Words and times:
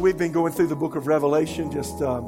We've 0.00 0.16
been 0.16 0.32
going 0.32 0.54
through 0.54 0.68
the 0.68 0.76
book 0.76 0.96
of 0.96 1.06
Revelation 1.06 1.70
just 1.70 2.00
um, 2.00 2.24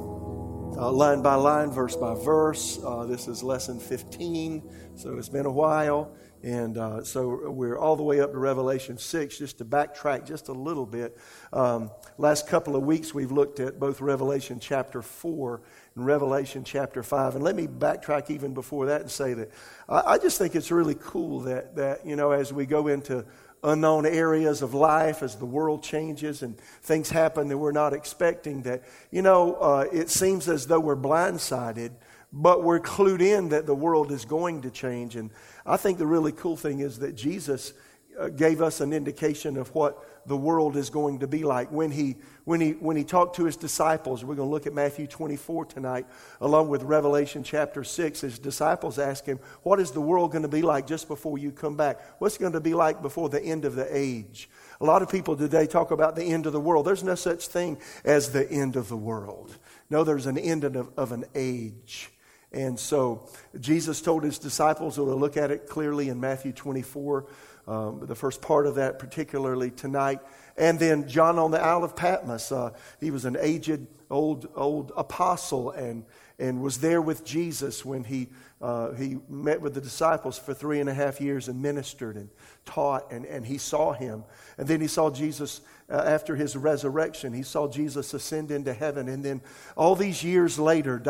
uh, 0.77 0.93
line 0.93 1.23
by 1.23 1.37
line, 1.37 1.71
verse 1.71 1.97
by 1.97 2.15
verse. 2.15 2.79
Uh, 2.85 3.07
this 3.07 3.29
is 3.29 3.43
lesson 3.43 3.81
15, 3.81 4.63
so 4.95 5.17
it's 5.17 5.31
been 5.31 5.47
a 5.47 5.51
while. 5.51 6.15
And 6.43 6.77
uh, 6.77 7.03
so 7.03 7.51
we're 7.51 7.79
all 7.79 7.97
the 7.97 8.03
way 8.03 8.21
up 8.21 8.33
to 8.33 8.39
Revelation 8.39 8.99
6, 8.99 9.39
just 9.39 9.57
to 9.57 9.65
backtrack 9.65 10.27
just 10.27 10.49
a 10.49 10.53
little 10.53 10.85
bit. 10.85 11.17
Um, 11.51 11.91
last 12.19 12.47
couple 12.47 12.77
of 12.77 12.83
weeks, 12.83 13.15
we've 13.15 13.33
looked 13.33 13.59
at 13.59 13.81
both 13.81 14.03
Revelation 14.03 14.61
chapter 14.61 15.01
4 15.01 15.63
and 15.97 16.05
Revelation 16.05 16.65
chapter 16.65 17.03
5. 17.03 17.37
And 17.37 17.43
let 17.43 17.57
me 17.57 17.67
backtrack 17.67 18.29
even 18.29 18.53
before 18.53 18.85
that 18.87 19.01
and 19.01 19.11
say 19.11 19.33
that 19.33 19.51
I, 19.89 20.01
I 20.01 20.19
just 20.19 20.37
think 20.37 20.55
it's 20.55 20.71
really 20.71 20.97
cool 21.01 21.41
that, 21.41 21.75
that, 21.77 22.05
you 22.05 22.17
know, 22.17 22.33
as 22.33 22.53
we 22.53 22.67
go 22.67 22.89
into 22.89 23.25
unknown 23.63 24.07
areas 24.07 24.63
of 24.63 24.75
life 24.75 25.23
as 25.23 25.37
the 25.37 25.47
world 25.47 25.83
changes 25.83 26.43
and 26.43 26.59
things 26.59 27.11
happen 27.11 27.49
that 27.49 27.59
we're 27.59 27.73
not 27.73 27.93
expecting 27.93 28.63
that 28.63 28.83
you 29.11 29.23
know 29.23 29.55
uh, 29.55 29.87
it 29.93 30.11
seems 30.11 30.49
as 30.49 30.67
though 30.67 30.81
we're 30.81 30.97
blindsided 30.97 31.91
but 32.33 32.65
we're 32.65 32.81
clued 32.81 33.21
in 33.21 33.51
that 33.51 33.67
the 33.67 33.75
world 33.75 34.11
is 34.11 34.25
going 34.25 34.63
to 34.63 34.71
change. 34.71 35.17
And 35.17 35.31
i 35.65 35.77
think 35.77 35.99
the 35.99 36.07
really 36.07 36.33
cool 36.33 36.57
thing 36.57 36.81
is 36.81 36.99
that 36.99 37.15
jesus 37.15 37.73
Uh, 38.19 38.29
gave 38.29 38.61
us 38.61 38.83
an 38.83 38.93
indication 38.93 39.57
of 39.57 39.75
what 39.75 40.07
the 40.27 40.37
world 40.37 40.77
is 40.77 40.91
going 40.91 41.21
to 41.21 41.27
be 41.27 41.45
like. 41.45 41.73
When 41.73 41.91
he, 41.91 42.17
when 42.45 42.61
he, 42.61 42.73
when 42.73 42.95
he 42.95 43.05
talked 43.05 43.37
to 43.37 43.47
his 43.47 43.57
disciples, 43.57 44.23
we're 44.23 44.35
going 44.35 44.49
to 44.49 44.53
look 44.53 44.67
at 44.67 44.75
Matthew 44.75 45.07
24 45.07 45.65
tonight, 45.65 46.07
along 46.41 46.69
with 46.69 46.83
Revelation 46.83 47.43
chapter 47.43 47.83
6. 47.83 48.21
His 48.21 48.39
disciples 48.39 48.99
asked 48.99 49.25
him, 49.25 49.41
What 49.63 49.81
is 49.81 49.93
the 49.93 50.03
world 50.03 50.33
going 50.33 50.43
to 50.43 50.49
be 50.49 50.61
like 50.61 50.87
just 50.87 51.09
before 51.09 51.39
you 51.39 51.53
come 51.53 51.75
back? 51.75 52.01
What's 52.21 52.37
going 52.37 52.53
to 52.53 52.61
be 52.61 52.75
like 52.75 53.01
before 53.01 53.31
the 53.31 53.43
end 53.43 53.65
of 53.65 53.77
the 53.77 53.89
age? 53.91 54.51
A 54.83 54.85
lot 54.85 55.01
of 55.01 55.11
people 55.11 55.35
today 55.35 55.67
talk 55.67 55.91
about 55.91 56.15
the 56.15 56.25
end 56.25 56.45
of 56.45 56.53
the 56.53 56.61
world. 56.61 56.87
There's 56.87 57.03
no 57.03 57.15
such 57.15 57.49
thing 57.49 57.79
as 58.05 58.31
the 58.31 58.49
end 58.51 58.77
of 58.77 58.91
the 58.91 58.97
world. 58.97 59.57
No, 59.89 60.05
there's 60.05 60.27
an 60.27 60.37
end 60.37 60.65
of, 60.65 60.91
of 60.99 61.13
an 61.13 61.25
age. 61.35 62.11
And 62.53 62.79
so 62.79 63.29
Jesus 63.59 64.03
told 64.03 64.25
his 64.25 64.39
disciples, 64.39 64.99
we'll 64.99 65.19
look 65.19 65.39
at 65.39 65.51
it 65.51 65.67
clearly 65.67 66.11
in 66.11 66.21
Matthew 66.21 66.53
24 66.53 67.27
um, 67.67 68.05
the 68.07 68.15
first 68.15 68.43
part 68.43 68.67
of 68.67 68.75
that, 68.77 68.99
particularly 68.99 69.71
tonight. 69.71 70.21
And 70.57 70.79
then 70.79 71.09
John 71.09 71.39
on 71.39 71.51
the 71.51 71.61
Isle 71.61 71.85
of 71.85 71.97
Patmos. 71.97 72.53
Uh, 72.53 72.73
he 73.01 73.11
was 73.11 73.25
an 73.25 73.37
aged 73.41 73.87
old 74.13 74.49
old 74.55 74.93
apostle 74.97 75.71
and 75.71 76.05
and 76.39 76.61
was 76.61 76.79
there 76.79 77.01
with 77.01 77.25
Jesus 77.25 77.85
when 77.85 78.05
he 78.05 78.29
uh, 78.61 78.93
he 78.93 79.19
met 79.29 79.61
with 79.61 79.75
the 79.75 79.81
disciples 79.81 80.39
for 80.39 80.55
three 80.55 80.81
and 80.81 80.89
a 80.89 80.95
half 80.95 81.21
years 81.21 81.49
and 81.49 81.61
ministered 81.61 82.17
and 82.17 82.29
taught 82.65 83.11
and, 83.11 83.25
and 83.25 83.47
he 83.47 83.59
saw 83.59 83.93
him 83.93 84.23
and 84.59 84.69
then 84.69 84.81
he 84.81 84.87
saw 84.87 85.11
Jesus 85.11 85.63
uh, 85.91 85.97
after 85.97 86.37
his 86.37 86.57
resurrection 86.57 87.33
he 87.33 87.43
saw 87.43 87.67
Jesus 87.67 88.13
ascend 88.13 88.51
into 88.51 88.75
heaven 88.75 89.09
and 89.09 89.25
then 89.25 89.41
all 89.77 89.97
these 89.97 90.23
years 90.23 90.59
later 90.59 91.03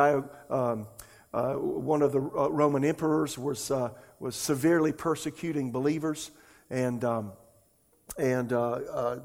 um, 0.49 0.87
uh, 1.35 1.55
one 1.55 2.03
of 2.03 2.13
the 2.13 2.21
uh, 2.21 2.49
Roman 2.51 2.85
emperors 2.85 3.37
was 3.37 3.71
uh, 3.71 3.91
was 4.21 4.37
severely 4.37 4.93
persecuting 4.93 5.73
believers 5.73 6.31
and, 6.73 7.05
um, 7.05 7.33
and 8.19 8.53
uh, 8.53 8.71
uh, 8.71 9.19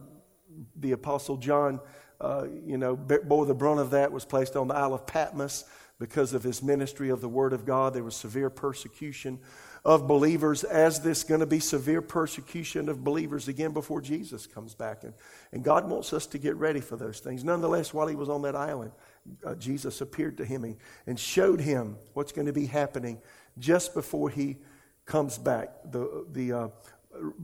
the 0.76 0.92
Apostle 0.92 1.38
John, 1.38 1.80
uh, 2.20 2.46
you 2.66 2.78
know, 2.78 2.96
bore 2.96 3.46
the 3.46 3.56
brunt 3.56 3.80
of 3.80 3.92
that, 3.92 4.12
was 4.12 4.26
placed 4.26 4.56
on 4.56 4.68
the 4.68 4.76
Isle 4.76 4.94
of 4.94 5.08
Patmos 5.08 5.64
because 5.98 6.34
of 6.34 6.44
his 6.44 6.62
ministry 6.62 7.10
of 7.10 7.22
the 7.22 7.30
Word 7.30 7.54
of 7.54 7.66
God. 7.66 7.94
There 7.94 8.04
was 8.04 8.16
severe 8.16 8.50
persecution 8.50 9.40
of 9.86 10.08
believers, 10.08 10.66
as 10.66 11.00
this 11.00 11.24
going 11.24 11.40
to 11.40 11.46
be 11.46 11.62
severe 11.62 12.02
persecution 12.02 12.90
of 12.90 13.06
believers 13.06 13.48
again 13.48 13.72
before 13.72 14.02
Jesus 14.02 14.46
comes 14.46 14.76
back. 14.76 15.06
And, 15.06 15.14
and 15.54 15.64
God 15.64 15.90
wants 15.90 16.12
us 16.12 16.28
to 16.28 16.38
get 16.38 16.58
ready 16.58 16.82
for 16.82 16.98
those 16.98 17.22
things. 17.22 17.46
Nonetheless, 17.46 17.94
while 17.94 18.08
he 18.08 18.16
was 18.16 18.28
on 18.28 18.42
that 18.42 18.56
island, 18.56 18.92
uh, 19.46 19.56
Jesus 19.56 20.02
appeared 20.02 20.38
to 20.38 20.46
him 20.46 20.76
and 21.06 21.18
showed 21.18 21.62
him 21.62 21.96
what's 22.14 22.34
going 22.34 22.48
to 22.48 22.54
be 22.54 22.66
happening 22.66 23.22
just 23.58 23.94
before 23.94 24.30
he 24.30 24.58
comes 25.06 25.38
back. 25.38 25.70
The, 25.90 26.26
the 26.32 26.54
uh, 26.54 26.68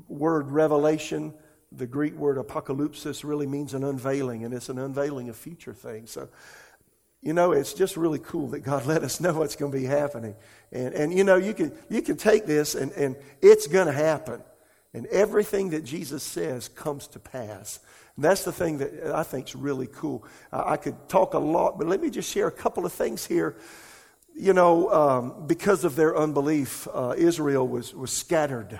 word 0.07 0.51
revelation, 0.51 1.33
the 1.71 1.87
Greek 1.87 2.15
word 2.15 2.37
apocalypsis, 2.37 3.23
really 3.23 3.47
means 3.47 3.73
an 3.73 3.83
unveiling, 3.83 4.43
and 4.43 4.53
it's 4.53 4.69
an 4.69 4.79
unveiling 4.79 5.29
of 5.29 5.35
future 5.35 5.73
things. 5.73 6.11
So, 6.11 6.29
you 7.21 7.33
know, 7.33 7.51
it's 7.51 7.73
just 7.73 7.97
really 7.97 8.19
cool 8.19 8.49
that 8.49 8.59
God 8.59 8.85
let 8.87 9.03
us 9.03 9.19
know 9.19 9.33
what's 9.33 9.55
going 9.55 9.71
to 9.71 9.77
be 9.77 9.85
happening. 9.85 10.35
And, 10.71 10.93
and 10.93 11.13
you 11.13 11.23
know, 11.23 11.35
you 11.35 11.53
can, 11.53 11.71
you 11.89 12.01
can 12.01 12.17
take 12.17 12.45
this, 12.45 12.75
and, 12.75 12.91
and 12.93 13.15
it's 13.41 13.67
going 13.67 13.87
to 13.87 13.93
happen. 13.93 14.41
And 14.93 15.07
everything 15.07 15.71
that 15.71 15.83
Jesus 15.83 16.21
says 16.21 16.67
comes 16.69 17.07
to 17.07 17.19
pass. 17.19 17.79
And 18.15 18.23
that's 18.23 18.43
the 18.43 18.51
thing 18.51 18.77
that 18.77 19.11
I 19.15 19.23
think 19.23 19.47
is 19.47 19.55
really 19.55 19.87
cool. 19.87 20.23
I, 20.51 20.73
I 20.73 20.77
could 20.77 21.09
talk 21.09 21.33
a 21.33 21.39
lot, 21.39 21.79
but 21.79 21.87
let 21.87 21.99
me 21.99 22.11
just 22.11 22.31
share 22.31 22.47
a 22.47 22.51
couple 22.51 22.85
of 22.85 22.93
things 22.93 23.25
here 23.25 23.57
you 24.35 24.53
know, 24.53 24.91
um, 24.91 25.47
because 25.47 25.83
of 25.83 25.95
their 25.95 26.17
unbelief, 26.17 26.87
uh, 26.93 27.13
Israel 27.17 27.67
was, 27.67 27.93
was 27.93 28.11
scattered 28.11 28.79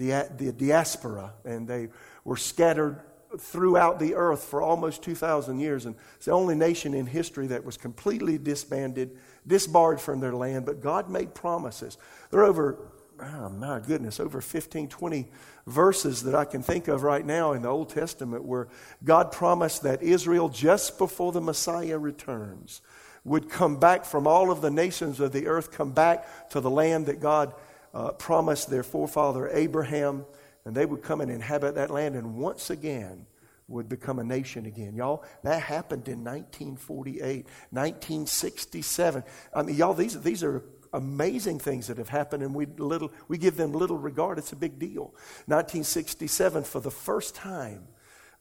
the, 0.00 0.28
the 0.36 0.50
diaspora, 0.50 1.34
and 1.44 1.68
they 1.68 1.88
were 2.24 2.38
scattered 2.38 3.00
throughout 3.38 4.00
the 4.00 4.14
earth 4.14 4.42
for 4.42 4.62
almost 4.62 5.02
2,000 5.02 5.60
years. 5.60 5.86
And 5.86 5.94
it's 6.16 6.24
the 6.24 6.32
only 6.32 6.54
nation 6.54 6.94
in 6.94 7.06
history 7.06 7.46
that 7.48 7.64
was 7.64 7.76
completely 7.76 8.38
disbanded, 8.38 9.16
disbarred 9.46 10.00
from 10.00 10.20
their 10.20 10.34
land, 10.34 10.64
but 10.64 10.80
God 10.80 11.08
made 11.08 11.34
promises. 11.34 11.98
There 12.30 12.40
are 12.40 12.44
over, 12.44 12.78
oh 13.20 13.50
my 13.50 13.78
goodness, 13.78 14.18
over 14.18 14.40
15, 14.40 14.88
20 14.88 15.28
verses 15.66 16.22
that 16.24 16.34
I 16.34 16.46
can 16.46 16.62
think 16.62 16.88
of 16.88 17.02
right 17.02 17.24
now 17.24 17.52
in 17.52 17.62
the 17.62 17.68
Old 17.68 17.90
Testament 17.90 18.44
where 18.44 18.68
God 19.04 19.30
promised 19.30 19.82
that 19.82 20.02
Israel, 20.02 20.48
just 20.48 20.98
before 20.98 21.30
the 21.30 21.42
Messiah 21.42 21.98
returns, 21.98 22.80
would 23.22 23.50
come 23.50 23.76
back 23.76 24.06
from 24.06 24.26
all 24.26 24.50
of 24.50 24.62
the 24.62 24.70
nations 24.70 25.20
of 25.20 25.32
the 25.32 25.46
earth, 25.46 25.70
come 25.70 25.92
back 25.92 26.48
to 26.50 26.60
the 26.60 26.70
land 26.70 27.04
that 27.06 27.20
God 27.20 27.54
uh, 27.94 28.12
promised 28.12 28.70
their 28.70 28.82
forefather 28.82 29.48
Abraham, 29.48 30.24
and 30.64 30.74
they 30.74 30.86
would 30.86 31.02
come 31.02 31.20
and 31.20 31.30
inhabit 31.30 31.74
that 31.74 31.90
land 31.90 32.14
and 32.14 32.36
once 32.36 32.70
again 32.70 33.26
would 33.68 33.88
become 33.88 34.18
a 34.18 34.24
nation 34.24 34.66
again. 34.66 34.94
Y'all, 34.94 35.24
that 35.44 35.62
happened 35.62 36.08
in 36.08 36.24
1948, 36.24 37.46
1967. 37.70 39.24
I 39.54 39.62
mean, 39.62 39.76
y'all, 39.76 39.94
these, 39.94 40.20
these 40.20 40.42
are 40.42 40.64
amazing 40.92 41.60
things 41.60 41.86
that 41.86 41.96
have 41.98 42.08
happened, 42.08 42.42
and 42.42 42.54
we, 42.54 42.66
little, 42.66 43.12
we 43.28 43.38
give 43.38 43.56
them 43.56 43.72
little 43.72 43.96
regard. 43.96 44.38
It's 44.38 44.52
a 44.52 44.56
big 44.56 44.78
deal. 44.78 45.14
1967, 45.46 46.64
for 46.64 46.80
the 46.80 46.90
first 46.90 47.34
time 47.34 47.86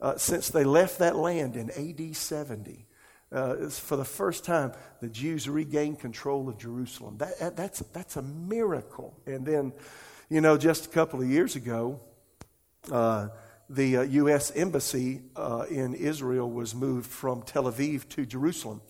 uh, 0.01 0.17
since 0.17 0.49
they 0.49 0.63
left 0.63 0.99
that 0.99 1.15
land 1.15 1.55
in 1.55 1.69
AD 1.71 2.15
70, 2.15 2.85
uh, 3.31 3.69
for 3.69 3.95
the 3.95 4.05
first 4.05 4.43
time, 4.43 4.73
the 5.01 5.07
Jews 5.07 5.47
regained 5.47 5.99
control 5.99 6.49
of 6.49 6.57
Jerusalem. 6.57 7.17
That, 7.17 7.55
that's, 7.55 7.79
that's 7.93 8.15
a 8.15 8.21
miracle. 8.21 9.19
And 9.25 9.45
then, 9.45 9.73
you 10.29 10.41
know, 10.41 10.57
just 10.57 10.87
a 10.87 10.89
couple 10.89 11.21
of 11.21 11.29
years 11.29 11.55
ago, 11.55 11.99
uh, 12.91 13.29
the 13.69 13.97
uh, 13.97 14.01
U.S. 14.01 14.51
Embassy 14.55 15.21
uh, 15.35 15.65
in 15.69 15.93
Israel 15.93 16.49
was 16.49 16.73
moved 16.73 17.09
from 17.09 17.43
Tel 17.43 17.65
Aviv 17.65 18.09
to 18.09 18.25
Jerusalem. 18.25 18.81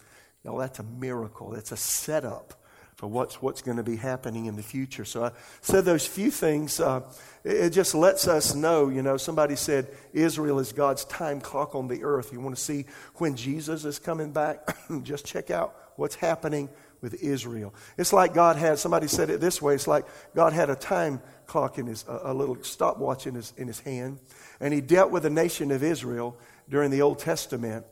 Now, 0.46 0.58
that's 0.58 0.80
a 0.80 0.84
miracle. 0.84 1.54
It's 1.54 1.74
a 1.74 1.78
setup 1.78 2.54
for 3.00 3.07
what's, 3.07 3.42
what's 3.42 3.62
going 3.62 3.78
to 3.78 3.84
be 3.84 3.96
happening 3.96 4.48
in 4.48 4.57
the 4.57 4.62
future. 4.62 5.06
So 5.06 5.24
I 5.24 5.31
said 5.62 5.86
those 5.86 6.06
few 6.06 6.30
things. 6.30 6.81
Uh, 6.81 7.00
it, 7.46 7.69
just 7.69 7.96
lets 7.96 8.28
us 8.28 8.54
know, 8.54 8.90
you 8.90 9.01
know, 9.01 9.16
somebody 9.16 9.56
said 9.56 9.88
Israel 10.12 10.60
is 10.60 10.74
God's 10.74 11.06
time 11.06 11.40
clock 11.40 11.75
on 11.75 11.88
the 11.88 12.04
earth. 12.04 12.34
You 12.34 12.42
want 12.42 12.57
to 12.57 12.62
see 12.62 12.88
when 13.16 13.38
Jesus 13.38 13.86
is 13.86 14.00
coming 14.00 14.34
back? 14.34 14.75
just 15.04 15.25
check 15.25 15.50
out 15.50 15.75
what's 15.96 16.16
happening 16.16 16.68
with 17.00 17.24
Israel. 17.24 17.74
It's 17.98 18.12
like 18.12 18.34
God 18.34 18.57
had, 18.57 18.80
somebody 18.80 19.07
said 19.07 19.30
it 19.30 19.40
this 19.40 19.62
way, 19.62 19.75
it's 19.75 19.88
like 19.88 20.06
God 20.36 20.52
had 20.52 20.69
a 20.69 20.75
time 20.75 21.22
clock 21.45 21.78
in 21.78 21.88
his, 21.88 22.04
a, 22.06 22.19
a 22.25 22.34
little 22.34 22.62
stopwatch 22.63 23.25
in 23.28 23.36
his, 23.36 23.54
in 23.56 23.68
his 23.68 23.80
hand, 23.80 24.19
and 24.60 24.74
he 24.74 24.81
dealt 24.81 25.10
with 25.10 25.24
the 25.24 25.30
nation 25.30 25.72
of 25.72 25.84
Israel 25.84 26.38
during 26.68 26.92
the 26.92 27.02
Old 27.02 27.19
Testament 27.19 27.86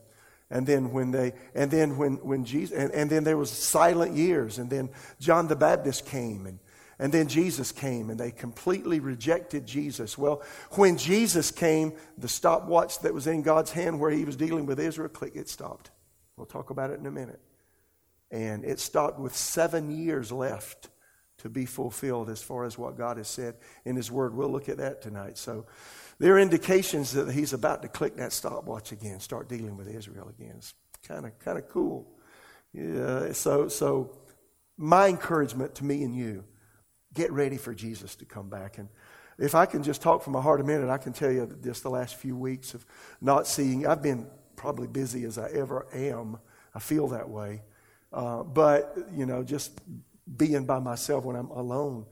and 0.49 0.65
then 0.65 0.91
when 0.91 1.11
they, 1.11 1.33
and 1.53 1.69
then 1.69 1.97
when, 1.97 2.15
when 2.17 2.45
Jesus, 2.45 2.77
and, 2.77 2.91
and 2.91 3.09
then 3.09 3.23
there 3.23 3.37
was 3.37 3.51
silent 3.51 4.15
years, 4.15 4.59
and 4.59 4.69
then 4.69 4.89
John 5.19 5.47
the 5.47 5.55
Baptist 5.55 6.05
came, 6.05 6.45
and, 6.45 6.59
and 6.99 7.13
then 7.13 7.27
Jesus 7.27 7.71
came, 7.71 8.09
and 8.09 8.19
they 8.19 8.31
completely 8.31 8.99
rejected 8.99 9.65
Jesus. 9.65 10.17
Well, 10.17 10.41
when 10.71 10.97
Jesus 10.97 11.51
came, 11.51 11.93
the 12.17 12.29
stopwatch 12.29 12.99
that 13.01 13.13
was 13.13 13.27
in 13.27 13.41
God's 13.41 13.71
hand 13.71 13.99
where 13.99 14.09
he 14.09 14.25
was 14.25 14.35
dealing 14.35 14.65
with 14.65 14.79
Israel, 14.79 15.11
it 15.33 15.49
stopped. 15.49 15.91
We'll 16.37 16.45
talk 16.45 16.69
about 16.69 16.91
it 16.91 16.99
in 16.99 17.05
a 17.05 17.11
minute. 17.11 17.41
And 18.31 18.63
it 18.65 18.79
stopped 18.79 19.19
with 19.19 19.35
seven 19.35 19.91
years 19.91 20.31
left 20.31 20.89
to 21.39 21.49
be 21.49 21.65
fulfilled 21.65 22.29
as 22.29 22.41
far 22.41 22.63
as 22.63 22.77
what 22.77 22.97
God 22.97 23.17
has 23.17 23.27
said 23.27 23.55
in 23.85 23.95
His 23.95 24.11
Word. 24.11 24.33
We'll 24.33 24.51
look 24.51 24.69
at 24.69 24.77
that 24.77 25.01
tonight. 25.01 25.37
So, 25.37 25.65
there 26.19 26.35
are 26.35 26.39
indications 26.39 27.13
that 27.13 27.31
he's 27.31 27.53
about 27.53 27.81
to 27.83 27.87
click 27.87 28.15
that 28.17 28.33
stopwatch 28.33 28.91
again, 28.91 29.19
start 29.19 29.47
dealing 29.49 29.77
with 29.77 29.87
Israel 29.87 30.29
again. 30.29 30.55
It's 30.57 30.73
kind 31.07 31.25
of 31.25 31.37
kind 31.39 31.57
of 31.57 31.67
cool. 31.69 32.07
Yeah, 32.73 33.31
so 33.33 33.67
so 33.67 34.17
my 34.77 35.07
encouragement 35.07 35.75
to 35.75 35.85
me 35.85 36.03
and 36.03 36.15
you, 36.15 36.43
get 37.13 37.31
ready 37.31 37.57
for 37.57 37.73
Jesus 37.73 38.15
to 38.15 38.25
come 38.25 38.49
back. 38.49 38.77
And 38.77 38.89
if 39.39 39.55
I 39.55 39.65
can 39.65 39.83
just 39.83 40.01
talk 40.01 40.23
from 40.23 40.33
my 40.33 40.41
heart 40.41 40.61
a 40.61 40.63
minute, 40.63 40.89
I 40.89 40.97
can 40.97 41.13
tell 41.13 41.31
you 41.31 41.45
that 41.45 41.63
just 41.63 41.83
the 41.83 41.89
last 41.89 42.15
few 42.15 42.35
weeks 42.35 42.73
of 42.73 42.85
not 43.21 43.47
seeing, 43.47 43.87
I've 43.87 44.03
been 44.03 44.27
probably 44.55 44.87
busy 44.87 45.25
as 45.25 45.37
I 45.37 45.49
ever 45.49 45.87
am. 45.93 46.37
I 46.75 46.79
feel 46.79 47.07
that 47.09 47.29
way. 47.29 47.63
Uh, 48.13 48.43
but, 48.43 48.97
you 49.13 49.25
know, 49.25 49.43
just 49.43 49.79
being 50.37 50.65
by 50.65 50.79
myself 50.79 51.25
when 51.25 51.35
I'm 51.35 51.49
alone, 51.49 52.05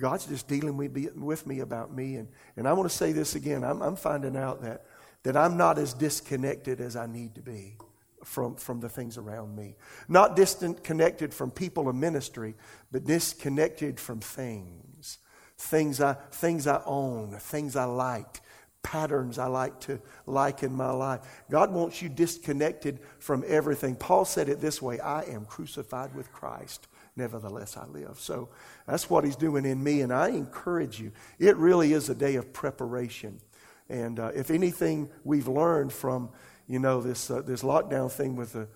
God's 0.00 0.26
just 0.26 0.48
dealing 0.48 0.76
with, 0.76 1.46
me 1.46 1.60
about 1.60 1.94
me. 1.94 2.16
And, 2.16 2.28
and 2.56 2.68
I 2.68 2.72
want 2.72 2.90
to 2.90 2.96
say 2.96 3.12
this 3.12 3.34
again. 3.34 3.64
I'm, 3.64 3.82
I'm 3.82 3.96
finding 3.96 4.36
out 4.36 4.62
that, 4.62 4.84
that 5.22 5.36
I'm 5.36 5.56
not 5.56 5.78
as 5.78 5.94
disconnected 5.94 6.80
as 6.80 6.96
I 6.96 7.06
need 7.06 7.34
to 7.36 7.42
be 7.42 7.76
from, 8.24 8.56
from 8.56 8.80
the 8.80 8.88
things 8.88 9.16
around 9.16 9.54
me. 9.54 9.76
Not 10.08 10.36
distant 10.36 10.82
connected 10.82 11.32
from 11.32 11.50
people 11.50 11.88
and 11.88 12.00
ministry, 12.00 12.54
but 12.90 13.04
disconnected 13.04 14.00
from 14.00 14.20
things. 14.20 15.18
Things 15.58 16.00
I, 16.00 16.14
things 16.32 16.66
I 16.66 16.82
own, 16.84 17.30
things 17.38 17.76
I 17.76 17.84
like, 17.84 18.40
patterns 18.82 19.38
I 19.38 19.46
like 19.46 19.80
to 19.80 20.00
like 20.26 20.62
in 20.62 20.72
my 20.72 20.90
life. 20.90 21.20
God 21.50 21.72
wants 21.72 22.02
you 22.02 22.08
disconnected 22.08 23.00
from 23.18 23.42
everything. 23.46 23.96
Paul 23.96 24.24
said 24.24 24.48
it 24.48 24.60
this 24.60 24.82
way 24.82 25.00
I 25.00 25.22
am 25.22 25.44
crucified 25.44 26.14
with 26.14 26.30
Christ. 26.32 26.88
Nevertheless, 27.16 27.78
I 27.78 27.86
live. 27.86 28.18
So 28.20 28.50
that's 28.86 29.08
what 29.08 29.24
he's 29.24 29.36
doing 29.36 29.64
in 29.64 29.82
me. 29.82 30.02
And 30.02 30.12
I 30.12 30.28
encourage 30.28 31.00
you, 31.00 31.12
it 31.38 31.56
really 31.56 31.94
is 31.94 32.10
a 32.10 32.14
day 32.14 32.34
of 32.34 32.52
preparation. 32.52 33.40
And 33.88 34.20
uh, 34.20 34.32
if 34.34 34.50
anything 34.50 35.08
we've 35.24 35.48
learned 35.48 35.92
from, 35.92 36.28
you 36.68 36.78
know, 36.78 37.00
this, 37.00 37.30
uh, 37.30 37.40
this 37.40 37.62
lockdown 37.62 38.12
thing 38.12 38.36
with 38.36 38.52
the, 38.52 38.68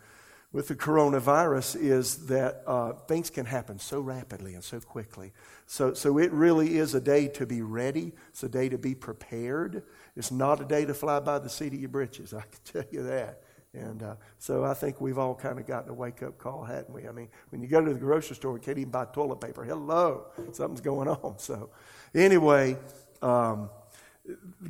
with 0.52 0.68
the 0.68 0.74
coronavirus 0.74 1.76
is 1.76 2.26
that 2.26 2.62
uh, 2.66 2.92
things 3.06 3.28
can 3.28 3.44
happen 3.44 3.78
so 3.78 4.00
rapidly 4.00 4.54
and 4.54 4.64
so 4.64 4.80
quickly. 4.80 5.32
So, 5.66 5.92
so 5.92 6.18
it 6.18 6.32
really 6.32 6.78
is 6.78 6.94
a 6.94 7.00
day 7.00 7.28
to 7.28 7.46
be 7.46 7.60
ready. 7.60 8.12
It's 8.30 8.42
a 8.42 8.48
day 8.48 8.68
to 8.70 8.78
be 8.78 8.94
prepared. 8.94 9.82
It's 10.16 10.30
not 10.30 10.60
a 10.60 10.64
day 10.64 10.86
to 10.86 10.94
fly 10.94 11.20
by 11.20 11.38
the 11.40 11.50
seat 11.50 11.74
of 11.74 11.80
your 11.80 11.90
britches, 11.90 12.32
I 12.32 12.40
can 12.40 12.60
tell 12.64 12.84
you 12.90 13.02
that. 13.04 13.42
And 13.72 14.02
uh, 14.02 14.16
so 14.38 14.64
I 14.64 14.74
think 14.74 15.00
we've 15.00 15.18
all 15.18 15.34
kind 15.34 15.58
of 15.58 15.66
gotten 15.66 15.90
a 15.90 15.94
wake 15.94 16.22
up 16.22 16.38
call, 16.38 16.64
hadn't 16.64 16.90
we? 16.90 17.06
I 17.06 17.12
mean, 17.12 17.28
when 17.50 17.62
you 17.62 17.68
go 17.68 17.84
to 17.84 17.92
the 17.92 17.98
grocery 17.98 18.34
store, 18.34 18.54
you 18.56 18.60
can't 18.60 18.78
even 18.78 18.90
buy 18.90 19.04
toilet 19.04 19.40
paper. 19.40 19.64
Hello, 19.64 20.26
something's 20.52 20.80
going 20.80 21.06
on. 21.08 21.38
So, 21.38 21.70
anyway, 22.14 22.76
um, 23.22 23.70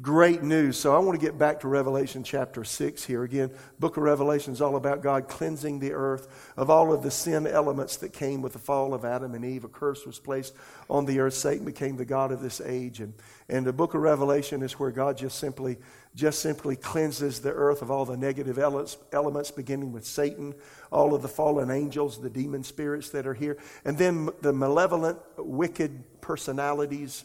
great 0.00 0.42
news. 0.42 0.78
So 0.78 0.94
I 0.94 0.98
want 0.98 1.18
to 1.18 1.24
get 1.24 1.38
back 1.38 1.60
to 1.60 1.68
Revelation 1.68 2.22
chapter 2.22 2.64
6 2.64 3.04
here. 3.04 3.24
Again, 3.24 3.50
book 3.78 3.96
of 3.96 4.02
Revelation 4.02 4.52
is 4.52 4.60
all 4.60 4.76
about 4.76 5.02
God 5.02 5.28
cleansing 5.28 5.80
the 5.80 5.92
earth 5.92 6.52
of 6.56 6.70
all 6.70 6.92
of 6.92 7.02
the 7.02 7.10
sin 7.10 7.46
elements 7.46 7.96
that 7.98 8.12
came 8.12 8.42
with 8.42 8.52
the 8.52 8.58
fall 8.58 8.94
of 8.94 9.04
Adam 9.04 9.34
and 9.34 9.44
Eve. 9.44 9.64
A 9.64 9.68
curse 9.68 10.06
was 10.06 10.18
placed 10.18 10.54
on 10.88 11.06
the 11.06 11.20
earth. 11.20 11.34
Satan 11.34 11.64
became 11.64 11.96
the 11.96 12.04
God 12.04 12.32
of 12.32 12.40
this 12.40 12.60
age. 12.60 13.00
And, 13.00 13.14
and 13.48 13.66
the 13.66 13.72
book 13.72 13.94
of 13.94 14.02
Revelation 14.02 14.62
is 14.62 14.78
where 14.78 14.90
God 14.90 15.16
just 15.16 15.38
simply, 15.38 15.76
just 16.14 16.40
simply 16.40 16.76
cleanses 16.76 17.40
the 17.40 17.52
earth 17.52 17.82
of 17.82 17.90
all 17.90 18.04
the 18.04 18.16
negative 18.16 18.58
elements, 18.58 18.96
elements, 19.12 19.50
beginning 19.50 19.92
with 19.92 20.06
Satan, 20.06 20.54
all 20.92 21.14
of 21.14 21.22
the 21.22 21.28
fallen 21.28 21.70
angels, 21.70 22.20
the 22.20 22.30
demon 22.30 22.64
spirits 22.64 23.10
that 23.10 23.26
are 23.26 23.34
here, 23.34 23.58
and 23.84 23.98
then 23.98 24.30
the 24.40 24.52
malevolent, 24.52 25.18
wicked 25.36 26.20
personalities 26.20 27.24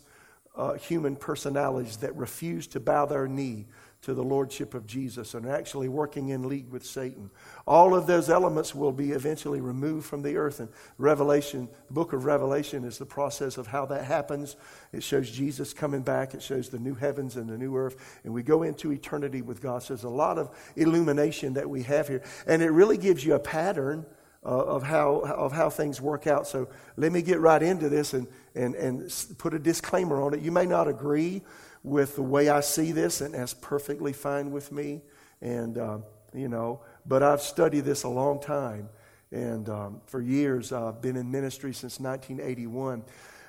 uh, 0.56 0.74
human 0.74 1.16
personalities 1.16 1.98
that 1.98 2.16
refuse 2.16 2.68
to 2.68 2.80
bow 2.80 3.06
their 3.06 3.28
knee 3.28 3.66
to 4.06 4.14
the 4.14 4.24
lordship 4.24 4.76
of 4.76 4.86
Jesus 4.86 5.34
and 5.34 5.48
are 5.48 5.56
actually 5.56 5.90
working 5.90 6.30
in 6.30 6.48
league 6.48 6.70
with 6.70 6.86
Satan. 6.86 7.32
All 7.66 7.96
of 7.96 8.06
those 8.06 8.30
elements 8.30 8.76
will 8.76 8.92
be 8.92 9.14
eventually 9.14 9.62
removed 9.62 10.06
from 10.06 10.22
the 10.22 10.38
earth. 10.38 10.60
And 10.60 10.70
Revelation, 11.00 11.68
the 11.88 11.94
book 11.94 12.14
of 12.14 12.24
Revelation, 12.24 12.84
is 12.84 13.00
the 13.00 13.06
process 13.06 13.58
of 13.58 13.66
how 13.66 13.88
that 13.88 14.06
happens. 14.06 14.58
It 14.94 15.02
shows 15.02 15.32
Jesus 15.32 15.74
coming 15.74 16.02
back, 16.02 16.36
it 16.36 16.44
shows 16.44 16.70
the 16.70 16.78
new 16.78 16.94
heavens 16.94 17.36
and 17.36 17.50
the 17.50 17.58
new 17.58 17.76
earth, 17.76 18.20
and 18.24 18.32
we 18.32 18.44
go 18.44 18.62
into 18.62 18.92
eternity 18.92 19.42
with 19.42 19.60
God. 19.60 19.82
So 19.82 19.96
there's 19.96 20.04
a 20.04 20.10
lot 20.10 20.38
of 20.38 20.56
illumination 20.76 21.56
that 21.56 21.68
we 21.68 21.82
have 21.84 22.08
here. 22.08 22.22
And 22.46 22.62
it 22.62 22.70
really 22.70 22.98
gives 22.98 23.26
you 23.26 23.34
a 23.34 23.40
pattern 23.40 24.06
uh, 24.46 24.50
of, 24.50 24.84
how, 24.84 25.22
of 25.22 25.52
how 25.52 25.72
things 25.72 26.00
work 26.00 26.28
out. 26.28 26.46
So 26.48 26.70
let 26.96 27.12
me 27.12 27.24
get 27.24 27.40
right 27.40 27.64
into 27.64 27.90
this 27.90 28.14
and, 28.14 28.28
and, 28.56 28.76
and 28.76 29.14
put 29.38 29.54
a 29.54 29.60
disclaimer 29.60 30.22
on 30.22 30.34
it. 30.34 30.42
You 30.42 30.52
may 30.52 30.66
not 30.66 30.88
agree 30.88 31.42
with 31.84 32.16
the 32.16 32.24
way 32.24 32.50
I 32.50 32.62
see 32.62 32.92
this, 32.92 33.22
and 33.22 33.34
that's 33.34 33.54
perfectly 33.54 34.14
fine 34.14 34.52
with 34.52 34.72
me. 34.72 35.02
And, 35.42 35.78
uh, 35.78 36.00
you 36.34 36.48
know, 36.48 36.82
but 37.06 37.22
I've 37.22 37.42
studied 37.42 37.82
this 37.82 38.04
a 38.04 38.10
long 38.10 38.42
time. 38.42 38.90
And 39.32 39.70
um, 39.70 40.02
for 40.08 40.22
years, 40.22 40.72
I've 40.72 41.02
been 41.02 41.18
in 41.18 41.30
ministry 41.30 41.74
since 41.74 42.00
1981. 42.00 43.04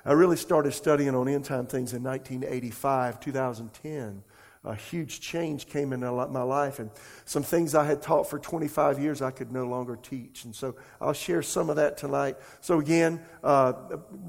I 0.05 0.11
really 0.11 0.37
started 0.37 0.73
studying 0.73 1.15
on 1.15 1.27
end 1.27 1.45
time 1.45 1.65
things 1.65 1.93
in 1.93 2.03
1985, 2.03 3.19
2010 3.19 4.23
a 4.63 4.75
huge 4.75 5.21
change 5.21 5.67
came 5.67 5.93
in 5.93 6.01
my 6.01 6.41
life, 6.41 6.79
and 6.79 6.89
some 7.25 7.43
things 7.43 7.75
I 7.75 7.85
had 7.85 8.01
taught 8.01 8.29
for 8.29 8.39
25 8.39 8.99
years 8.99 9.21
I 9.21 9.31
could 9.31 9.51
no 9.51 9.65
longer 9.65 9.95
teach. 9.95 10.45
And 10.45 10.55
so 10.55 10.75
I'll 10.99 11.13
share 11.13 11.41
some 11.41 11.69
of 11.69 11.75
that 11.77 11.97
tonight. 11.97 12.37
So, 12.61 12.79
again, 12.79 13.21
uh, 13.43 13.73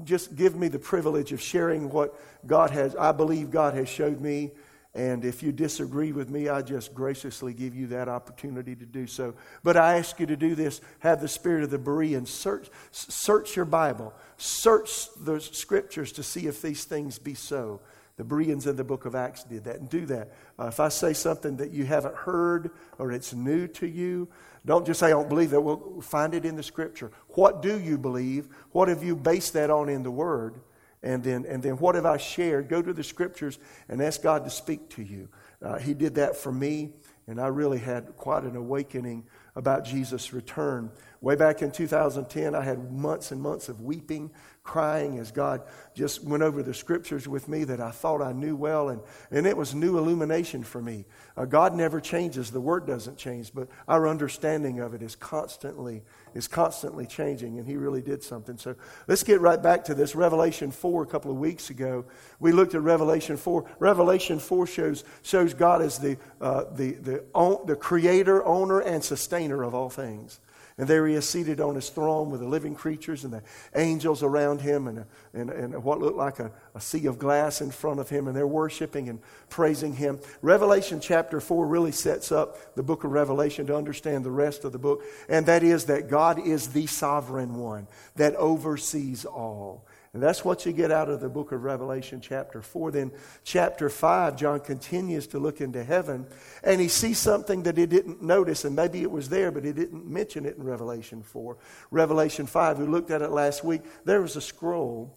just 0.03 0.35
give 0.35 0.55
me 0.55 0.67
the 0.67 0.79
privilege 0.79 1.31
of 1.31 1.41
sharing 1.41 1.89
what 1.89 2.19
God 2.47 2.71
has, 2.71 2.95
I 2.95 3.11
believe 3.11 3.51
God 3.51 3.73
has 3.73 3.89
showed 3.89 4.21
me. 4.21 4.51
And 4.95 5.23
if 5.23 5.43
you 5.43 5.51
disagree 5.51 6.11
with 6.11 6.29
me, 6.29 6.49
I 6.49 6.63
just 6.63 6.95
graciously 6.95 7.53
give 7.53 7.75
you 7.75 7.87
that 7.87 8.09
opportunity 8.09 8.75
to 8.75 8.85
do 8.85 9.05
so. 9.05 9.35
But 9.63 9.77
I 9.77 9.97
ask 9.97 10.19
you 10.19 10.25
to 10.25 10.35
do 10.35 10.55
this 10.55 10.81
have 10.99 11.21
the 11.21 11.27
spirit 11.27 11.63
of 11.63 11.69
the 11.69 11.77
Berean. 11.77 12.27
Search, 12.27 12.69
search 12.91 13.55
your 13.55 13.65
Bible, 13.65 14.13
search 14.37 15.07
the 15.15 15.39
scriptures 15.39 16.11
to 16.13 16.23
see 16.23 16.47
if 16.47 16.61
these 16.61 16.85
things 16.85 17.19
be 17.19 17.35
so. 17.35 17.81
The 18.19 18.25
Bereans 18.25 18.67
in 18.67 18.75
the 18.75 18.83
book 18.83 19.05
of 19.05 19.15
Acts 19.15 19.45
did 19.45 19.63
that. 19.63 19.77
And 19.77 19.89
do 19.89 20.05
that. 20.07 20.33
Uh, 20.59 20.65
if 20.65 20.81
I 20.81 20.89
say 20.89 21.13
something 21.13 21.55
that 21.55 21.71
you 21.71 21.85
haven't 21.85 22.15
heard 22.15 22.71
or 22.97 23.13
it's 23.13 23.33
new 23.33 23.65
to 23.69 23.87
you, 23.87 24.27
don't 24.65 24.85
just 24.85 24.99
say, 24.99 25.07
I 25.07 25.11
don't 25.11 25.29
believe 25.29 25.51
that. 25.51 25.61
We'll 25.61 26.01
find 26.01 26.33
it 26.33 26.43
in 26.43 26.57
the 26.57 26.61
scripture. 26.61 27.13
What 27.29 27.61
do 27.61 27.79
you 27.79 27.97
believe? 27.97 28.49
What 28.73 28.89
have 28.89 29.05
you 29.05 29.15
based 29.15 29.53
that 29.53 29.69
on 29.69 29.87
in 29.87 30.03
the 30.03 30.11
word? 30.11 30.59
And 31.01 31.23
then, 31.23 31.45
and 31.45 31.63
then 31.63 31.77
what 31.77 31.95
have 31.95 32.05
I 32.05 32.17
shared? 32.17 32.67
Go 32.67 32.81
to 32.81 32.91
the 32.91 33.05
scriptures 33.05 33.57
and 33.87 34.01
ask 34.01 34.21
God 34.21 34.43
to 34.43 34.49
speak 34.49 34.89
to 34.89 35.01
you. 35.01 35.29
Uh, 35.63 35.77
he 35.77 35.93
did 35.93 36.15
that 36.15 36.35
for 36.35 36.51
me, 36.51 36.89
and 37.25 37.39
I 37.39 37.47
really 37.47 37.79
had 37.79 38.17
quite 38.17 38.43
an 38.43 38.57
awakening 38.57 39.27
about 39.59 39.83
Jesus' 39.83 40.31
return. 40.31 40.89
Way 41.19 41.35
back 41.35 41.61
in 41.61 41.69
2010, 41.69 42.55
I 42.55 42.63
had 42.63 42.93
months 42.93 43.31
and 43.31 43.41
months 43.41 43.67
of 43.67 43.81
weeping 43.81 44.31
crying 44.63 45.19
as 45.19 45.31
God 45.31 45.63
just 45.93 46.23
went 46.23 46.43
over 46.43 46.63
the 46.63 46.73
scriptures 46.73 47.27
with 47.27 47.49
me 47.49 47.65
that 47.65 47.81
I 47.81 47.91
thought 47.91 48.21
I 48.21 48.31
knew 48.31 48.55
well, 48.55 48.87
and, 48.87 49.01
and 49.31 49.45
it 49.45 49.57
was 49.57 49.75
new 49.75 49.97
illumination 49.97 50.63
for 50.63 50.81
me. 50.81 51.05
Uh, 51.35 51.43
God 51.43 51.75
never 51.75 51.99
changes, 51.99 52.51
the 52.51 52.61
Word 52.61 52.87
doesn't 52.87 53.17
change, 53.17 53.51
but 53.53 53.67
our 53.87 54.07
understanding 54.07 54.79
of 54.79 54.93
it 54.93 55.01
is 55.01 55.15
constantly 55.15 56.03
is 56.33 56.47
constantly 56.47 57.05
changing, 57.05 57.57
and 57.57 57.67
He 57.67 57.77
really 57.77 58.01
did 58.01 58.23
something. 58.23 58.57
So 58.57 58.75
let's 59.07 59.23
get 59.23 59.41
right 59.41 59.61
back 59.61 59.83
to 59.85 59.93
this. 59.93 60.15
Revelation 60.15 60.71
4, 60.71 61.03
a 61.03 61.05
couple 61.05 61.31
of 61.31 61.37
weeks 61.37 61.69
ago, 61.69 62.05
we 62.39 62.51
looked 62.51 62.75
at 62.75 62.81
Revelation 62.81 63.37
4. 63.37 63.65
Revelation 63.79 64.39
4 64.39 64.67
shows, 64.67 65.03
shows 65.23 65.53
God 65.53 65.81
as 65.81 65.99
the, 65.99 66.17
uh, 66.41 66.65
the, 66.71 66.93
the, 66.93 67.23
the 67.65 67.75
creator, 67.75 68.45
owner, 68.45 68.79
and 68.79 69.03
sustainer 69.03 69.63
of 69.63 69.73
all 69.73 69.89
things. 69.89 70.39
And 70.79 70.87
there 70.87 71.05
he 71.05 71.15
is 71.15 71.27
seated 71.27 71.59
on 71.59 71.75
his 71.75 71.89
throne 71.89 72.31
with 72.31 72.39
the 72.39 72.47
living 72.47 72.73
creatures 72.73 73.25
and 73.25 73.33
the 73.33 73.43
angels 73.75 74.23
around 74.23 74.61
him 74.61 74.87
and, 74.87 75.03
and, 75.33 75.49
and 75.49 75.83
what 75.83 75.99
looked 75.99 76.15
like 76.15 76.39
a, 76.39 76.51
a 76.73 76.79
sea 76.79 77.05
of 77.05 77.19
glass 77.19 77.59
in 77.59 77.69
front 77.69 77.99
of 77.99 78.09
him. 78.09 78.27
And 78.27 78.35
they're 78.35 78.47
worshiping 78.47 79.09
and 79.09 79.19
praising 79.49 79.93
him. 79.93 80.19
Revelation 80.41 81.01
chapter 81.01 81.41
4 81.41 81.67
really 81.67 81.91
sets 81.91 82.31
up 82.31 82.75
the 82.75 82.83
book 82.83 83.03
of 83.03 83.11
Revelation 83.11 83.67
to 83.67 83.75
understand 83.75 84.23
the 84.23 84.31
rest 84.31 84.63
of 84.63 84.71
the 84.71 84.79
book. 84.79 85.03
And 85.27 85.45
that 85.47 85.63
is 85.63 85.83
that 85.85 86.07
God 86.07 86.39
is 86.39 86.69
the 86.69 86.87
sovereign 86.87 87.57
one 87.57 87.85
that 88.15 88.33
oversees 88.35 89.25
all. 89.25 89.85
And 90.13 90.23
that's 90.23 90.43
what 90.43 90.65
you 90.65 90.71
get 90.71 90.91
out 90.91 91.09
of 91.09 91.19
the 91.19 91.29
book 91.29 91.51
of 91.51 91.63
Revelation, 91.63 92.19
chapter 92.19 92.63
4. 92.63 92.91
Then, 92.91 93.11
chapter 93.43 93.89
5, 93.89 94.35
John 94.35 94.59
continues 94.59 95.27
to 95.27 95.39
look 95.39 95.61
into 95.61 95.83
heaven 95.83 96.25
and 96.63 96.81
he 96.81 96.87
sees 96.87 97.19
something 97.19 97.63
that 97.63 97.77
he 97.77 97.85
didn't 97.85 98.21
notice, 98.21 98.65
and 98.65 98.75
maybe 98.75 99.03
it 99.03 99.11
was 99.11 99.29
there, 99.29 99.51
but 99.51 99.63
he 99.63 99.71
didn't 99.71 100.07
mention 100.07 100.45
it 100.45 100.57
in 100.57 100.63
Revelation 100.63 101.21
4. 101.21 101.57
Revelation 101.91 102.47
5, 102.47 102.79
we 102.79 102.87
looked 102.87 103.11
at 103.11 103.21
it 103.21 103.29
last 103.29 103.63
week. 103.63 103.81
There 104.03 104.21
was 104.21 104.35
a 104.35 104.41
scroll 104.41 105.15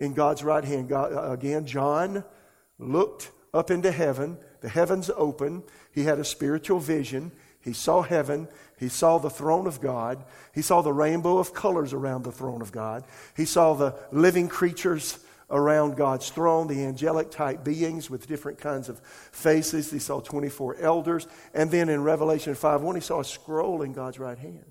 in 0.00 0.12
God's 0.12 0.42
right 0.42 0.64
hand. 0.64 0.88
God, 0.88 1.12
uh, 1.12 1.30
again, 1.30 1.64
John 1.64 2.24
looked 2.78 3.30
up 3.54 3.70
into 3.70 3.92
heaven, 3.92 4.38
the 4.60 4.68
heavens 4.68 5.10
open. 5.16 5.62
He 5.92 6.04
had 6.04 6.18
a 6.18 6.24
spiritual 6.24 6.80
vision. 6.80 7.30
He 7.60 7.72
saw 7.72 8.02
heaven. 8.02 8.48
He 8.82 8.88
saw 8.88 9.18
the 9.18 9.30
throne 9.30 9.68
of 9.68 9.80
God. 9.80 10.24
He 10.52 10.60
saw 10.60 10.82
the 10.82 10.92
rainbow 10.92 11.38
of 11.38 11.54
colors 11.54 11.92
around 11.92 12.24
the 12.24 12.32
throne 12.32 12.60
of 12.60 12.72
God. 12.72 13.04
He 13.36 13.44
saw 13.44 13.74
the 13.74 13.94
living 14.10 14.48
creatures 14.48 15.20
around 15.48 15.96
God's 15.96 16.30
throne, 16.30 16.66
the 16.66 16.84
angelic 16.84 17.30
type 17.30 17.62
beings 17.62 18.10
with 18.10 18.26
different 18.26 18.58
kinds 18.58 18.88
of 18.88 18.98
faces. 18.98 19.92
He 19.92 20.00
saw 20.00 20.18
24 20.18 20.78
elders. 20.80 21.28
And 21.54 21.70
then 21.70 21.88
in 21.88 22.02
Revelation 22.02 22.56
5 22.56 22.82
1, 22.82 22.96
he 22.96 23.00
saw 23.00 23.20
a 23.20 23.24
scroll 23.24 23.82
in 23.82 23.92
God's 23.92 24.18
right 24.18 24.38
hand. 24.38 24.64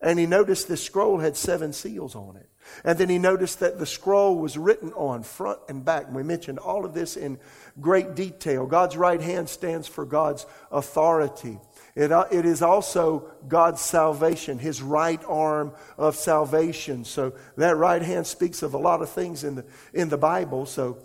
And 0.00 0.18
he 0.18 0.26
noticed 0.26 0.68
this 0.68 0.82
scroll 0.82 1.18
had 1.18 1.36
seven 1.36 1.74
seals 1.74 2.14
on 2.14 2.36
it. 2.36 2.48
And 2.84 2.98
then 2.98 3.08
he 3.08 3.18
noticed 3.18 3.60
that 3.60 3.78
the 3.78 3.86
scroll 3.86 4.36
was 4.36 4.56
written 4.56 4.92
on 4.94 5.22
front 5.22 5.58
and 5.68 5.84
back. 5.84 6.06
And 6.06 6.16
We 6.16 6.22
mentioned 6.22 6.58
all 6.58 6.84
of 6.84 6.94
this 6.94 7.16
in 7.16 7.38
great 7.80 8.14
detail. 8.14 8.66
God's 8.66 8.96
right 8.96 9.20
hand 9.20 9.48
stands 9.48 9.86
for 9.88 10.04
God's 10.04 10.46
authority. 10.70 11.58
It, 11.96 12.12
uh, 12.12 12.26
it 12.30 12.44
is 12.44 12.60
also 12.60 13.24
God's 13.48 13.80
salvation, 13.80 14.58
his 14.58 14.82
right 14.82 15.20
arm 15.26 15.72
of 15.96 16.14
salvation. 16.14 17.04
So 17.04 17.32
that 17.56 17.78
right 17.78 18.02
hand 18.02 18.26
speaks 18.26 18.62
of 18.62 18.74
a 18.74 18.78
lot 18.78 19.00
of 19.00 19.08
things 19.08 19.42
in 19.42 19.56
the, 19.56 19.64
in 19.94 20.10
the 20.10 20.18
Bible. 20.18 20.66
So 20.66 20.98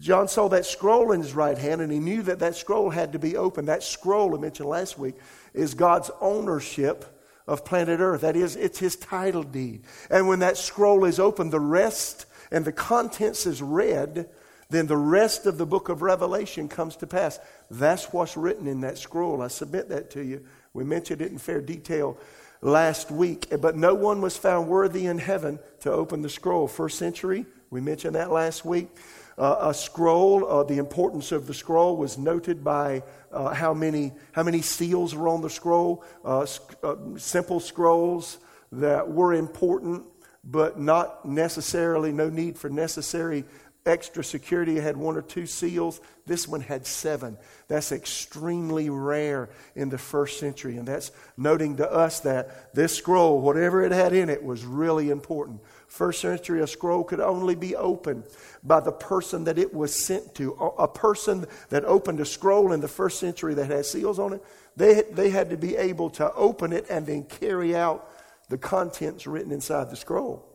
John 0.00 0.26
saw 0.26 0.48
that 0.48 0.64
scroll 0.64 1.12
in 1.12 1.20
his 1.20 1.34
right 1.34 1.58
hand 1.58 1.82
and 1.82 1.92
he 1.92 1.98
knew 1.98 2.22
that 2.22 2.38
that 2.38 2.56
scroll 2.56 2.88
had 2.88 3.12
to 3.12 3.18
be 3.18 3.36
open. 3.36 3.66
That 3.66 3.82
scroll 3.82 4.34
I 4.34 4.40
mentioned 4.40 4.70
last 4.70 4.98
week 4.98 5.16
is 5.52 5.74
God's 5.74 6.10
ownership 6.18 7.04
of 7.46 7.66
planet 7.66 8.00
Earth. 8.00 8.22
That 8.22 8.36
is, 8.36 8.56
it's 8.56 8.78
his 8.78 8.96
title 8.96 9.42
deed. 9.42 9.82
And 10.08 10.28
when 10.28 10.38
that 10.38 10.56
scroll 10.56 11.04
is 11.04 11.20
open, 11.20 11.50
the 11.50 11.60
rest 11.60 12.24
and 12.50 12.64
the 12.64 12.72
contents 12.72 13.44
is 13.44 13.60
read, 13.60 14.30
then 14.70 14.86
the 14.86 14.96
rest 14.96 15.46
of 15.46 15.58
the 15.58 15.66
book 15.66 15.88
of 15.88 16.02
Revelation 16.02 16.68
comes 16.68 16.96
to 16.96 17.06
pass. 17.06 17.38
That's 17.70 18.12
what's 18.12 18.36
written 18.36 18.66
in 18.66 18.80
that 18.80 18.98
scroll. 18.98 19.42
I 19.42 19.48
submit 19.48 19.88
that 19.90 20.10
to 20.12 20.22
you. 20.22 20.44
We 20.72 20.84
mentioned 20.84 21.22
it 21.22 21.32
in 21.32 21.38
fair 21.38 21.60
detail 21.60 22.18
last 22.60 23.10
week, 23.10 23.48
but 23.60 23.76
no 23.76 23.94
one 23.94 24.20
was 24.20 24.36
found 24.36 24.68
worthy 24.68 25.06
in 25.06 25.18
heaven 25.18 25.58
to 25.80 25.92
open 25.92 26.22
the 26.22 26.28
scroll. 26.28 26.66
First 26.66 26.98
century, 26.98 27.46
we 27.70 27.80
mentioned 27.80 28.14
that 28.14 28.30
last 28.30 28.64
week. 28.64 28.88
Uh, 29.36 29.68
a 29.68 29.74
scroll, 29.74 30.44
uh, 30.50 30.64
the 30.64 30.78
importance 30.78 31.30
of 31.30 31.46
the 31.46 31.54
scroll 31.54 31.96
was 31.96 32.18
noted 32.18 32.64
by 32.64 33.02
uh, 33.30 33.54
how, 33.54 33.72
many, 33.72 34.12
how 34.32 34.42
many 34.42 34.60
seals 34.60 35.14
were 35.14 35.28
on 35.28 35.40
the 35.42 35.50
scroll. 35.50 36.02
Uh, 36.24 36.44
uh, 36.82 36.96
simple 37.16 37.60
scrolls 37.60 38.38
that 38.72 39.08
were 39.08 39.32
important, 39.32 40.02
but 40.42 40.80
not 40.80 41.24
necessarily, 41.24 42.10
no 42.10 42.28
need 42.28 42.58
for 42.58 42.68
necessary 42.68 43.44
extra 43.88 44.22
security. 44.22 44.76
It 44.76 44.82
had 44.82 44.96
one 44.96 45.16
or 45.16 45.22
two 45.22 45.46
seals. 45.46 46.00
This 46.26 46.46
one 46.46 46.60
had 46.60 46.86
seven. 46.86 47.38
That's 47.66 47.90
extremely 47.90 48.90
rare 48.90 49.48
in 49.74 49.88
the 49.88 49.98
first 49.98 50.38
century. 50.38 50.76
And 50.76 50.86
that's 50.86 51.10
noting 51.36 51.76
to 51.78 51.90
us 51.90 52.20
that 52.20 52.74
this 52.74 52.94
scroll, 52.94 53.40
whatever 53.40 53.82
it 53.82 53.92
had 53.92 54.12
in 54.12 54.28
it, 54.28 54.44
was 54.44 54.64
really 54.64 55.10
important. 55.10 55.60
First 55.86 56.20
century, 56.20 56.60
a 56.60 56.66
scroll 56.66 57.02
could 57.02 57.20
only 57.20 57.54
be 57.54 57.74
opened 57.74 58.24
by 58.62 58.80
the 58.80 58.92
person 58.92 59.44
that 59.44 59.58
it 59.58 59.72
was 59.72 59.94
sent 59.94 60.34
to. 60.34 60.52
A 60.52 60.86
person 60.86 61.46
that 61.70 61.84
opened 61.84 62.20
a 62.20 62.26
scroll 62.26 62.72
in 62.72 62.80
the 62.80 62.88
first 62.88 63.18
century 63.18 63.54
that 63.54 63.70
had 63.70 63.86
seals 63.86 64.18
on 64.18 64.34
it, 64.34 64.44
they, 64.76 65.02
they 65.10 65.30
had 65.30 65.50
to 65.50 65.56
be 65.56 65.76
able 65.76 66.10
to 66.10 66.32
open 66.34 66.72
it 66.72 66.86
and 66.88 67.06
then 67.06 67.24
carry 67.24 67.74
out 67.74 68.10
the 68.48 68.58
contents 68.58 69.26
written 69.26 69.52
inside 69.52 69.90
the 69.90 69.96
scroll. 69.96 70.47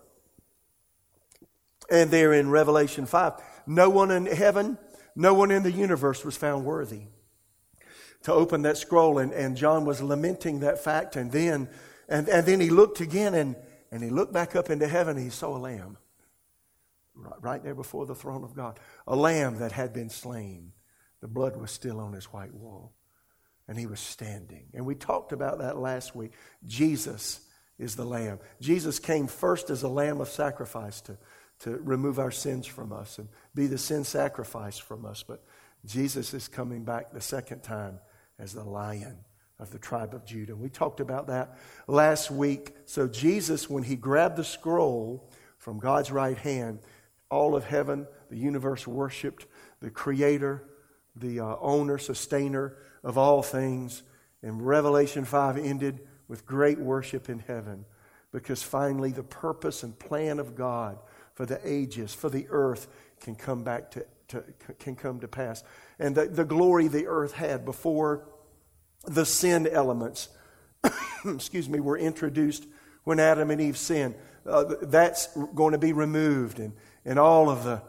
And 1.90 2.10
there 2.12 2.34
in 2.34 2.50
Revelation 2.50 3.06
5, 3.06 3.34
no 3.68 3.90
one 3.90 4.12
in 4.12 4.26
heaven, 4.26 4.78
no 5.16 5.34
one 5.34 5.52
in 5.52 5.64
the 5.64 5.72
universe 5.72 6.24
was 6.24 6.38
found 6.38 6.66
worthy 6.66 7.04
to 8.24 8.34
open 8.34 8.64
that 8.64 8.78
scroll. 8.78 9.18
And, 9.18 9.34
and 9.34 9.56
John 9.58 9.86
was 9.86 10.02
lamenting 10.02 10.62
that 10.62 10.84
fact. 10.84 11.16
And 11.16 11.32
then, 11.32 11.70
and, 12.08 12.28
and 12.30 12.46
then 12.46 12.60
he 12.60 12.70
looked 12.70 13.02
again 13.02 13.34
and, 13.34 13.56
and 13.92 14.02
he 14.02 14.10
looked 14.10 14.34
back 14.34 14.56
up 14.56 14.70
into 14.70 14.88
heaven 14.88 15.18
and 15.18 15.26
he 15.26 15.30
saw 15.30 15.56
a 15.56 15.60
lamb 15.60 15.98
right, 17.42 17.64
there 17.64 17.76
before 17.76 18.06
the 18.06 18.16
throne 18.16 18.44
of 18.44 18.56
God. 18.56 18.80
A 19.08 19.16
lamb 19.16 19.60
that 19.60 19.72
had 19.72 19.94
been 19.94 20.10
slain. 20.10 20.72
The 21.22 21.28
blood 21.28 21.56
was 21.56 21.72
still 21.72 22.00
on 22.00 22.14
his 22.14 22.26
white 22.26 22.54
wall. 22.54 22.94
And 23.68 23.78
he 23.78 23.86
was 23.86 24.00
standing. 24.00 24.66
And 24.74 24.86
we 24.86 24.96
talked 24.96 25.32
about 25.32 25.60
that 25.60 25.78
last 25.78 26.16
week. 26.16 26.34
Jesus 26.66 27.40
is 27.80 27.96
the 27.96 28.06
lamb. 28.06 28.40
Jesus 28.60 29.00
came 29.00 29.28
first 29.28 29.70
as 29.70 29.84
a 29.84 29.88
lamb 29.88 30.20
of 30.20 30.28
sacrifice 30.28 31.00
to 31.02 31.18
to 31.64 31.78
remove 31.78 32.20
our 32.20 32.32
sins 32.32 32.68
from 32.68 32.92
us 32.92 33.18
and 33.18 33.30
be 33.56 33.68
the 33.68 33.78
sin 33.78 34.04
sacrifice 34.04 34.78
from 34.78 35.06
us. 35.06 35.24
But 35.24 35.42
Jesus 35.86 36.34
is 36.34 36.50
coming 36.50 36.84
back 36.84 37.14
the 37.14 37.22
second 37.22 37.64
time 37.64 38.00
as 38.38 38.54
the 38.54 38.66
lion 38.66 39.18
of 39.60 39.72
the 39.72 39.80
tribe 39.80 40.14
of 40.14 40.26
Judah. 40.26 40.58
We 40.58 40.68
talked 40.68 41.00
about 41.00 41.28
that 41.28 41.58
last 41.88 42.30
week. 42.30 42.76
So, 42.86 43.08
Jesus, 43.08 43.70
when 43.70 43.84
he 43.84 43.96
grabbed 43.96 44.36
the 44.36 44.44
scroll 44.44 45.30
from 45.58 45.80
God's 45.80 46.12
right 46.12 46.38
hand, 46.38 46.80
all 47.30 47.56
of 47.56 47.64
heaven, 47.64 48.08
the 48.30 48.38
universe 48.38 48.86
worshiped 48.86 49.48
the 49.80 49.90
creator, 49.90 50.66
the 51.16 51.40
uh, 51.40 51.56
owner, 51.62 51.98
sustainer 51.98 52.76
of 53.04 53.18
all 53.18 53.42
things. 53.42 54.04
And 54.42 54.66
Revelation 54.66 55.24
5 55.24 55.58
ended 55.58 56.02
with 56.28 56.46
great 56.46 56.80
worship 56.80 57.30
in 57.30 57.40
heaven 57.40 57.86
because 58.34 58.62
finally 58.62 59.12
the 59.12 59.24
purpose 59.24 59.84
and 59.84 59.98
plan 59.98 60.40
of 60.40 60.56
God 60.56 60.98
for 61.34 61.46
the 61.46 61.60
ages, 61.64 62.14
for 62.14 62.30
the 62.30 62.48
earth 62.50 62.88
can 63.20 63.36
come 63.36 63.64
back 63.64 63.92
to, 63.92 64.06
to 64.30 64.44
can 64.80 64.96
come 64.96 65.20
to 65.20 65.28
pass. 65.28 65.64
And 66.00 66.16
the, 66.16 66.26
the 66.26 66.46
glory 66.46 66.88
the 66.88 67.08
earth 67.08 67.34
had 67.34 67.66
before 67.66 68.28
the 69.06 69.26
sin 69.26 69.68
elements, 69.68 70.30
excuse 71.26 71.70
me, 71.70 71.80
were 71.80 71.98
introduced 71.98 72.66
when 73.04 73.20
Adam 73.20 73.52
and 73.52 73.62
Eve 73.62 73.78
sinned. 73.78 74.16
Uh, 74.46 74.76
that's 74.82 75.30
going 75.56 75.72
to 75.72 75.78
be 75.78 75.94
removed, 75.94 76.60
and, 76.60 76.74
and 77.06 77.18
all 77.18 77.50
of 77.50 77.64
the 77.64 77.82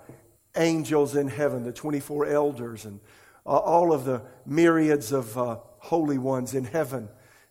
angels 0.56 1.16
in 1.16 1.26
heaven, 1.28 1.64
the 1.64 1.72
24 1.72 2.26
elders, 2.26 2.84
and 2.84 3.00
uh, 3.44 3.56
all 3.56 3.92
of 3.92 4.04
the 4.04 4.22
myriads 4.46 5.10
of 5.10 5.36
uh, 5.36 5.56
holy 5.78 6.16
ones 6.18 6.54
in 6.54 6.64
heaven 6.64 7.08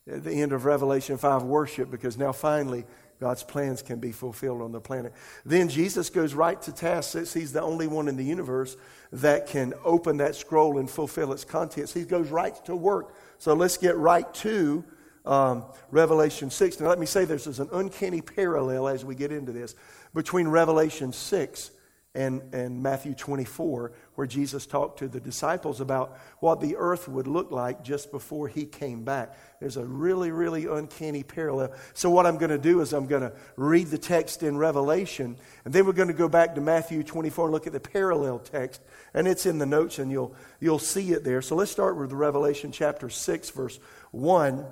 at 0.09 0.23
the 0.23 0.41
end 0.41 0.53
of 0.53 0.65
Revelation 0.65 1.17
5 1.17 1.43
worship, 1.43 1.91
because 1.91 2.17
now 2.17 2.31
finally 2.31 2.85
God's 3.23 3.41
plans 3.41 3.81
can 3.81 4.01
be 4.01 4.11
fulfilled 4.11 4.61
on 4.61 4.73
the 4.73 4.81
planet. 4.81 5.13
Then 5.45 5.69
Jesus 5.69 6.09
goes 6.09 6.33
right 6.33 6.61
to 6.63 6.73
task 6.73 7.13
since 7.13 7.33
he's 7.33 7.53
the 7.53 7.61
only 7.61 7.87
one 7.87 8.09
in 8.09 8.17
the 8.17 8.23
universe 8.25 8.75
that 9.13 9.47
can 9.47 9.73
open 9.85 10.17
that 10.17 10.35
scroll 10.35 10.77
and 10.77 10.89
fulfill 10.89 11.31
its 11.31 11.45
contents. 11.45 11.93
He 11.93 12.03
goes 12.03 12.27
right 12.27 12.53
to 12.65 12.75
work. 12.75 13.15
So 13.37 13.53
let's 13.53 13.77
get 13.77 13.95
right 13.95 14.31
to 14.33 14.83
um, 15.25 15.63
Revelation 15.89 16.49
6. 16.49 16.81
Now, 16.81 16.89
let 16.89 16.99
me 16.99 17.05
say 17.05 17.23
this 17.23 17.45
there's 17.45 17.61
an 17.61 17.69
uncanny 17.71 18.19
parallel 18.19 18.89
as 18.89 19.05
we 19.05 19.15
get 19.15 19.31
into 19.31 19.53
this 19.53 19.73
between 20.13 20.49
Revelation 20.49 21.13
6 21.13 21.71
and, 22.15 22.53
and 22.53 22.83
Matthew 22.83 23.15
24, 23.15 23.91
where 24.13 24.27
Jesus 24.27 24.67
talked 24.67 24.99
to 24.99 25.07
the 25.07 25.19
disciples 25.19 25.81
about 25.81 26.19
what 26.39 26.61
the 26.61 26.75
earth 26.75 27.07
would 27.07 27.25
look 27.25 27.49
like 27.49 27.83
just 27.83 28.11
before 28.11 28.47
he 28.47 28.65
came 28.65 29.03
back. 29.03 29.35
There's 29.59 29.77
a 29.77 29.85
really, 29.85 30.29
really 30.29 30.67
uncanny 30.67 31.23
parallel. 31.23 31.73
So, 31.95 32.11
what 32.11 32.27
I'm 32.27 32.37
going 32.37 32.51
to 32.51 32.59
do 32.59 32.81
is 32.81 32.93
I'm 32.93 33.07
going 33.07 33.23
to 33.23 33.33
read 33.55 33.87
the 33.87 33.97
text 33.97 34.43
in 34.43 34.57
Revelation, 34.57 35.37
and 35.65 35.73
then 35.73 35.87
we're 35.87 35.93
going 35.93 36.09
to 36.09 36.13
go 36.13 36.29
back 36.29 36.53
to 36.55 36.61
Matthew 36.61 37.01
24 37.01 37.45
and 37.45 37.53
look 37.53 37.65
at 37.65 37.73
the 37.73 37.79
parallel 37.79 38.37
text. 38.37 38.81
And 39.15 39.27
it's 39.27 39.47
in 39.47 39.57
the 39.57 39.65
notes, 39.65 39.97
and 39.97 40.11
you'll, 40.11 40.35
you'll 40.59 40.79
see 40.79 41.13
it 41.13 41.23
there. 41.23 41.41
So, 41.41 41.55
let's 41.55 41.71
start 41.71 41.97
with 41.97 42.11
Revelation 42.11 42.71
chapter 42.71 43.09
6, 43.09 43.49
verse 43.49 43.79
1 44.11 44.65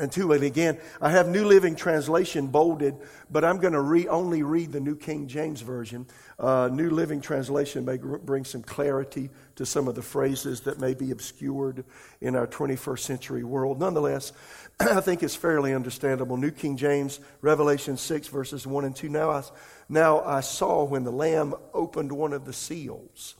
and 0.00 0.10
two. 0.10 0.32
And 0.32 0.42
again, 0.42 0.78
I 1.00 1.10
have 1.10 1.28
New 1.28 1.44
Living 1.44 1.76
Translation 1.76 2.48
bolded, 2.48 2.96
but 3.30 3.44
I'm 3.44 3.58
going 3.58 3.74
to 3.74 3.80
re- 3.80 4.08
only 4.08 4.42
read 4.42 4.72
the 4.72 4.80
New 4.80 4.96
King 4.96 5.28
James 5.28 5.60
Version. 5.60 6.06
Uh, 6.38 6.68
New 6.72 6.90
Living 6.90 7.20
Translation 7.20 7.84
may 7.84 7.98
gr- 7.98 8.16
bring 8.16 8.44
some 8.44 8.62
clarity 8.62 9.30
to 9.56 9.66
some 9.66 9.88
of 9.88 9.94
the 9.94 10.02
phrases 10.02 10.62
that 10.62 10.80
may 10.80 10.94
be 10.94 11.10
obscured 11.10 11.84
in 12.20 12.34
our 12.34 12.46
21st 12.46 13.00
century 13.00 13.44
world. 13.44 13.78
Nonetheless, 13.78 14.32
I 14.80 15.00
think 15.00 15.22
it's 15.22 15.36
fairly 15.36 15.74
understandable. 15.74 16.36
New 16.36 16.50
King 16.50 16.76
James, 16.76 17.20
Revelation 17.42 17.96
6, 17.96 18.28
verses 18.28 18.66
1 18.66 18.84
and 18.84 18.96
2. 18.96 19.08
Now 19.08 19.30
I, 19.30 19.42
now 19.88 20.20
I 20.24 20.40
saw 20.40 20.84
when 20.84 21.04
the 21.04 21.12
Lamb 21.12 21.54
opened 21.74 22.10
one 22.10 22.32
of 22.32 22.44
the 22.46 22.52
seals. 22.52 23.34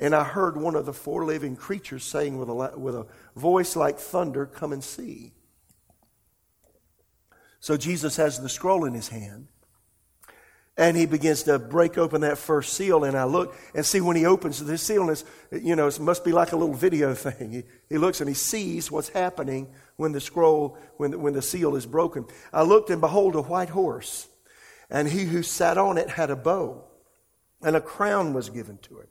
And 0.00 0.14
I 0.14 0.24
heard 0.24 0.56
one 0.56 0.76
of 0.76 0.86
the 0.86 0.94
four 0.94 1.26
living 1.26 1.56
creatures 1.56 2.04
saying 2.04 2.38
with 2.38 2.48
a, 2.48 2.78
with 2.78 2.94
a 2.94 3.06
voice 3.36 3.76
like 3.76 3.98
thunder, 3.98 4.46
Come 4.46 4.72
and 4.72 4.82
see. 4.82 5.32
So 7.60 7.76
Jesus 7.76 8.16
has 8.16 8.40
the 8.40 8.48
scroll 8.48 8.84
in 8.84 8.94
his 8.94 9.08
hand. 9.08 9.48
And 10.76 10.96
he 10.96 11.04
begins 11.04 11.42
to 11.42 11.58
break 11.58 11.98
open 11.98 12.22
that 12.22 12.38
first 12.38 12.72
seal, 12.72 13.04
and 13.04 13.14
I 13.14 13.24
look 13.24 13.54
and 13.74 13.84
see 13.84 14.00
when 14.00 14.16
he 14.16 14.24
opens 14.24 14.64
the 14.64 14.78
seal, 14.78 15.02
and 15.02 15.10
it's, 15.10 15.24
you 15.52 15.76
know, 15.76 15.88
it 15.88 16.00
must 16.00 16.24
be 16.24 16.32
like 16.32 16.52
a 16.52 16.56
little 16.56 16.74
video 16.74 17.12
thing. 17.14 17.52
He, 17.52 17.62
he 17.90 17.98
looks 17.98 18.20
and 18.20 18.28
he 18.28 18.34
sees 18.34 18.90
what's 18.90 19.10
happening 19.10 19.68
when 19.96 20.12
the 20.12 20.20
scroll, 20.20 20.78
when 20.96 21.10
the, 21.10 21.18
when 21.18 21.34
the 21.34 21.42
seal 21.42 21.76
is 21.76 21.84
broken. 21.84 22.24
I 22.50 22.62
looked, 22.62 22.88
and 22.88 23.00
behold, 23.00 23.34
a 23.34 23.42
white 23.42 23.68
horse, 23.68 24.26
and 24.88 25.06
he 25.06 25.24
who 25.24 25.42
sat 25.42 25.76
on 25.76 25.98
it 25.98 26.08
had 26.08 26.30
a 26.30 26.36
bow, 26.36 26.84
and 27.60 27.76
a 27.76 27.80
crown 27.80 28.32
was 28.32 28.48
given 28.48 28.78
to 28.78 29.00
it. 29.00 29.10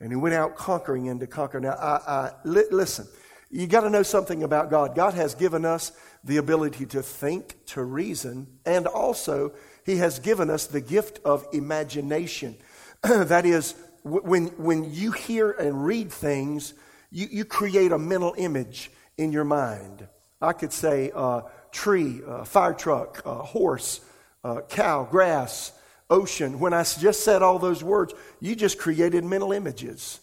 And 0.00 0.10
he 0.10 0.16
went 0.16 0.34
out 0.34 0.56
conquering 0.56 1.08
and 1.08 1.20
to 1.20 1.26
conquer. 1.26 1.60
Now, 1.60 1.72
I, 1.72 2.00
I 2.06 2.32
li- 2.44 2.70
listen, 2.70 3.06
you 3.50 3.66
got 3.66 3.82
to 3.82 3.90
know 3.90 4.02
something 4.02 4.42
about 4.42 4.70
God. 4.70 4.94
God 4.94 5.14
has 5.14 5.34
given 5.34 5.64
us 5.64 5.92
the 6.26 6.36
ability 6.36 6.86
to 6.86 7.02
think, 7.02 7.54
to 7.66 7.82
reason, 7.82 8.46
and 8.64 8.86
also 8.86 9.52
He 9.84 9.96
has 9.96 10.18
given 10.18 10.50
us 10.50 10.66
the 10.66 10.80
gift 10.80 11.20
of 11.24 11.46
imagination. 11.52 12.56
that 13.02 13.46
is, 13.46 13.74
when, 14.02 14.46
when 14.58 14.92
you 14.92 15.12
hear 15.12 15.50
and 15.52 15.86
read 15.86 16.10
things, 16.10 16.74
you, 17.10 17.28
you 17.30 17.44
create 17.44 17.92
a 17.92 17.98
mental 17.98 18.34
image 18.36 18.90
in 19.16 19.32
your 19.32 19.44
mind. 19.44 20.06
I 20.42 20.52
could 20.52 20.72
say 20.72 21.12
uh, 21.14 21.42
tree, 21.70 22.20
uh, 22.26 22.44
fire 22.44 22.74
truck, 22.74 23.22
uh, 23.24 23.36
horse, 23.36 24.00
uh, 24.44 24.60
cow, 24.68 25.04
grass, 25.04 25.72
ocean, 26.10 26.60
when 26.60 26.72
I 26.72 26.82
just 26.82 27.24
said 27.24 27.42
all 27.42 27.58
those 27.58 27.82
words, 27.82 28.14
you 28.40 28.54
just 28.54 28.78
created 28.78 29.24
mental 29.24 29.52
images. 29.52 30.20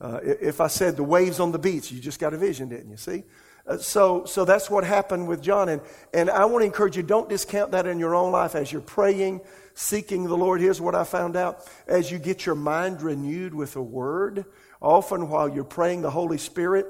Uh, 0.00 0.18
if 0.22 0.60
I 0.60 0.66
said 0.66 0.96
the 0.96 1.04
waves 1.04 1.40
on 1.40 1.52
the 1.52 1.58
beach, 1.58 1.92
you 1.92 2.00
just 2.00 2.18
got 2.18 2.34
a 2.34 2.38
vision, 2.38 2.68
didn't 2.68 2.90
you? 2.90 2.96
See? 2.96 3.24
Uh, 3.66 3.78
so, 3.78 4.24
so 4.24 4.44
that's 4.44 4.68
what 4.68 4.84
happened 4.84 5.26
with 5.26 5.42
John. 5.42 5.68
And, 5.68 5.80
and 6.12 6.28
I 6.28 6.44
want 6.44 6.62
to 6.62 6.66
encourage 6.66 6.96
you 6.96 7.02
don't 7.02 7.28
discount 7.28 7.72
that 7.72 7.86
in 7.86 7.98
your 7.98 8.14
own 8.14 8.30
life 8.30 8.54
as 8.54 8.70
you're 8.70 8.82
praying, 8.82 9.40
seeking 9.74 10.24
the 10.24 10.36
Lord. 10.36 10.60
Here's 10.60 10.80
what 10.80 10.94
I 10.94 11.04
found 11.04 11.36
out 11.36 11.66
as 11.86 12.10
you 12.10 12.18
get 12.18 12.44
your 12.44 12.54
mind 12.54 13.00
renewed 13.00 13.54
with 13.54 13.76
a 13.76 13.82
word, 13.82 14.44
often 14.80 15.28
while 15.28 15.48
you're 15.48 15.64
praying, 15.64 16.02
the 16.02 16.10
Holy 16.10 16.38
Spirit, 16.38 16.86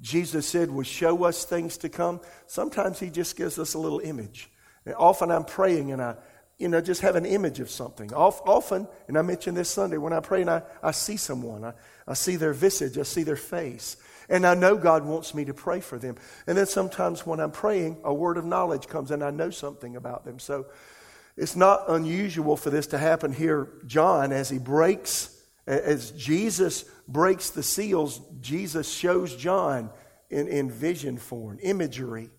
Jesus 0.00 0.48
said, 0.48 0.70
will 0.70 0.82
show 0.82 1.24
us 1.24 1.44
things 1.44 1.76
to 1.78 1.88
come. 1.88 2.20
Sometimes 2.46 2.98
He 2.98 3.10
just 3.10 3.36
gives 3.36 3.58
us 3.58 3.74
a 3.74 3.78
little 3.78 4.00
image. 4.00 4.50
And 4.86 4.94
often 4.94 5.30
I'm 5.30 5.44
praying 5.44 5.92
and 5.92 6.02
I, 6.02 6.16
you 6.58 6.68
know, 6.68 6.80
just 6.80 7.00
have 7.02 7.16
an 7.16 7.26
image 7.26 7.60
of 7.60 7.70
something. 7.70 8.12
Often, 8.12 8.88
and 9.08 9.18
I 9.18 9.22
mentioned 9.22 9.56
this 9.56 9.70
Sunday, 9.70 9.96
when 9.96 10.12
I 10.12 10.20
pray 10.20 10.40
and 10.40 10.50
I, 10.50 10.62
I 10.82 10.92
see 10.92 11.16
someone, 11.16 11.64
I, 11.64 11.72
I 12.06 12.14
see 12.14 12.36
their 12.36 12.52
visage, 12.52 12.96
I 12.98 13.02
see 13.02 13.22
their 13.22 13.36
face. 13.36 13.96
And 14.28 14.46
I 14.46 14.54
know 14.54 14.76
God 14.76 15.04
wants 15.04 15.34
me 15.34 15.44
to 15.44 15.54
pray 15.54 15.80
for 15.80 15.98
them. 15.98 16.16
And 16.46 16.56
then 16.56 16.66
sometimes 16.66 17.26
when 17.26 17.40
I'm 17.40 17.50
praying, 17.50 17.98
a 18.04 18.14
word 18.14 18.36
of 18.36 18.44
knowledge 18.44 18.86
comes 18.88 19.10
and 19.10 19.22
I 19.22 19.30
know 19.30 19.50
something 19.50 19.96
about 19.96 20.24
them. 20.24 20.38
So 20.38 20.66
it's 21.36 21.56
not 21.56 21.84
unusual 21.88 22.56
for 22.56 22.70
this 22.70 22.86
to 22.88 22.98
happen 22.98 23.32
here. 23.32 23.68
John, 23.86 24.32
as 24.32 24.48
he 24.48 24.58
breaks, 24.58 25.30
as 25.66 26.10
Jesus 26.12 26.84
breaks 27.08 27.50
the 27.50 27.62
seals, 27.62 28.20
Jesus 28.40 28.90
shows 28.90 29.34
John 29.36 29.90
in, 30.30 30.48
in 30.48 30.70
vision 30.70 31.16
form, 31.16 31.58
imagery, 31.62 32.30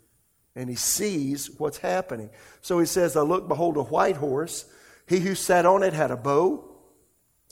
and 0.55 0.69
he 0.69 0.75
sees 0.75 1.51
what's 1.57 1.77
happening. 1.77 2.29
So 2.61 2.79
he 2.79 2.85
says, 2.85 3.15
I 3.15 3.21
look, 3.21 3.47
behold, 3.47 3.77
a 3.77 3.83
white 3.83 4.17
horse. 4.17 4.65
He 5.07 5.19
who 5.19 5.35
sat 5.35 5.65
on 5.65 5.83
it 5.83 5.93
had 5.93 6.11
a 6.11 6.17
bow, 6.17 6.63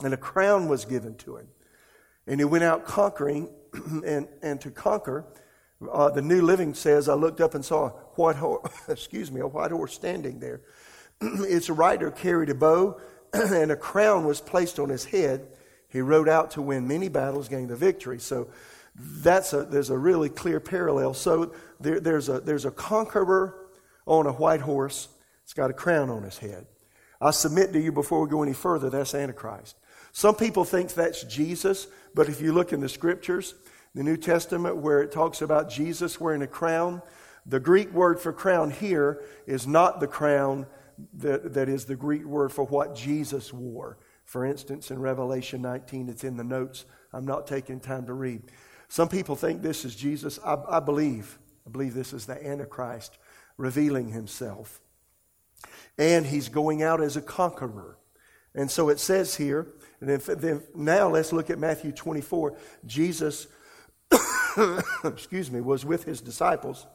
and 0.02 0.14
a 0.14 0.16
crown 0.16 0.68
was 0.68 0.84
given 0.86 1.14
to 1.18 1.36
him. 1.36 1.48
And 2.26 2.40
he 2.40 2.44
went 2.44 2.64
out 2.64 2.86
conquering 2.86 3.50
and, 4.06 4.28
and 4.42 4.60
to 4.60 4.70
conquer. 4.70 5.24
Uh, 5.90 6.10
the 6.10 6.22
New 6.22 6.42
Living 6.42 6.74
says, 6.74 7.08
I 7.08 7.14
looked 7.14 7.40
up 7.40 7.54
and 7.54 7.64
saw 7.64 7.86
a 7.86 7.90
white 7.90 8.36
horse, 8.36 8.70
excuse 8.88 9.30
me, 9.30 9.40
a 9.40 9.46
white 9.46 9.70
horse 9.70 9.94
standing 9.94 10.38
there. 10.38 10.60
its 11.20 11.68
rider 11.70 12.10
carried 12.10 12.50
a 12.50 12.54
bow, 12.54 13.00
and 13.32 13.70
a 13.70 13.76
crown 13.76 14.24
was 14.24 14.40
placed 14.40 14.78
on 14.78 14.88
his 14.88 15.04
head. 15.04 15.48
He 15.88 16.00
rode 16.00 16.28
out 16.28 16.52
to 16.52 16.62
win 16.62 16.88
many 16.88 17.08
battles, 17.08 17.48
gain 17.48 17.68
the 17.68 17.76
victory. 17.76 18.18
So 18.18 18.48
that's 18.96 19.52
a, 19.52 19.64
there's 19.64 19.90
a 19.90 19.98
really 19.98 20.28
clear 20.28 20.60
parallel. 20.60 21.14
So 21.14 21.54
there, 21.80 22.00
there's, 22.00 22.28
a, 22.28 22.40
there's 22.40 22.64
a 22.64 22.70
conqueror 22.70 23.54
on 24.06 24.26
a 24.26 24.32
white 24.32 24.60
horse. 24.60 25.08
It's 25.42 25.52
got 25.52 25.70
a 25.70 25.74
crown 25.74 26.10
on 26.10 26.22
his 26.22 26.38
head. 26.38 26.66
I 27.20 27.30
submit 27.30 27.72
to 27.72 27.80
you 27.80 27.92
before 27.92 28.22
we 28.22 28.30
go 28.30 28.42
any 28.42 28.52
further, 28.52 28.90
that's 28.90 29.14
Antichrist. 29.14 29.76
Some 30.14 30.36
people 30.36 30.64
think 30.64 30.94
that's 30.94 31.24
Jesus, 31.24 31.88
but 32.14 32.28
if 32.28 32.40
you 32.40 32.52
look 32.52 32.72
in 32.72 32.78
the 32.78 32.88
scriptures, 32.88 33.56
the 33.96 34.04
New 34.04 34.16
Testament, 34.16 34.76
where 34.76 35.02
it 35.02 35.10
talks 35.10 35.42
about 35.42 35.68
Jesus 35.68 36.20
wearing 36.20 36.42
a 36.42 36.46
crown, 36.46 37.02
the 37.46 37.58
Greek 37.58 37.92
word 37.92 38.20
for 38.20 38.32
crown 38.32 38.70
here 38.70 39.24
is 39.48 39.66
not 39.66 39.98
the 39.98 40.06
crown 40.06 40.66
that, 41.14 41.54
that 41.54 41.68
is 41.68 41.86
the 41.86 41.96
Greek 41.96 42.24
word 42.24 42.52
for 42.52 42.64
what 42.64 42.94
Jesus 42.94 43.52
wore. 43.52 43.98
For 44.24 44.44
instance, 44.46 44.92
in 44.92 45.00
Revelation 45.00 45.60
19, 45.60 46.08
it's 46.08 46.22
in 46.22 46.36
the 46.36 46.44
notes. 46.44 46.84
I'm 47.12 47.26
not 47.26 47.48
taking 47.48 47.80
time 47.80 48.06
to 48.06 48.14
read. 48.14 48.42
Some 48.86 49.08
people 49.08 49.34
think 49.34 49.62
this 49.62 49.84
is 49.84 49.96
Jesus. 49.96 50.38
I, 50.44 50.56
I 50.68 50.78
believe. 50.78 51.40
I 51.66 51.70
believe 51.70 51.92
this 51.92 52.12
is 52.12 52.24
the 52.24 52.46
Antichrist 52.46 53.18
revealing 53.56 54.10
himself. 54.10 54.80
And 55.98 56.24
he's 56.24 56.48
going 56.48 56.84
out 56.84 57.02
as 57.02 57.16
a 57.16 57.20
conqueror. 57.20 57.98
And 58.54 58.70
so 58.70 58.88
it 58.88 59.00
says 59.00 59.34
here, 59.34 59.66
and 60.00 60.08
then, 60.08 60.38
then 60.38 60.62
now 60.74 61.08
let's 61.08 61.32
look 61.32 61.50
at 61.50 61.58
Matthew 61.58 61.92
24. 61.92 62.56
Jesus, 62.86 63.46
excuse 65.04 65.50
me, 65.50 65.60
was 65.60 65.84
with 65.84 66.04
his 66.04 66.20
disciples. 66.20 66.86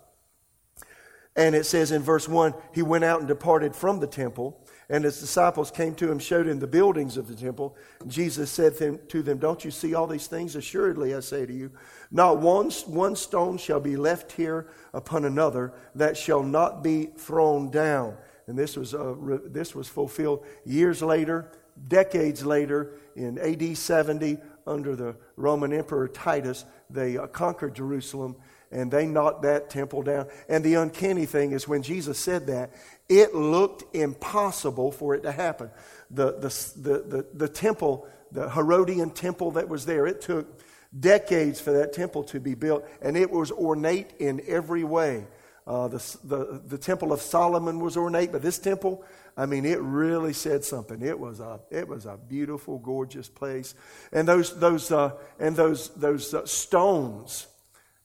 And 1.35 1.55
it 1.55 1.65
says 1.65 1.91
in 1.91 2.01
verse 2.01 2.27
1 2.27 2.53
he 2.73 2.81
went 2.81 3.03
out 3.03 3.19
and 3.19 3.27
departed 3.27 3.75
from 3.75 3.99
the 3.99 4.07
temple, 4.07 4.63
and 4.89 5.03
his 5.03 5.19
disciples 5.19 5.71
came 5.71 5.95
to 5.95 6.11
him, 6.11 6.19
showed 6.19 6.47
him 6.47 6.59
the 6.59 6.67
buildings 6.67 7.17
of 7.17 7.27
the 7.27 7.35
temple. 7.35 7.77
Jesus 8.07 8.51
said 8.51 8.75
to 9.09 9.21
them, 9.21 9.37
Don't 9.37 9.63
you 9.63 9.71
see 9.71 9.93
all 9.93 10.07
these 10.07 10.27
things? 10.27 10.55
Assuredly, 10.55 11.13
I 11.13 11.19
say 11.19 11.45
to 11.45 11.53
you, 11.53 11.71
not 12.11 12.39
one, 12.39 12.71
one 12.87 13.15
stone 13.15 13.57
shall 13.57 13.79
be 13.79 13.95
left 13.95 14.31
here 14.31 14.67
upon 14.93 15.25
another 15.25 15.73
that 15.95 16.17
shall 16.17 16.43
not 16.43 16.83
be 16.83 17.05
thrown 17.17 17.69
down. 17.69 18.17
And 18.49 18.57
this 18.57 18.75
was, 18.75 18.95
uh, 18.95 19.13
this 19.45 19.75
was 19.75 19.87
fulfilled 19.87 20.43
years 20.65 21.03
later, 21.03 21.51
decades 21.87 22.43
later, 22.43 22.95
in 23.15 23.37
AD 23.37 23.77
70, 23.77 24.39
under 24.65 24.95
the 24.95 25.15
Roman 25.35 25.71
Emperor 25.71 26.07
Titus. 26.07 26.65
They 26.89 27.15
uh, 27.15 27.27
conquered 27.27 27.75
Jerusalem 27.75 28.35
and 28.71 28.89
they 28.89 29.05
knocked 29.05 29.43
that 29.43 29.69
temple 29.69 30.01
down. 30.01 30.25
And 30.47 30.63
the 30.63 30.73
uncanny 30.75 31.27
thing 31.27 31.51
is 31.51 31.67
when 31.67 31.83
Jesus 31.83 32.17
said 32.17 32.47
that, 32.47 32.71
it 33.07 33.35
looked 33.35 33.95
impossible 33.95 34.91
for 34.91 35.13
it 35.13 35.21
to 35.23 35.31
happen. 35.31 35.69
The, 36.09 36.31
the, 36.31 36.49
the, 36.75 36.99
the, 37.03 37.25
the 37.35 37.47
temple, 37.47 38.07
the 38.31 38.49
Herodian 38.49 39.11
temple 39.11 39.51
that 39.51 39.69
was 39.69 39.85
there, 39.85 40.07
it 40.07 40.21
took 40.21 40.59
decades 40.99 41.61
for 41.61 41.71
that 41.73 41.93
temple 41.93 42.23
to 42.23 42.39
be 42.39 42.55
built, 42.55 42.83
and 42.99 43.15
it 43.15 43.29
was 43.29 43.51
ornate 43.51 44.13
in 44.17 44.41
every 44.47 44.83
way. 44.83 45.27
Uh, 45.69 45.87
the, 45.87 46.17
the, 46.23 46.61
the 46.65 46.77
temple 46.79 47.13
of 47.13 47.21
Solomon 47.21 47.79
was 47.79 47.95
ornate, 47.95 48.31
but 48.31 48.41
this 48.41 48.57
temple, 48.57 49.05
I 49.37 49.45
mean, 49.45 49.65
it 49.65 49.79
really 49.79 50.33
said 50.33 50.63
something. 50.63 51.03
It 51.03 51.19
was 51.19 51.39
a, 51.39 51.59
it 51.69 51.87
was 51.87 52.07
a 52.07 52.17
beautiful, 52.17 52.79
gorgeous 52.79 53.29
place. 53.29 53.75
And 54.11 54.27
those, 54.27 54.59
those, 54.59 54.91
uh, 54.91 55.11
and 55.37 55.55
those, 55.55 55.89
those 55.89 56.33
uh, 56.33 56.47
stones, 56.47 57.45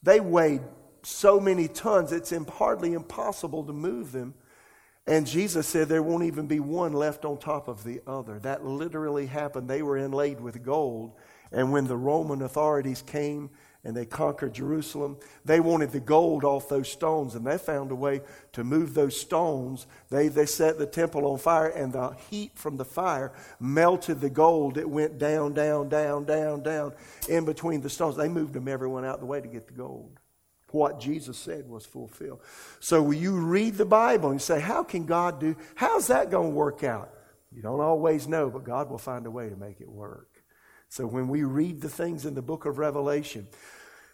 they 0.03 0.21
weighed 0.21 0.61
so 1.05 1.41
many 1.41 1.67
tons, 1.67 2.13
it's 2.13 2.35
hardly 2.51 2.93
impossible 2.93 3.65
to 3.65 3.73
move 3.73 4.13
them. 4.13 4.35
And 5.07 5.27
Jesus 5.27 5.67
said 5.67 5.89
there 5.89 6.03
won't 6.03 6.25
even 6.25 6.47
be 6.47 6.61
one 6.61 6.93
left 6.93 7.25
on 7.25 7.39
top 7.39 7.69
of 7.69 7.83
the 7.83 8.03
other. 8.07 8.39
That 8.41 8.67
literally 8.67 9.27
happened. 9.27 9.69
They 9.69 9.83
were 9.83 9.97
inlaid 9.97 10.39
with 10.39 10.63
gold. 10.63 11.13
And 11.51 11.73
when 11.73 11.87
the 11.87 11.97
Roman 11.97 12.43
authorities 12.43 13.01
came 13.01 13.49
and 13.85 13.95
they 13.95 14.07
conquered 14.07 14.55
Jerusalem, 14.55 15.19
they 15.45 15.61
wanted 15.61 15.93
the 15.93 16.01
gold 16.01 16.43
off 16.43 16.69
those 16.69 16.91
stones, 16.91 17.35
and 17.35 17.47
they 17.47 17.59
found 17.59 17.91
a 17.91 17.95
way 17.95 18.23
to 18.53 18.65
move 18.65 18.95
those 18.95 19.21
stones. 19.21 19.87
They, 20.11 20.29
they 20.29 20.47
set 20.47 20.79
the 20.79 20.87
temple 20.87 21.27
on 21.27 21.39
fire, 21.39 21.69
and 21.69 21.93
the 21.93 22.17
heat 22.31 22.53
from 22.55 22.79
the 22.79 22.85
fire 22.85 23.33
melted 23.61 24.21
the 24.21 24.31
gold. 24.31 24.79
It 24.79 24.89
went 24.89 25.19
down, 25.19 25.53
down, 25.53 25.91
down, 25.91 26.25
down, 26.25 26.63
down 26.63 26.95
in 27.29 27.45
between 27.45 27.83
the 27.83 27.91
stones. 27.91 28.17
They 28.17 28.29
moved 28.29 28.55
them 28.55 28.69
everyone 28.69 29.05
out 29.05 29.21
the 29.21 29.27
way 29.27 29.41
to 29.41 29.49
get 29.49 29.67
the 29.67 29.75
gold. 29.75 30.19
What 30.71 30.99
Jesus 30.99 31.37
said 31.37 31.69
was 31.69 31.87
fulfilled. 31.87 32.41
So 32.81 33.01
when 33.03 33.19
you 33.19 33.33
read 33.37 33.75
the 33.75 33.85
Bible 33.85 34.31
and 34.31 34.43
say, 34.43 34.59
How 34.59 34.83
can 34.83 35.07
God 35.07 35.39
do? 35.39 35.55
How's 35.77 36.09
that 36.09 36.31
going 36.31 36.51
to 36.51 36.57
work 36.57 36.83
out? 36.83 37.11
You 37.53 37.63
don't 37.63 37.81
always 37.81 38.27
know, 38.27 38.51
but 38.51 38.65
God 38.65 38.91
will 38.91 38.99
find 38.99 39.27
a 39.27 39.31
way 39.31 39.49
to 39.49 39.57
make 39.57 39.81
it 39.81 39.89
work. 39.89 40.34
So 40.95 41.09
when 41.09 41.27
we 41.27 41.43
read 41.43 41.81
the 41.81 41.89
things 41.89 42.25
in 42.25 42.35
the 42.35 42.41
book 42.41 42.67
of 42.67 42.79
Revelation, 42.79 43.49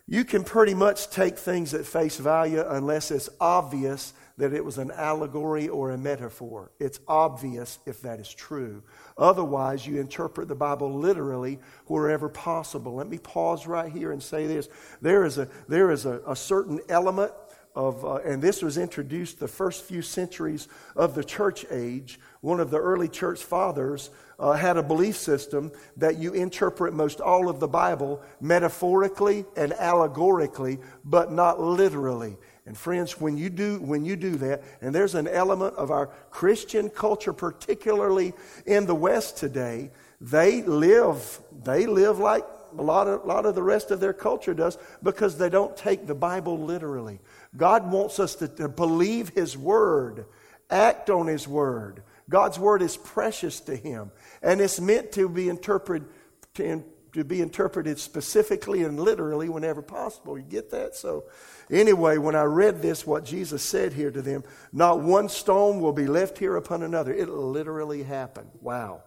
you 0.07 0.25
can 0.25 0.45
pretty 0.45 0.73
much 0.73 1.11
take 1.11 1.37
things 1.37 1.75
at 1.75 1.85
face 1.85 2.17
value 2.17 2.65
unless 2.67 3.11
it's 3.11 3.29
obvious 3.39 4.15
that 4.39 4.55
it 4.55 4.65
was 4.65 4.79
an 4.79 4.91
allegory 4.93 5.69
or 5.69 5.91
a 5.91 5.99
metaphor. 5.99 6.71
It's 6.81 6.99
obvious 7.07 7.81
if 7.85 8.01
that 8.01 8.19
is 8.19 8.33
true. 8.33 8.83
Otherwise, 9.19 9.87
you 9.87 10.01
interpret 10.01 10.49
the 10.49 10.55
Bible 10.55 10.91
literally 10.95 11.59
wherever 11.85 12.31
possible. 12.31 12.95
Let 12.95 13.11
me 13.11 13.19
pause 13.19 13.67
right 13.67 13.93
here 13.93 14.13
and 14.13 14.23
say 14.23 14.47
this. 14.47 14.71
There 15.03 15.27
is 15.27 15.37
a, 15.37 15.51
there 15.69 15.91
is 15.91 16.07
a, 16.07 16.23
a 16.27 16.35
certain 16.35 16.81
element 16.89 17.33
of, 17.75 18.05
uh, 18.05 18.17
and 18.17 18.43
this 18.43 18.63
was 18.63 18.79
introduced 18.79 19.39
the 19.39 19.49
first 19.49 19.85
few 19.85 20.03
centuries 20.03 20.67
of 20.97 21.15
the 21.15 21.25
church 21.25 21.65
age. 21.71 22.19
One 22.41 22.61
of 22.61 22.71
the 22.71 22.79
early 22.79 23.09
church 23.09 23.43
fathers 23.43 24.11
uh, 24.39 24.53
had 24.53 24.79
a 24.79 24.83
belief 24.83 25.17
system 25.17 25.71
that 25.99 26.19
you 26.19 26.33
interpret 26.33 26.95
most 26.95 27.21
all 27.21 27.51
of 27.51 27.61
the 27.61 27.69
Bible 27.69 28.23
metaphorically 28.41 29.45
and 29.57 29.75
allegorically, 29.75 30.79
but 31.05 31.31
not 31.31 31.61
literally. 31.61 32.39
And 32.65 32.77
friends, 32.77 33.21
when 33.21 33.37
you 33.37 33.51
do 33.51 33.81
when 33.81 34.05
you 34.05 34.17
do 34.17 34.37
that, 34.37 34.63
and 34.81 34.95
there's 34.95 35.15
an 35.15 35.29
element 35.29 35.75
of 35.75 35.91
our 35.91 36.07
Christian 36.31 36.89
culture, 36.89 37.33
particularly 37.33 38.33
in 38.65 38.87
the 38.87 38.95
West 38.95 39.37
today, 39.37 39.91
they 40.21 40.63
live 40.63 41.41
they 41.63 41.87
live 41.87 42.19
like 42.19 42.45
a 42.79 42.83
lot 42.83 43.09
of, 43.09 43.25
a 43.25 43.27
lot 43.27 43.47
of 43.47 43.55
the 43.55 43.63
rest 43.63 43.91
of 43.91 44.01
their 44.01 44.13
culture 44.13 44.55
does 44.55 44.79
because 45.03 45.37
they 45.37 45.51
don't 45.51 45.77
take 45.77 46.07
the 46.07 46.15
Bible 46.15 46.59
literally. 46.59 47.19
God 47.57 47.91
wants 47.91 48.19
us 48.21 48.37
to, 48.37 48.49
to 48.49 48.69
believe 48.69 49.31
His 49.31 49.59
Word, 49.59 50.27
act 50.71 51.11
on 51.11 51.27
His 51.27 51.49
Word. 51.49 52.03
God's 52.31 52.59
Word 52.59 52.81
is 52.81 52.97
precious 52.97 53.61
to 53.61 53.77
Him, 53.77 54.13
and 54.41 54.61
it's 54.61 54.81
meant 54.81 55.13
to 55.13 55.29
be 55.29 55.49
interpreted, 55.49 56.09
to, 56.55 56.85
to 57.13 57.25
be 57.25 57.43
interpreted 57.43 57.99
specifically 57.99 58.85
and 58.85 58.99
literally 58.99 59.49
whenever 59.49 59.83
possible. 59.83 60.39
You 60.39 60.45
get 60.45 60.71
that? 60.71 60.95
So, 60.95 61.25
anyway, 61.71 62.19
when 62.19 62.37
I 62.37 62.45
read 62.45 62.81
this, 62.81 63.05
what 63.05 63.25
Jesus 63.25 63.63
said 63.63 63.93
here 63.93 64.13
to 64.13 64.23
them, 64.23 64.45
not 64.73 65.01
one 65.01 65.29
stone 65.29 65.81
will 65.81 65.93
be 65.93 66.07
left 66.07 66.39
here 66.39 66.57
upon 66.57 66.85
another. 66.85 67.13
It 67.13 67.29
literally 67.29 68.05
happened. 68.05 68.51
Wow. 68.61 69.03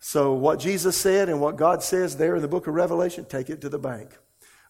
So, 0.00 0.32
what 0.32 0.58
Jesus 0.58 0.96
said 0.96 1.28
and 1.28 1.40
what 1.40 1.56
God 1.56 1.80
says 1.80 2.16
there 2.16 2.34
in 2.34 2.42
the 2.42 2.48
book 2.48 2.66
of 2.66 2.74
Revelation, 2.74 3.24
take 3.24 3.50
it 3.50 3.60
to 3.60 3.68
the 3.68 3.78
bank. 3.78 4.18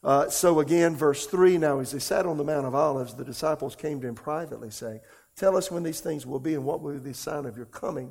Uh, 0.05 0.29
so, 0.29 0.61
again, 0.61 0.95
verse 0.95 1.27
3 1.27 1.57
now, 1.57 1.79
as 1.79 1.93
they 1.93 2.01
sat 2.01 2.27
on 2.27 2.37
the 2.37 2.45
Mount 2.45 2.67
of 2.67 2.75
Olives, 2.75 3.15
the 3.15 3.25
disciples 3.25 3.75
came 3.75 4.01
to 4.01 4.09
him 4.09 4.15
privately, 4.15 4.69
saying, 4.69 5.01
Tell 5.37 5.57
us 5.57 5.71
when 5.71 5.83
these 5.83 6.01
things 6.01 6.27
will 6.27 6.41
be 6.41 6.55
and 6.55 6.65
what 6.65 6.81
will 6.81 6.93
be 6.95 7.11
the 7.11 7.15
sign 7.15 7.47
of 7.47 7.57
your 7.57 7.67
coming 7.67 8.11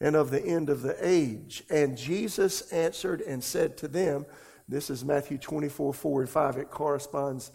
and 0.00 0.16
of 0.16 0.30
the 0.30 0.44
end 0.44 0.68
of 0.68 0.82
the 0.82 0.96
age. 1.00 1.62
And 1.70 1.96
Jesus 1.96 2.72
answered 2.72 3.20
and 3.22 3.42
said 3.42 3.76
to 3.78 3.88
them, 3.88 4.26
This 4.68 4.90
is 4.90 5.04
Matthew 5.04 5.38
24, 5.38 5.92
4 5.92 6.20
and 6.22 6.30
5. 6.30 6.56
It 6.56 6.70
corresponds 6.70 7.52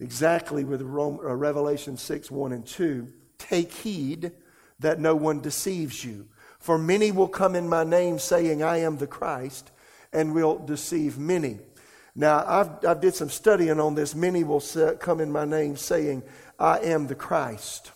exactly 0.00 0.64
with 0.64 0.80
uh, 0.80 0.84
Revelation 0.84 1.96
6, 1.96 2.30
1 2.30 2.52
and 2.52 2.66
2. 2.66 3.08
Take 3.38 3.72
heed 3.72 4.32
that 4.80 4.98
no 4.98 5.14
one 5.14 5.40
deceives 5.40 6.04
you. 6.04 6.26
For 6.58 6.78
many 6.78 7.12
will 7.12 7.28
come 7.28 7.54
in 7.54 7.68
my 7.68 7.84
name 7.84 8.18
saying, 8.18 8.62
I 8.62 8.78
am 8.78 8.96
the 8.96 9.06
Christ, 9.06 9.70
and 10.12 10.34
will 10.34 10.58
deceive 10.58 11.18
many. 11.18 11.58
Now, 12.16 12.44
I've, 12.46 12.84
I've 12.86 13.00
did 13.00 13.14
some 13.14 13.28
studying 13.28 13.80
on 13.80 13.94
this. 13.94 14.14
Many 14.14 14.44
will 14.44 14.62
come 14.98 15.20
in 15.20 15.30
my 15.30 15.44
name 15.44 15.76
saying, 15.76 16.22
I 16.58 16.78
am 16.78 17.06
the 17.06 17.14
Christ. 17.14 17.92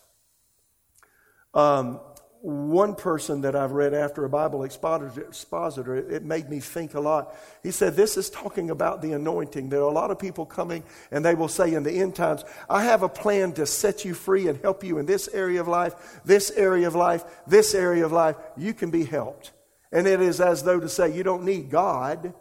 Um, 1.55 2.01
one 2.41 2.95
person 2.95 3.41
that 3.41 3.57
I've 3.57 3.73
read 3.73 3.95
after 3.95 4.25
a 4.25 4.29
Bible 4.29 4.63
expositor, 4.63 5.97
it 5.97 6.25
made 6.25 6.49
me 6.49 6.61
think 6.61 6.95
a 6.95 7.01
lot. 7.01 7.35
He 7.63 7.73
said, 7.73 7.97
This 7.97 8.17
is 8.17 8.31
talking 8.31 8.71
about 8.71 9.03
the 9.03 9.13
anointing. 9.13 9.69
There 9.69 9.81
are 9.81 9.91
a 9.91 9.93
lot 9.93 10.11
of 10.11 10.19
people 10.19 10.47
coming, 10.47 10.85
and 11.11 11.25
they 11.25 11.35
will 11.35 11.49
say 11.49 11.75
in 11.75 11.83
the 11.83 11.93
end 11.93 12.15
times, 12.15 12.45
I 12.71 12.85
have 12.85 13.03
a 13.03 13.09
plan 13.09 13.53
to 13.55 13.67
set 13.67 14.05
you 14.05 14.15
free 14.15 14.47
and 14.47 14.61
help 14.63 14.85
you 14.85 14.99
in 14.99 15.07
this 15.07 15.29
area 15.29 15.61
of 15.61 15.69
life, 15.69 16.21
this 16.25 16.51
area 16.53 16.87
of 16.87 16.95
life, 16.95 17.25
this 17.47 17.75
area 17.75 18.05
of 18.05 18.13
life. 18.13 18.37
You 18.57 18.73
can 18.73 18.91
be 18.91 19.05
helped. 19.05 19.53
And 19.91 20.07
it 20.07 20.21
is 20.21 20.41
as 20.41 20.63
though 20.63 20.79
to 20.79 20.89
say, 20.89 21.15
You 21.15 21.25
don't 21.25 21.45
need 21.45 21.71
God. 21.71 22.35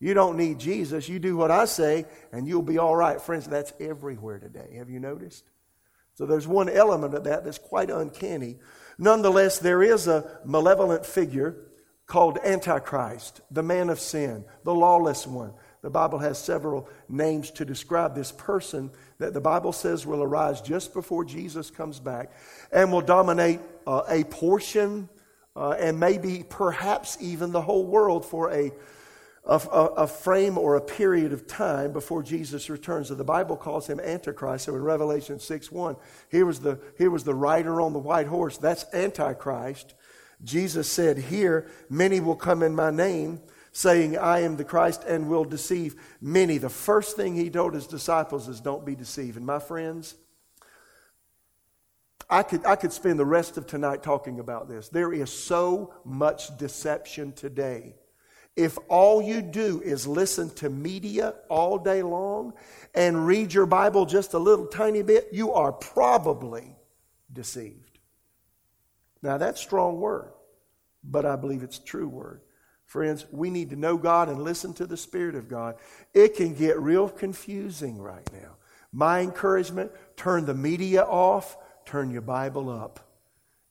You 0.00 0.14
don't 0.14 0.36
need 0.36 0.58
Jesus. 0.58 1.08
You 1.08 1.20
do 1.20 1.36
what 1.36 1.52
I 1.52 1.66
say, 1.66 2.06
and 2.32 2.48
you'll 2.48 2.62
be 2.62 2.78
all 2.78 2.96
right. 2.96 3.20
Friends, 3.20 3.46
that's 3.46 3.72
everywhere 3.78 4.40
today. 4.40 4.74
Have 4.78 4.90
you 4.90 4.98
noticed? 4.98 5.44
So 6.14 6.26
there's 6.26 6.46
one 6.46 6.68
element 6.68 7.14
of 7.14 7.24
that 7.24 7.44
that's 7.44 7.58
quite 7.58 7.90
uncanny. 7.90 8.56
Nonetheless, 8.98 9.58
there 9.58 9.82
is 9.82 10.06
a 10.06 10.40
malevolent 10.44 11.06
figure 11.06 11.56
called 12.06 12.38
Antichrist, 12.44 13.40
the 13.50 13.62
man 13.62 13.88
of 13.88 13.98
sin, 13.98 14.44
the 14.64 14.74
lawless 14.74 15.26
one. 15.26 15.54
The 15.82 15.90
Bible 15.90 16.18
has 16.20 16.38
several 16.38 16.88
names 17.08 17.50
to 17.52 17.64
describe 17.64 18.14
this 18.14 18.30
person 18.30 18.90
that 19.18 19.34
the 19.34 19.40
Bible 19.40 19.72
says 19.72 20.06
will 20.06 20.22
arise 20.22 20.60
just 20.60 20.94
before 20.94 21.24
Jesus 21.24 21.70
comes 21.70 21.98
back 21.98 22.30
and 22.70 22.92
will 22.92 23.00
dominate 23.00 23.60
uh, 23.86 24.02
a 24.08 24.24
portion 24.24 25.08
uh, 25.56 25.70
and 25.70 25.98
maybe 25.98 26.44
perhaps 26.48 27.18
even 27.20 27.50
the 27.50 27.60
whole 27.60 27.84
world 27.84 28.24
for 28.24 28.52
a 28.52 28.70
a, 29.44 29.54
a, 29.54 30.06
frame 30.06 30.56
or 30.56 30.76
a 30.76 30.80
period 30.80 31.32
of 31.32 31.48
time 31.48 31.92
before 31.92 32.22
Jesus 32.22 32.70
returns. 32.70 33.08
So 33.08 33.14
the 33.14 33.24
Bible 33.24 33.56
calls 33.56 33.88
him 33.88 33.98
Antichrist. 33.98 34.66
So 34.66 34.76
in 34.76 34.82
Revelation 34.82 35.40
6 35.40 35.72
1, 35.72 35.96
here 36.30 36.46
was, 36.46 36.60
the, 36.60 36.78
here 36.96 37.10
was 37.10 37.24
the 37.24 37.34
rider 37.34 37.80
on 37.80 37.92
the 37.92 37.98
white 37.98 38.28
horse. 38.28 38.56
That's 38.56 38.84
Antichrist. 38.94 39.94
Jesus 40.44 40.90
said, 40.90 41.18
Here, 41.18 41.68
many 41.90 42.20
will 42.20 42.36
come 42.36 42.62
in 42.62 42.74
my 42.74 42.90
name, 42.90 43.40
saying, 43.72 44.16
I 44.16 44.40
am 44.40 44.56
the 44.56 44.64
Christ, 44.64 45.02
and 45.04 45.28
will 45.28 45.44
deceive 45.44 45.96
many. 46.20 46.58
The 46.58 46.68
first 46.68 47.16
thing 47.16 47.34
he 47.34 47.50
told 47.50 47.74
his 47.74 47.88
disciples 47.88 48.46
is, 48.46 48.60
Don't 48.60 48.86
be 48.86 48.94
deceived. 48.94 49.36
And 49.36 49.46
my 49.46 49.58
friends, 49.58 50.14
I 52.30 52.44
could, 52.44 52.64
I 52.64 52.76
could 52.76 52.92
spend 52.92 53.18
the 53.18 53.24
rest 53.24 53.56
of 53.56 53.66
tonight 53.66 54.04
talking 54.04 54.38
about 54.38 54.68
this. 54.68 54.88
There 54.88 55.12
is 55.12 55.32
so 55.32 55.94
much 56.04 56.56
deception 56.58 57.32
today 57.32 57.94
if 58.56 58.76
all 58.88 59.22
you 59.22 59.40
do 59.40 59.80
is 59.82 60.06
listen 60.06 60.50
to 60.56 60.68
media 60.68 61.34
all 61.48 61.78
day 61.78 62.02
long 62.02 62.52
and 62.94 63.26
read 63.26 63.52
your 63.52 63.66
Bible 63.66 64.04
just 64.04 64.34
a 64.34 64.38
little 64.38 64.66
tiny 64.66 65.02
bit, 65.02 65.28
you 65.32 65.52
are 65.52 65.72
probably 65.72 66.76
deceived. 67.32 67.98
Now, 69.22 69.38
that's 69.38 69.60
strong 69.60 70.00
word, 70.00 70.32
but 71.02 71.24
I 71.24 71.36
believe 71.36 71.62
it's 71.62 71.78
true 71.78 72.08
word. 72.08 72.42
Friends, 72.84 73.24
we 73.30 73.48
need 73.48 73.70
to 73.70 73.76
know 73.76 73.96
God 73.96 74.28
and 74.28 74.42
listen 74.42 74.74
to 74.74 74.86
the 74.86 74.96
Spirit 74.98 75.34
of 75.34 75.48
God. 75.48 75.76
It 76.12 76.36
can 76.36 76.52
get 76.54 76.78
real 76.78 77.08
confusing 77.08 77.98
right 77.98 78.28
now. 78.32 78.56
My 78.92 79.20
encouragement 79.20 79.92
turn 80.16 80.44
the 80.44 80.52
media 80.52 81.02
off, 81.04 81.56
turn 81.86 82.10
your 82.10 82.20
Bible 82.20 82.68
up 82.68 83.11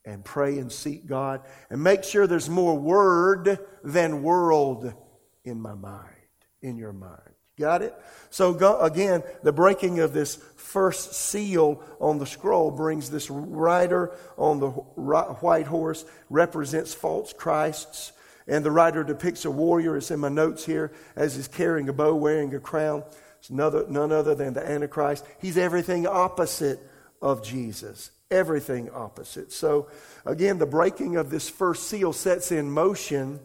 and 0.06 0.24
pray 0.24 0.58
and 0.58 0.72
seek 0.72 1.06
God 1.06 1.42
and 1.70 1.84
make 1.84 2.04
sure 2.04 2.28
there's 2.28 2.50
more 2.50 2.78
word 2.78 3.60
than 3.84 4.24
world 4.24 4.94
in 5.44 5.62
my 5.62 5.74
mind, 5.74 6.08
in 6.62 6.78
your 6.78 6.94
mind. 6.94 7.22
Got 7.60 7.82
it? 7.84 7.94
So, 8.30 8.54
go, 8.54 8.80
again, 8.80 9.24
the 9.44 9.52
breaking 9.52 10.00
of 10.00 10.14
this 10.14 10.36
first 10.56 11.14
seal 11.14 11.84
on 12.00 12.18
the 12.18 12.26
scroll 12.26 12.72
brings 12.72 13.10
this 13.10 13.30
rider 13.30 14.16
on 14.38 14.60
the 14.60 14.70
white 14.70 15.68
horse, 15.68 16.06
represents 16.30 16.94
false 16.94 17.34
Christs. 17.34 18.14
And 18.48 18.66
the 18.66 18.72
rider 18.72 19.04
depicts 19.04 19.46
a 19.46 19.52
warrior, 19.52 19.96
it's 19.96 20.10
in 20.10 20.20
my 20.20 20.30
notes 20.30 20.66
here, 20.66 20.92
as 21.16 21.36
he's 21.36 21.48
carrying 21.48 21.88
a 21.90 21.94
bow, 21.94 22.16
wearing 22.16 22.54
a 22.56 22.60
crown. 22.60 23.04
It's 23.40 23.52
none 23.52 24.12
other 24.12 24.34
than 24.34 24.54
the 24.54 24.68
Antichrist. 24.68 25.26
He's 25.40 25.58
everything 25.58 26.08
opposite 26.08 26.80
of 27.22 27.44
Jesus 27.44 28.12
everything 28.32 28.90
opposite. 28.90 29.52
So, 29.52 29.90
again, 30.26 30.58
the 30.58 30.66
breaking 30.66 31.18
of 31.18 31.30
this 31.30 31.50
first 31.50 31.88
seal 31.88 32.14
sets 32.14 32.52
in 32.52 32.72
motion 32.72 33.40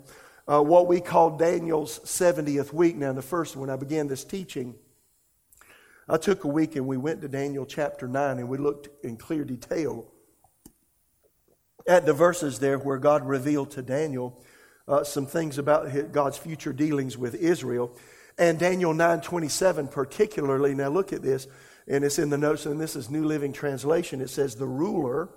uh, 0.49 0.63
what 0.63 0.87
we 0.87 1.01
call 1.01 1.37
Daniel's 1.37 1.99
70th 2.01 2.73
week. 2.73 2.97
Now, 2.97 3.11
in 3.11 3.17
the 3.17 3.23
first 3.23 3.57
when 3.57 3.69
I 3.69 3.77
began 3.77 4.07
this 4.07 4.25
teaching, 4.25 4.77
I 6.09 6.19
took 6.19 6.45
a 6.45 6.49
week 6.49 6.77
and 6.77 6.87
we 6.87 6.97
went 6.97 7.21
to 7.23 7.29
Daniel 7.29 7.67
chapter 7.67 8.07
9 8.07 8.39
and 8.39 8.49
we 8.49 8.59
looked 8.59 8.89
in 9.05 9.17
clear 9.17 9.45
detail 9.45 10.07
at 11.89 12.07
the 12.07 12.13
verses 12.13 12.59
there 12.61 12.79
where 12.79 12.99
God 12.99 13.27
revealed 13.27 13.73
to 13.73 13.83
Daniel 13.83 14.41
uh, 14.89 15.03
some 15.03 15.27
things 15.27 15.59
about 15.59 16.13
God's 16.13 16.39
future 16.39 16.73
dealings 16.73 17.19
with 17.19 17.35
Israel. 17.35 17.91
And 18.39 18.59
Daniel 18.59 18.93
9:27 18.93 19.91
particularly, 19.91 20.75
now 20.75 20.89
look 20.89 21.13
at 21.13 21.23
this 21.23 21.49
and 21.89 22.05
it's 22.05 22.19
in 22.19 22.31
the 22.31 22.39
notes, 22.39 22.67
and 22.67 22.81
this 22.81 22.97
is 22.97 23.11
New 23.11 23.25
Living 23.25 23.53
Translation. 23.53 24.21
It 24.21 24.31
says, 24.31 24.57
The 24.57 24.67
ruler, 24.67 25.29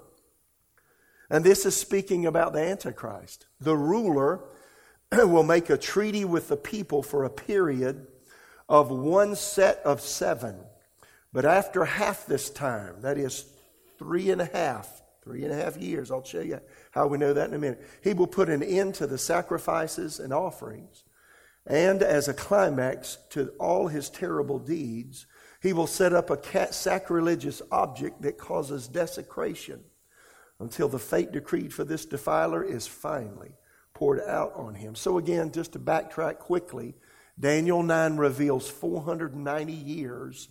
and 1.29 1.43
this 1.43 1.65
is 1.65 1.75
speaking 1.77 2.25
about 2.25 2.53
the 2.53 2.62
Antichrist. 2.62 3.45
The 3.59 3.77
ruler 3.77 4.41
will 5.12 5.43
make 5.43 5.69
a 5.69 5.77
treaty 5.77 6.25
with 6.25 6.47
the 6.47 6.57
people 6.57 7.03
for 7.03 7.23
a 7.23 7.29
period 7.29 8.07
of 8.67 8.89
one 8.89 9.35
set 9.35 9.79
of 9.85 10.01
seven. 10.01 10.55
But 11.31 11.45
after 11.45 11.85
half 11.85 12.25
this 12.25 12.49
time, 12.49 13.01
that 13.01 13.17
is 13.17 13.45
three 13.99 14.31
and 14.31 14.41
a 14.41 14.45
half, 14.45 15.01
three 15.23 15.43
and 15.43 15.51
a 15.51 15.55
half 15.55 15.77
years, 15.77 16.09
I'll 16.09 16.23
show 16.23 16.41
you 16.41 16.59
how 16.91 17.07
we 17.07 17.17
know 17.19 17.33
that 17.33 17.49
in 17.49 17.55
a 17.55 17.59
minute, 17.59 17.85
he 18.03 18.13
will 18.13 18.27
put 18.27 18.49
an 18.49 18.63
end 18.63 18.95
to 18.95 19.07
the 19.07 19.17
sacrifices 19.17 20.19
and 20.19 20.33
offerings. 20.33 21.03
And 21.67 22.01
as 22.01 22.27
a 22.27 22.33
climax 22.33 23.17
to 23.31 23.49
all 23.59 23.88
his 23.88 24.09
terrible 24.09 24.57
deeds, 24.57 25.27
he 25.62 25.74
will 25.74 25.88
set 25.88 26.13
up 26.13 26.30
a 26.30 26.74
sacrilegious 26.74 27.62
object 27.72 28.22
that 28.22 28.38
causes 28.38 28.88
desecration 28.88 29.84
until 30.60 30.88
the 30.88 31.00
fate 31.00 31.32
decreed 31.32 31.74
for 31.74 31.84
this 31.84 32.06
defiler 32.06 32.63
is 32.63 32.88
finally 32.88 33.52
poured 33.93 34.22
out 34.22 34.54
on 34.56 34.76
him. 34.76 34.95
So, 34.95 35.17
again, 35.17 35.52
just 35.52 35.74
to 35.74 35.80
backtrack 35.80 36.39
quickly, 36.39 36.95
Daniel 37.39 37.84
9 37.84 38.17
reveals 38.17 38.69
490 38.69 39.74
years 39.74 40.50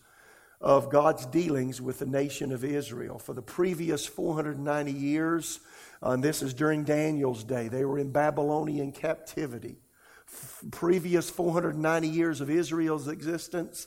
of 0.60 0.90
God's 0.90 1.24
dealings 1.26 1.80
with 1.80 2.00
the 2.00 2.06
nation 2.06 2.52
of 2.52 2.64
Israel. 2.64 3.18
For 3.18 3.32
the 3.32 3.42
previous 3.42 4.06
490 4.06 4.92
years, 4.92 5.60
uh, 6.02 6.10
and 6.10 6.22
this 6.22 6.42
is 6.42 6.52
during 6.52 6.84
Daniel's 6.84 7.44
day, 7.44 7.68
they 7.68 7.84
were 7.84 7.98
in 7.98 8.10
Babylonian 8.10 8.92
captivity. 8.92 9.76
F- 10.26 10.64
previous 10.70 11.30
490 11.30 12.08
years 12.08 12.40
of 12.40 12.50
Israel's 12.50 13.08
existence, 13.08 13.86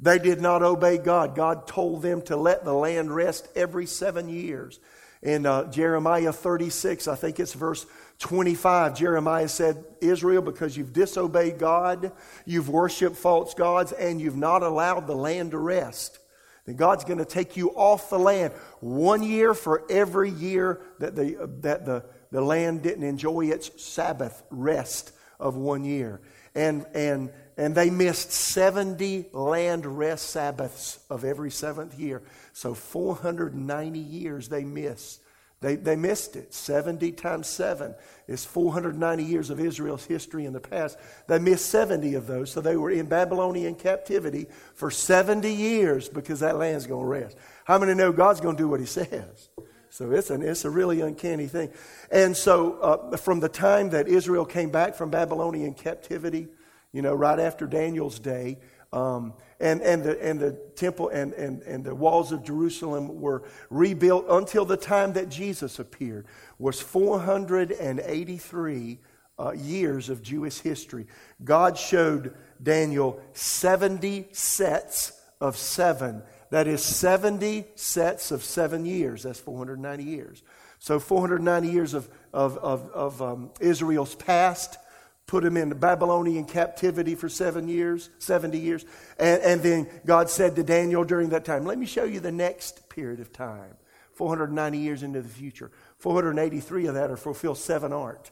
they 0.00 0.18
did 0.18 0.40
not 0.40 0.62
obey 0.62 0.98
God. 0.98 1.34
God 1.34 1.66
told 1.66 2.02
them 2.02 2.22
to 2.22 2.36
let 2.36 2.64
the 2.64 2.72
land 2.72 3.14
rest 3.14 3.48
every 3.54 3.86
seven 3.86 4.28
years. 4.28 4.80
In 5.22 5.46
uh, 5.46 5.70
Jeremiah 5.70 6.32
36, 6.32 7.08
I 7.08 7.14
think 7.14 7.40
it's 7.40 7.54
verse 7.54 7.86
25, 8.18 8.96
Jeremiah 8.96 9.48
said, 9.48 9.82
Israel, 10.00 10.42
because 10.42 10.76
you've 10.76 10.92
disobeyed 10.92 11.58
God, 11.58 12.12
you've 12.44 12.68
worshiped 12.68 13.16
false 13.16 13.54
gods, 13.54 13.92
and 13.92 14.20
you've 14.20 14.36
not 14.36 14.62
allowed 14.62 15.06
the 15.06 15.14
land 15.14 15.52
to 15.52 15.58
rest, 15.58 16.18
then 16.66 16.76
God's 16.76 17.04
going 17.04 17.18
to 17.18 17.24
take 17.24 17.56
you 17.56 17.70
off 17.70 18.10
the 18.10 18.18
land 18.18 18.52
one 18.80 19.22
year 19.22 19.54
for 19.54 19.82
every 19.90 20.30
year 20.30 20.80
that, 20.98 21.14
the, 21.16 21.48
that 21.60 21.84
the, 21.84 22.04
the 22.30 22.40
land 22.40 22.82
didn't 22.82 23.04
enjoy 23.04 23.46
its 23.46 23.82
Sabbath 23.82 24.42
rest 24.50 25.12
of 25.38 25.56
one 25.56 25.84
year. 25.84 26.20
And, 26.54 26.86
and, 26.94 27.30
and 27.56 27.74
they 27.74 27.90
missed 27.90 28.32
70 28.32 29.26
land 29.32 29.86
rest 29.86 30.30
Sabbaths 30.30 30.98
of 31.08 31.24
every 31.24 31.50
seventh 31.50 31.98
year. 31.98 32.22
So 32.52 32.74
490 32.74 33.98
years 33.98 34.48
they 34.48 34.64
missed. 34.64 35.20
They, 35.60 35.76
they 35.76 35.96
missed 35.96 36.36
it. 36.36 36.52
70 36.52 37.12
times 37.12 37.46
7 37.46 37.94
is 38.28 38.44
490 38.44 39.24
years 39.24 39.48
of 39.48 39.60
Israel's 39.60 40.04
history 40.04 40.44
in 40.44 40.52
the 40.52 40.60
past. 40.60 40.98
They 41.26 41.38
missed 41.38 41.66
70 41.70 42.14
of 42.14 42.26
those. 42.26 42.52
So 42.52 42.60
they 42.60 42.76
were 42.76 42.90
in 42.90 43.06
Babylonian 43.06 43.74
captivity 43.74 44.46
for 44.74 44.90
70 44.90 45.50
years 45.50 46.08
because 46.08 46.40
that 46.40 46.58
land's 46.58 46.86
going 46.86 47.04
to 47.04 47.08
rest. 47.08 47.38
How 47.64 47.78
many 47.78 47.94
know 47.94 48.12
God's 48.12 48.40
going 48.40 48.56
to 48.56 48.62
do 48.62 48.68
what 48.68 48.80
he 48.80 48.86
says? 48.86 49.48
So 49.88 50.10
it's, 50.10 50.28
an, 50.28 50.42
it's 50.42 50.64
a 50.66 50.70
really 50.70 51.00
uncanny 51.00 51.46
thing. 51.46 51.70
And 52.10 52.36
so 52.36 52.78
uh, 52.80 53.16
from 53.16 53.40
the 53.40 53.48
time 53.48 53.90
that 53.90 54.08
Israel 54.08 54.44
came 54.44 54.70
back 54.70 54.96
from 54.96 55.08
Babylonian 55.08 55.72
captivity, 55.72 56.48
you 56.94 57.02
know, 57.02 57.12
right 57.12 57.38
after 57.38 57.66
Daniel's 57.66 58.18
day, 58.18 58.56
um, 58.92 59.34
and, 59.60 59.82
and, 59.82 60.02
the, 60.02 60.18
and 60.24 60.40
the 60.40 60.52
temple 60.76 61.10
and, 61.10 61.34
and, 61.34 61.60
and 61.62 61.84
the 61.84 61.94
walls 61.94 62.32
of 62.32 62.42
Jerusalem 62.42 63.20
were 63.20 63.42
rebuilt 63.68 64.24
until 64.30 64.64
the 64.64 64.78
time 64.78 65.12
that 65.12 65.28
Jesus 65.28 65.78
appeared, 65.78 66.24
was 66.58 66.80
483 66.80 68.98
uh, 69.36 69.50
years 69.52 70.08
of 70.08 70.22
Jewish 70.22 70.60
history. 70.60 71.06
God 71.42 71.76
showed 71.76 72.34
Daniel 72.62 73.20
70 73.34 74.28
sets 74.32 75.20
of 75.40 75.56
seven 75.58 76.22
that 76.54 76.68
is 76.68 76.84
70 76.84 77.64
sets 77.74 78.30
of 78.30 78.44
seven 78.44 78.86
years. 78.86 79.24
That's 79.24 79.40
490 79.40 80.04
years. 80.04 80.44
So 80.78 81.00
490 81.00 81.68
years 81.68 81.94
of, 81.94 82.08
of, 82.32 82.58
of, 82.58 82.88
of 82.92 83.20
um, 83.20 83.50
Israel's 83.58 84.14
past, 84.14 84.78
put 85.26 85.42
them 85.42 85.56
in 85.56 85.70
Babylonian 85.70 86.44
captivity 86.44 87.14
for 87.14 87.28
seven 87.28 87.68
years, 87.68 88.10
70 88.18 88.58
years. 88.58 88.84
And, 89.18 89.42
and 89.42 89.62
then 89.62 89.88
God 90.04 90.28
said 90.28 90.56
to 90.56 90.62
Daniel 90.62 91.04
during 91.04 91.30
that 91.30 91.44
time, 91.44 91.64
let 91.64 91.78
me 91.78 91.86
show 91.86 92.04
you 92.04 92.20
the 92.20 92.32
next 92.32 92.88
period 92.88 93.20
of 93.20 93.32
time. 93.32 93.76
490 94.14 94.78
years 94.78 95.02
into 95.02 95.22
the 95.22 95.28
future. 95.28 95.70
483 95.98 96.86
of 96.86 96.94
that 96.94 97.10
are 97.10 97.16
fulfilled, 97.16 97.58
seven 97.58 97.92
aren't. 97.92 98.30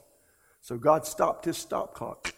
So 0.60 0.78
God 0.78 1.06
stopped 1.06 1.44
his 1.44 1.56
stop 1.56 1.94
clock. 1.94 2.34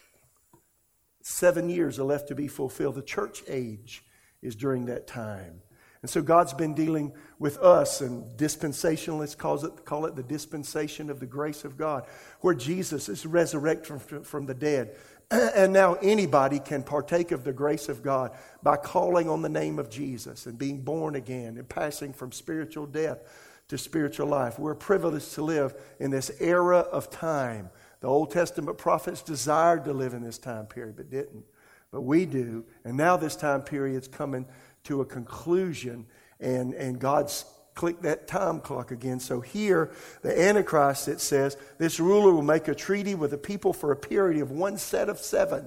Seven 1.21 1.69
years 1.69 1.99
are 1.99 2.03
left 2.03 2.27
to 2.29 2.35
be 2.35 2.47
fulfilled. 2.47 2.95
The 2.95 3.01
church 3.01 3.43
age 3.47 4.03
is 4.41 4.55
during 4.55 4.85
that 4.85 5.07
time. 5.07 5.61
And 6.05 6.09
so 6.11 6.21
God's 6.21 6.53
been 6.53 6.75
dealing 6.75 7.13
with 7.39 7.57
us, 7.57 7.99
and 7.99 8.37
dispensationalists 8.37 9.35
call 9.35 9.65
it, 9.65 9.85
call 9.85 10.05
it 10.05 10.15
the 10.15 10.21
dispensation 10.21 11.09
of 11.09 11.19
the 11.19 11.25
grace 11.25 11.65
of 11.65 11.77
God, 11.77 12.05
where 12.41 12.53
Jesus 12.53 13.09
is 13.09 13.25
resurrected 13.25 13.99
from, 14.03 14.21
from 14.23 14.45
the 14.45 14.53
dead. 14.53 14.95
And 15.31 15.73
now 15.73 15.95
anybody 15.95 16.59
can 16.59 16.83
partake 16.83 17.31
of 17.31 17.43
the 17.43 17.51
grace 17.51 17.89
of 17.89 18.03
God 18.03 18.37
by 18.61 18.77
calling 18.77 19.27
on 19.27 19.41
the 19.41 19.49
name 19.49 19.79
of 19.79 19.89
Jesus 19.89 20.45
and 20.45 20.59
being 20.59 20.81
born 20.81 21.15
again 21.15 21.57
and 21.57 21.67
passing 21.67 22.13
from 22.13 22.31
spiritual 22.31 22.85
death 22.85 23.23
to 23.69 23.75
spiritual 23.79 24.27
life. 24.27 24.59
We're 24.59 24.75
privileged 24.75 25.33
to 25.33 25.41
live 25.41 25.73
in 25.99 26.11
this 26.11 26.29
era 26.39 26.81
of 26.81 27.09
time. 27.09 27.71
The 28.01 28.07
Old 28.09 28.29
Testament 28.29 28.77
prophets 28.77 29.23
desired 29.23 29.85
to 29.85 29.93
live 29.93 30.13
in 30.13 30.21
this 30.21 30.37
time 30.37 30.67
period, 30.67 30.97
but 30.97 31.09
didn't. 31.09 31.45
But 31.91 32.01
we 32.01 32.25
do. 32.25 32.65
And 32.83 32.95
now 32.95 33.17
this 33.17 33.35
time 33.35 33.61
period's 33.61 34.07
coming 34.07 34.45
to 34.85 35.01
a 35.01 35.05
conclusion, 35.05 36.05
and, 36.39 36.73
and 36.73 36.99
God's 36.99 37.45
clicked 37.75 38.03
that 38.03 38.27
time 38.27 38.61
clock 38.61 38.91
again. 38.91 39.19
So 39.19 39.41
here, 39.41 39.91
the 40.21 40.39
Antichrist, 40.39 41.07
it 41.07 41.19
says, 41.19 41.57
this 41.77 41.99
ruler 41.99 42.31
will 42.31 42.41
make 42.41 42.67
a 42.67 42.75
treaty 42.75 43.15
with 43.15 43.31
the 43.31 43.37
people 43.37 43.73
for 43.73 43.91
a 43.91 43.97
period 43.97 44.41
of 44.41 44.49
one 44.49 44.77
set 44.77 45.09
of 45.09 45.19
seven. 45.19 45.65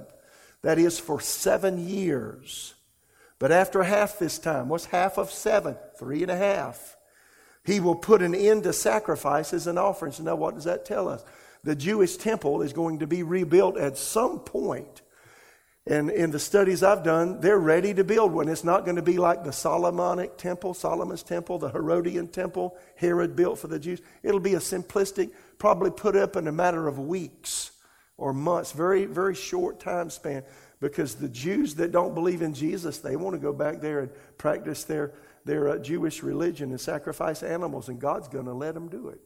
That 0.63 0.79
is 0.79 0.99
for 0.99 1.21
seven 1.21 1.87
years. 1.87 2.75
But 3.39 3.53
after 3.53 3.83
half 3.83 4.19
this 4.19 4.39
time, 4.39 4.69
what's 4.69 4.87
half 4.87 5.19
of 5.19 5.31
seven? 5.31 5.77
Three 5.99 6.23
and 6.23 6.31
a 6.31 6.37
half. 6.37 6.97
He 7.65 7.79
will 7.79 7.95
put 7.95 8.23
an 8.23 8.35
end 8.35 8.65
to 8.65 8.73
sacrifices 8.73 9.67
and 9.67 9.79
offerings. 9.79 10.19
Now, 10.19 10.35
what 10.35 10.55
does 10.55 10.65
that 10.65 10.85
tell 10.85 11.09
us? 11.09 11.23
The 11.63 11.77
Jewish 11.77 12.17
temple 12.17 12.63
is 12.63 12.73
going 12.73 13.01
to 13.01 13.07
be 13.07 13.23
rebuilt 13.23 13.77
at 13.77 13.99
some 13.99 14.41
point 14.41 15.03
and 15.89 16.11
in 16.11 16.31
the 16.31 16.39
studies 16.39 16.83
I've 16.83 17.03
done, 17.03 17.41
they're 17.41 17.59
ready 17.59 17.95
to 17.95 18.05
build 18.05 18.33
one. 18.33 18.49
It's 18.49 18.63
not 18.63 18.85
going 18.85 18.97
to 18.97 19.03
be 19.03 19.17
like 19.17 19.43
the 19.43 19.53
Solomonic 19.53 20.37
temple, 20.37 20.75
Solomon's 20.75 21.23
temple, 21.23 21.59
the 21.59 21.71
Herodian 21.71 22.29
temple 22.29 22.77
Herod 22.97 23.35
built 23.35 23.59
for 23.59 23.69
the 23.69 23.79
Jews. 23.79 24.03
It'll 24.23 24.39
be 24.39 24.53
a 24.53 24.59
simplistic, 24.59 25.31
probably 25.59 25.91
put 25.91 26.15
up 26.15 26.37
in 26.37 26.47
a 26.47 26.53
matter 26.53 26.89
of 26.89 26.99
weeks 26.99 27.71
or 28.19 28.35
months, 28.35 28.73
very, 28.73 29.07
very 29.07 29.35
short 29.35 29.81
time 29.81 30.11
span. 30.11 30.43
Because 30.81 31.15
the 31.15 31.29
Jews 31.29 31.77
that 31.77 31.91
don't 31.91 32.15
believe 32.15 32.43
in 32.43 32.53
Jesus, 32.53 32.99
they 32.99 33.17
want 33.17 33.35
to 33.35 33.41
go 33.41 33.55
back 33.55 33.81
there 33.81 34.01
and 34.01 34.11
practice 34.37 34.85
their, 34.85 35.13
their 35.47 35.71
uh, 35.71 35.79
Jewish 35.79 36.23
religion 36.23 36.71
and 36.71 36.81
sacrifice 36.81 37.43
animals, 37.43 37.89
and 37.89 37.99
God's 37.99 38.29
going 38.29 38.45
to 38.45 38.53
let 38.53 38.75
them 38.75 38.89
do 38.89 39.09
it. 39.09 39.21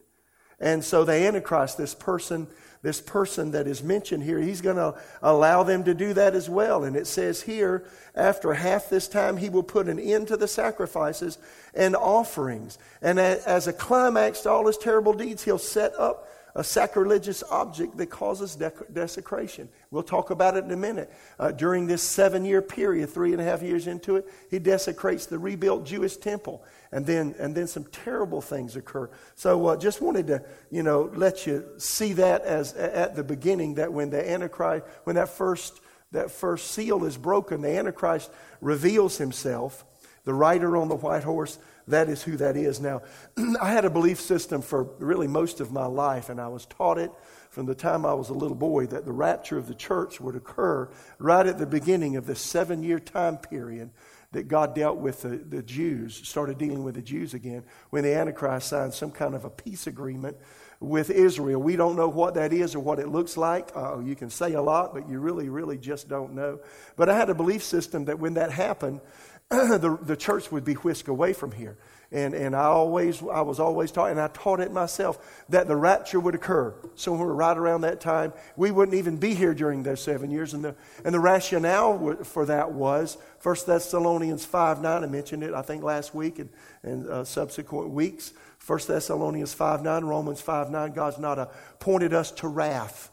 And 0.63 0.83
so 0.83 1.03
the 1.03 1.13
Antichrist, 1.13 1.77
this 1.77 1.93
person 1.93 2.47
this 2.83 2.99
person 2.99 3.51
that 3.51 3.65
is 3.65 3.81
mentioned 3.81 4.23
here, 4.23 4.39
he's 4.39 4.59
going 4.59 4.75
to 4.75 4.93
allow 5.21 5.63
them 5.63 5.85
to 5.85 5.93
do 5.93 6.13
that 6.13 6.35
as 6.35 6.49
well. 6.49 6.83
And 6.83 6.97
it 6.97 7.07
says 7.07 7.41
here, 7.41 7.85
after 8.13 8.53
half 8.53 8.89
this 8.89 9.07
time, 9.07 9.37
he 9.37 9.49
will 9.49 9.63
put 9.63 9.87
an 9.87 9.99
end 9.99 10.27
to 10.27 10.37
the 10.37 10.49
sacrifices 10.49 11.37
and 11.73 11.95
offerings. 11.95 12.77
And 13.01 13.19
as 13.19 13.67
a 13.67 13.73
climax 13.73 14.41
to 14.41 14.49
all 14.49 14.67
his 14.67 14.77
terrible 14.77 15.13
deeds, 15.13 15.45
he'll 15.45 15.57
set 15.57 15.95
up 15.97 16.27
a 16.55 16.63
sacrilegious 16.63 17.41
object 17.49 17.97
that 17.97 18.07
causes 18.07 18.55
desecration. 18.93 19.69
We'll 19.89 20.03
talk 20.03 20.29
about 20.29 20.55
it 20.55 20.63
in 20.65 20.71
a 20.71 20.77
minute. 20.77 21.11
Uh, 21.39 21.51
during 21.51 21.87
this 21.87 22.03
seven 22.03 22.45
year 22.45 22.61
period, 22.61 23.09
three 23.09 23.31
and 23.31 23.41
a 23.41 23.43
half 23.43 23.63
years 23.63 23.87
into 23.87 24.17
it, 24.17 24.27
he 24.51 24.59
desecrates 24.59 25.25
the 25.25 25.39
rebuilt 25.39 25.85
Jewish 25.85 26.17
temple. 26.17 26.63
And 26.93 27.05
then, 27.05 27.35
and 27.39 27.55
then 27.55 27.67
some 27.67 27.85
terrible 27.85 28.39
things 28.39 28.75
occur. 28.75 29.09
So 29.35 29.67
uh, 29.67 29.77
just 29.77 30.01
wanted 30.01 30.27
to, 30.27 30.43
you 30.69 30.83
know, 30.83 31.11
let 31.15 31.47
you 31.47 31.65
see 31.77 32.13
that 32.13 32.43
as 32.43 32.73
at 32.73 33.15
the 33.15 33.23
beginning 33.23 33.75
that 33.75 33.91
when 33.91 34.11
the 34.11 34.29
Antichrist, 34.29 34.85
when 35.03 35.15
that 35.15 35.29
first, 35.29 35.81
that 36.11 36.29
first 36.29 36.71
seal 36.71 37.03
is 37.03 37.17
broken, 37.17 37.61
the 37.61 37.75
Antichrist 37.77 38.31
reveals 38.61 39.17
himself. 39.17 39.83
The 40.25 40.33
rider 40.33 40.77
on 40.77 40.87
the 40.87 40.95
white 40.95 41.23
horse 41.23 41.57
that 41.87 42.09
is 42.09 42.23
who 42.23 42.37
that 42.37 42.55
is. 42.55 42.79
Now, 42.79 43.01
I 43.61 43.71
had 43.71 43.85
a 43.85 43.89
belief 43.89 44.19
system 44.19 44.61
for 44.61 44.83
really 44.99 45.27
most 45.27 45.59
of 45.59 45.71
my 45.71 45.85
life, 45.85 46.29
and 46.29 46.39
I 46.39 46.47
was 46.47 46.65
taught 46.65 46.97
it 46.97 47.11
from 47.49 47.65
the 47.65 47.75
time 47.75 48.05
I 48.05 48.13
was 48.13 48.29
a 48.29 48.33
little 48.33 48.55
boy 48.55 48.87
that 48.87 49.05
the 49.05 49.11
rapture 49.11 49.57
of 49.57 49.67
the 49.67 49.75
church 49.75 50.19
would 50.19 50.35
occur 50.35 50.89
right 51.19 51.45
at 51.45 51.59
the 51.59 51.65
beginning 51.65 52.15
of 52.15 52.25
this 52.25 52.39
seven 52.39 52.83
year 52.83 52.99
time 52.99 53.37
period 53.37 53.91
that 54.33 54.47
God 54.47 54.75
dealt 54.75 54.97
with 54.97 55.21
the, 55.21 55.37
the 55.37 55.63
Jews, 55.63 56.15
started 56.27 56.57
dealing 56.57 56.83
with 56.83 56.95
the 56.95 57.01
Jews 57.01 57.33
again, 57.33 57.63
when 57.89 58.03
the 58.03 58.13
Antichrist 58.13 58.67
signed 58.67 58.93
some 58.93 59.11
kind 59.11 59.33
of 59.33 59.45
a 59.45 59.49
peace 59.49 59.87
agreement 59.87 60.37
with 60.79 61.09
Israel. 61.09 61.61
We 61.61 61.75
don't 61.75 61.95
know 61.95 62.09
what 62.09 62.33
that 62.33 62.51
is 62.51 62.75
or 62.75 62.79
what 62.79 62.99
it 62.99 63.07
looks 63.07 63.37
like. 63.37 63.69
Uh, 63.75 63.99
you 63.99 64.15
can 64.15 64.29
say 64.29 64.53
a 64.53 64.61
lot, 64.61 64.93
but 64.93 65.07
you 65.07 65.19
really, 65.19 65.49
really 65.49 65.77
just 65.77 66.09
don't 66.09 66.33
know. 66.33 66.59
But 66.95 67.09
I 67.09 67.17
had 67.17 67.29
a 67.29 67.35
belief 67.35 67.63
system 67.63 68.05
that 68.05 68.19
when 68.19 68.33
that 68.33 68.51
happened, 68.51 69.01
the, 69.49 69.97
the 70.01 70.17
church 70.17 70.51
would 70.51 70.65
be 70.65 70.73
whisked 70.73 71.07
away 71.07 71.33
from 71.33 71.51
here. 71.51 71.77
And, 72.13 72.35
and 72.35 72.55
I 72.55 72.65
always, 72.65 73.23
I 73.23 73.41
was 73.41 73.59
always 73.59 73.91
taught, 73.91 74.11
and 74.11 74.21
I 74.21 74.27
taught 74.27 74.59
it 74.59 74.71
myself, 74.71 75.43
that 75.49 75.67
the 75.67 75.75
rapture 75.75 76.19
would 76.19 76.35
occur 76.35 76.75
somewhere 76.93 77.29
right 77.29 77.57
around 77.57 77.81
that 77.81 77.99
time. 77.99 78.33
We 78.55 78.69
wouldn't 78.69 78.95
even 78.95 79.17
be 79.17 79.33
here 79.33 79.55
during 79.55 79.81
those 79.81 80.01
seven 80.01 80.29
years. 80.29 80.53
And 80.53 80.63
the, 80.63 80.75
and 81.03 81.11
the 81.11 81.19
rationale 81.19 82.23
for 82.23 82.45
that 82.45 82.71
was 82.71 83.17
1 83.41 83.55
Thessalonians 83.65 84.45
5 84.45 84.81
9, 84.83 85.03
I 85.03 85.07
mentioned 85.07 85.41
it, 85.41 85.55
I 85.55 85.63
think, 85.63 85.83
last 85.83 86.13
week 86.13 86.37
and, 86.37 86.49
and 86.83 87.07
uh, 87.07 87.23
subsequent 87.23 87.89
weeks. 87.89 88.33
1 88.65 88.79
Thessalonians 88.87 89.55
5 89.55 89.81
9, 89.81 90.05
Romans 90.05 90.39
5 90.39 90.69
9, 90.69 90.93
God's 90.93 91.17
not 91.17 91.39
appointed 91.39 92.13
us 92.13 92.29
to 92.33 92.47
wrath, 92.47 93.11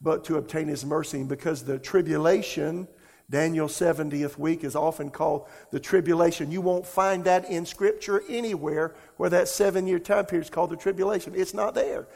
but 0.00 0.24
to 0.26 0.36
obtain 0.36 0.68
his 0.68 0.84
mercy. 0.84 1.18
And 1.18 1.28
because 1.28 1.64
the 1.64 1.80
tribulation 1.80 2.86
Daniel's 3.28 3.72
70th 3.72 4.38
week 4.38 4.62
is 4.62 4.76
often 4.76 5.10
called 5.10 5.48
the 5.70 5.80
tribulation. 5.80 6.52
You 6.52 6.60
won't 6.60 6.86
find 6.86 7.24
that 7.24 7.50
in 7.50 7.66
Scripture 7.66 8.22
anywhere 8.28 8.94
where 9.16 9.30
that 9.30 9.48
seven 9.48 9.86
year 9.86 9.98
time 9.98 10.26
period 10.26 10.44
is 10.44 10.50
called 10.50 10.70
the 10.70 10.76
tribulation. 10.76 11.32
It's 11.34 11.54
not 11.54 11.74
there. 11.74 12.06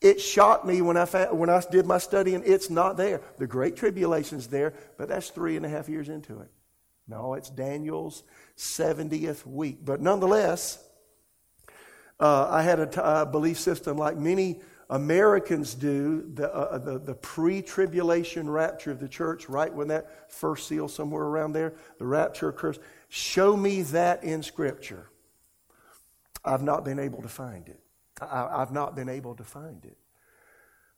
It 0.00 0.20
shocked 0.20 0.66
me 0.66 0.82
when 0.82 0.98
I, 0.98 1.06
found, 1.06 1.38
when 1.38 1.48
I 1.48 1.62
did 1.70 1.86
my 1.86 1.96
study, 1.96 2.34
and 2.34 2.44
it's 2.44 2.68
not 2.68 2.98
there. 2.98 3.22
The 3.38 3.46
Great 3.46 3.74
Tribulation's 3.74 4.48
there, 4.48 4.74
but 4.98 5.08
that's 5.08 5.30
three 5.30 5.56
and 5.56 5.64
a 5.64 5.68
half 5.68 5.88
years 5.88 6.10
into 6.10 6.40
it. 6.40 6.50
No, 7.08 7.32
it's 7.34 7.48
Daniel's 7.48 8.22
70th 8.58 9.46
week. 9.46 9.78
But 9.82 10.02
nonetheless, 10.02 10.78
uh, 12.20 12.48
I 12.50 12.62
had 12.62 12.80
a, 12.80 13.26
belief 13.26 13.58
system 13.58 13.96
like 13.96 14.16
many 14.16 14.60
Americans 14.90 15.74
do 15.74 16.30
the, 16.34 16.52
uh, 16.54 16.58
uh, 16.58 16.78
the, 16.78 16.98
the 16.98 17.14
pre 17.14 17.62
tribulation 17.62 18.48
rapture 18.48 18.90
of 18.90 19.00
the 19.00 19.08
church, 19.08 19.48
right 19.48 19.72
when 19.72 19.88
that 19.88 20.30
first 20.30 20.68
seal, 20.68 20.88
somewhere 20.88 21.24
around 21.24 21.52
there, 21.52 21.74
the 21.98 22.06
rapture 22.06 22.48
occurs. 22.48 22.78
Show 23.08 23.56
me 23.56 23.82
that 23.82 24.24
in 24.24 24.42
Scripture. 24.42 25.08
I've 26.44 26.62
not 26.62 26.84
been 26.84 26.98
able 26.98 27.22
to 27.22 27.28
find 27.28 27.68
it. 27.68 27.80
I, 28.20 28.58
have 28.58 28.72
not 28.72 28.94
been 28.94 29.08
able 29.08 29.34
to 29.36 29.44
find 29.44 29.84
it. 29.84 29.96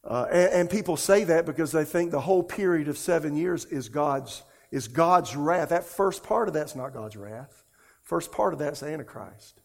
Uh, 0.04 0.26
and, 0.30 0.52
and, 0.52 0.70
people 0.70 0.96
say 0.96 1.24
that 1.24 1.46
because 1.46 1.72
they 1.72 1.84
think 1.84 2.10
the 2.10 2.20
whole 2.20 2.42
period 2.42 2.88
of 2.88 2.96
seven 2.96 3.34
years 3.36 3.64
is 3.64 3.88
God's, 3.88 4.42
is 4.70 4.86
God's 4.86 5.34
wrath. 5.34 5.70
That 5.70 5.84
first 5.84 6.22
part 6.22 6.46
of 6.46 6.54
that's 6.54 6.76
not 6.76 6.92
God's 6.92 7.16
wrath. 7.16 7.64
First 8.02 8.30
part 8.30 8.52
of 8.52 8.58
that's 8.60 8.82
Antichrist. 8.84 9.60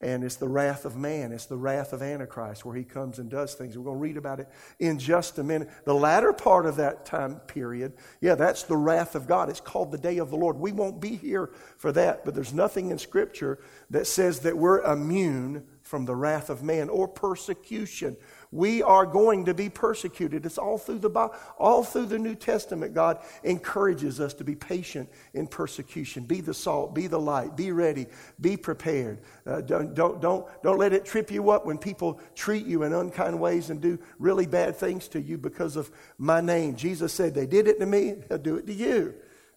And 0.00 0.22
it's 0.22 0.36
the 0.36 0.48
wrath 0.48 0.84
of 0.84 0.96
man. 0.96 1.32
It's 1.32 1.46
the 1.46 1.56
wrath 1.56 1.92
of 1.92 2.02
Antichrist 2.02 2.64
where 2.64 2.76
he 2.76 2.84
comes 2.84 3.18
and 3.18 3.30
does 3.30 3.54
things. 3.54 3.78
We're 3.78 3.84
going 3.84 3.96
to 3.96 4.02
read 4.02 4.16
about 4.16 4.40
it 4.40 4.48
in 4.78 4.98
just 4.98 5.38
a 5.38 5.44
minute. 5.44 5.70
The 5.84 5.94
latter 5.94 6.32
part 6.32 6.66
of 6.66 6.76
that 6.76 7.06
time 7.06 7.36
period, 7.36 7.94
yeah, 8.20 8.34
that's 8.34 8.64
the 8.64 8.76
wrath 8.76 9.14
of 9.14 9.26
God. 9.26 9.48
It's 9.48 9.60
called 9.60 9.92
the 9.92 9.98
day 9.98 10.18
of 10.18 10.30
the 10.30 10.36
Lord. 10.36 10.58
We 10.58 10.72
won't 10.72 11.00
be 11.00 11.16
here 11.16 11.50
for 11.78 11.90
that, 11.92 12.24
but 12.24 12.34
there's 12.34 12.52
nothing 12.52 12.90
in 12.90 12.98
Scripture 12.98 13.60
that 13.90 14.06
says 14.06 14.40
that 14.40 14.58
we're 14.58 14.82
immune 14.82 15.64
from 15.84 16.06
the 16.06 16.16
wrath 16.16 16.48
of 16.48 16.62
man 16.62 16.88
or 16.88 17.06
persecution. 17.06 18.16
We 18.50 18.82
are 18.82 19.04
going 19.04 19.44
to 19.44 19.54
be 19.54 19.68
persecuted. 19.68 20.46
It's 20.46 20.58
all 20.58 20.78
through 20.78 21.00
the 21.00 21.10
Bible, 21.10 21.34
all 21.58 21.84
through 21.84 22.06
the 22.06 22.18
New 22.18 22.34
Testament. 22.34 22.94
God 22.94 23.18
encourages 23.42 24.18
us 24.18 24.32
to 24.34 24.44
be 24.44 24.54
patient 24.54 25.10
in 25.34 25.46
persecution. 25.46 26.24
Be 26.24 26.40
the 26.40 26.54
salt, 26.54 26.94
be 26.94 27.06
the 27.06 27.20
light, 27.20 27.56
be 27.56 27.70
ready, 27.70 28.06
be 28.40 28.56
prepared. 28.56 29.20
Uh, 29.46 29.60
don't, 29.60 29.92
don't, 29.94 30.20
don't, 30.22 30.46
don't 30.62 30.78
let 30.78 30.94
it 30.94 31.04
trip 31.04 31.30
you 31.30 31.50
up 31.50 31.66
when 31.66 31.76
people 31.76 32.18
treat 32.34 32.64
you 32.64 32.84
in 32.84 32.92
unkind 32.94 33.38
ways 33.38 33.68
and 33.68 33.80
do 33.80 33.98
really 34.18 34.46
bad 34.46 34.76
things 34.76 35.06
to 35.08 35.20
you 35.20 35.36
because 35.36 35.76
of 35.76 35.90
my 36.16 36.40
name. 36.40 36.76
Jesus 36.76 37.12
said, 37.12 37.34
They 37.34 37.46
did 37.46 37.68
it 37.68 37.78
to 37.80 37.86
me, 37.86 38.14
they'll 38.28 38.38
do 38.38 38.56
it 38.56 38.66
to 38.68 38.72
you. 38.72 39.14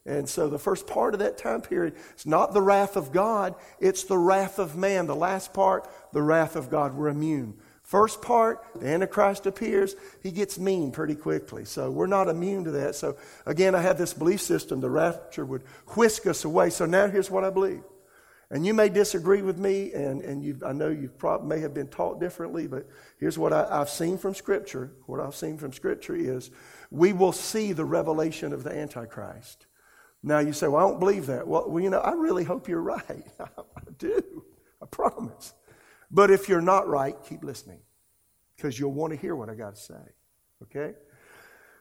And 0.08 0.28
so 0.28 0.48
the 0.48 0.58
first 0.58 0.86
part 0.86 1.14
of 1.14 1.20
that 1.20 1.38
time 1.38 1.60
period, 1.60 1.94
it's 2.12 2.26
not 2.26 2.54
the 2.54 2.62
wrath 2.62 2.96
of 2.96 3.12
God, 3.12 3.54
it's 3.78 4.04
the 4.04 4.18
wrath 4.18 4.58
of 4.58 4.76
man. 4.76 5.06
The 5.06 5.14
last 5.14 5.52
part, 5.52 5.88
the 6.12 6.22
wrath 6.22 6.56
of 6.56 6.70
God. 6.70 6.94
We're 6.94 7.08
immune 7.08 7.58
First 7.88 8.20
part, 8.20 8.66
the 8.78 8.86
Antichrist 8.86 9.46
appears, 9.46 9.96
he 10.22 10.30
gets 10.30 10.58
mean 10.58 10.92
pretty 10.92 11.14
quickly. 11.14 11.64
So 11.64 11.90
we're 11.90 12.06
not 12.06 12.28
immune 12.28 12.64
to 12.64 12.70
that. 12.72 12.96
So 12.96 13.16
again, 13.46 13.74
I 13.74 13.80
have 13.80 13.96
this 13.96 14.12
belief 14.12 14.42
system 14.42 14.82
the 14.82 14.90
rapture 14.90 15.46
would 15.46 15.62
whisk 15.96 16.26
us 16.26 16.44
away. 16.44 16.68
So 16.68 16.84
now 16.84 17.08
here's 17.08 17.30
what 17.30 17.44
I 17.44 17.50
believe. 17.50 17.82
And 18.50 18.66
you 18.66 18.74
may 18.74 18.90
disagree 18.90 19.40
with 19.40 19.56
me, 19.56 19.94
and, 19.94 20.20
and 20.20 20.62
I 20.64 20.72
know 20.72 20.90
you 20.90 21.10
may 21.42 21.60
have 21.60 21.72
been 21.72 21.88
taught 21.88 22.20
differently, 22.20 22.66
but 22.66 22.86
here's 23.18 23.38
what 23.38 23.54
I, 23.54 23.66
I've 23.70 23.88
seen 23.88 24.18
from 24.18 24.34
Scripture. 24.34 24.92
What 25.06 25.18
I've 25.18 25.34
seen 25.34 25.56
from 25.56 25.72
Scripture 25.72 26.14
is 26.14 26.50
we 26.90 27.14
will 27.14 27.32
see 27.32 27.72
the 27.72 27.86
revelation 27.86 28.52
of 28.52 28.64
the 28.64 28.70
Antichrist. 28.76 29.64
Now 30.22 30.40
you 30.40 30.52
say, 30.52 30.68
well, 30.68 30.84
I 30.84 30.88
don't 30.88 30.98
believe 30.98 31.26
that. 31.26 31.46
Well, 31.46 31.68
well 31.68 31.82
you 31.82 31.90
know, 31.90 32.00
I 32.00 32.12
really 32.12 32.44
hope 32.44 32.68
you're 32.68 32.82
right. 32.82 33.26
I 33.40 33.90
do. 33.98 34.44
I 34.82 34.86
promise. 34.86 35.54
But 36.10 36.30
if 36.30 36.48
you're 36.48 36.60
not 36.60 36.88
right, 36.88 37.16
keep 37.28 37.44
listening 37.44 37.80
because 38.56 38.78
you'll 38.78 38.92
want 38.92 39.12
to 39.12 39.18
hear 39.18 39.36
what 39.36 39.48
I 39.48 39.54
got 39.54 39.76
to 39.76 39.80
say. 39.80 39.94
Okay? 40.64 40.94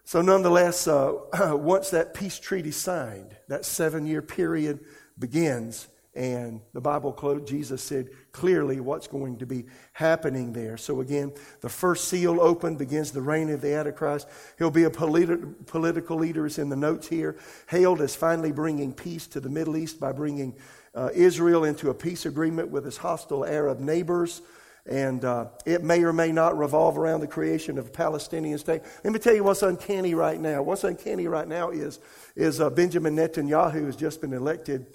So, 0.04 0.22
nonetheless, 0.22 0.88
uh, 0.88 1.14
once 1.54 1.90
that 1.90 2.14
peace 2.14 2.40
treaty 2.40 2.72
signed, 2.72 3.36
that 3.50 3.66
seven 3.66 4.06
year 4.06 4.22
period 4.22 4.80
begins, 5.18 5.88
and 6.18 6.62
the 6.74 6.82
Bible 6.82 7.14
quote, 7.14 7.46
Jesus 7.46 7.84
said 7.84 8.10
clearly 8.32 8.80
what's 8.80 9.06
going 9.06 9.38
to 9.38 9.46
be 9.46 9.66
happening 9.94 10.52
there. 10.52 10.76
So, 10.76 11.02
again, 11.02 11.32
the 11.62 11.70
first 11.70 12.08
seal 12.08 12.42
opened 12.42 12.80
begins 12.80 13.12
the 13.12 13.22
reign 13.22 13.52
of 13.52 13.62
the 13.62 13.76
Antichrist. 13.76 14.28
He'll 14.58 14.72
be 14.72 14.86
a 14.86 14.90
politi- 14.90 15.54
political 15.68 16.18
leader, 16.18 16.48
it's 16.48 16.58
in 16.58 16.70
the 16.70 16.76
notes 16.76 17.08
here, 17.08 17.38
hailed 17.70 18.02
as 18.02 18.16
finally 18.16 18.52
bringing 18.52 18.94
peace 18.94 19.28
to 19.28 19.40
the 19.40 19.50
Middle 19.50 19.78
East 19.78 20.00
by 20.00 20.12
bringing 20.12 20.56
uh, 20.96 21.12
Israel 21.14 21.64
into 21.66 21.92
a 21.92 21.94
peace 21.94 22.26
agreement 22.26 22.72
with 22.72 22.84
his 22.84 22.98
hostile 22.98 23.46
Arab 23.46 23.80
neighbors. 23.80 24.42
And 24.88 25.24
uh, 25.24 25.50
it 25.68 25.84
may 25.84 26.02
or 26.04 26.14
may 26.14 26.32
not 26.32 26.58
revolve 26.58 26.98
around 26.98 27.20
the 27.20 27.28
creation 27.28 27.78
of 27.78 27.88
a 27.88 27.92
Palestinian 27.92 28.58
state. 28.58 28.82
Let 29.04 29.14
me 29.14 29.20
tell 29.20 29.36
you 29.36 29.44
what's 29.44 29.62
uncanny 29.62 30.16
right 30.16 30.40
now. 30.40 30.64
What's 30.64 30.84
uncanny 30.84 31.28
right 31.28 31.48
now 31.48 31.70
is, 31.70 32.00
is 32.36 32.60
uh, 32.60 32.72
Benjamin 32.72 33.16
Netanyahu 33.16 33.86
has 33.86 33.96
just 33.96 34.20
been 34.20 34.34
elected 34.34 34.88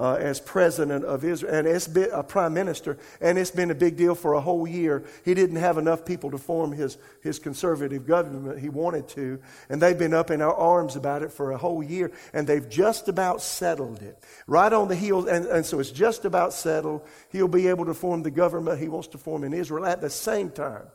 uh, 0.00 0.14
as 0.14 0.40
president 0.40 1.04
of 1.04 1.24
Israel, 1.24 1.54
and 1.54 1.92
been 1.92 2.08
a 2.12 2.22
prime 2.22 2.54
minister, 2.54 2.96
and 3.20 3.38
it's 3.38 3.50
been 3.50 3.70
a 3.70 3.74
big 3.74 3.98
deal 3.98 4.14
for 4.14 4.32
a 4.32 4.40
whole 4.40 4.66
year. 4.66 5.04
He 5.26 5.34
didn't 5.34 5.56
have 5.56 5.76
enough 5.76 6.06
people 6.06 6.30
to 6.30 6.38
form 6.38 6.72
his, 6.72 6.96
his 7.20 7.38
conservative 7.38 8.06
government 8.06 8.58
he 8.58 8.70
wanted 8.70 9.08
to, 9.08 9.38
and 9.68 9.80
they've 9.80 9.98
been 9.98 10.14
up 10.14 10.30
in 10.30 10.40
our 10.40 10.54
arms 10.54 10.96
about 10.96 11.22
it 11.22 11.30
for 11.30 11.52
a 11.52 11.58
whole 11.58 11.82
year, 11.82 12.10
and 12.32 12.46
they've 12.46 12.66
just 12.66 13.08
about 13.08 13.42
settled 13.42 14.00
it. 14.00 14.24
Right 14.46 14.72
on 14.72 14.88
the 14.88 14.96
heels, 14.96 15.26
and, 15.26 15.44
and 15.44 15.66
so 15.66 15.80
it's 15.80 15.90
just 15.90 16.24
about 16.24 16.54
settled. 16.54 17.02
He'll 17.30 17.46
be 17.46 17.68
able 17.68 17.84
to 17.84 17.94
form 17.94 18.22
the 18.22 18.30
government 18.30 18.80
he 18.80 18.88
wants 18.88 19.08
to 19.08 19.18
form 19.18 19.44
in 19.44 19.52
Israel 19.52 19.84
at 19.84 20.00
the 20.00 20.10
same 20.10 20.48
time. 20.48 20.86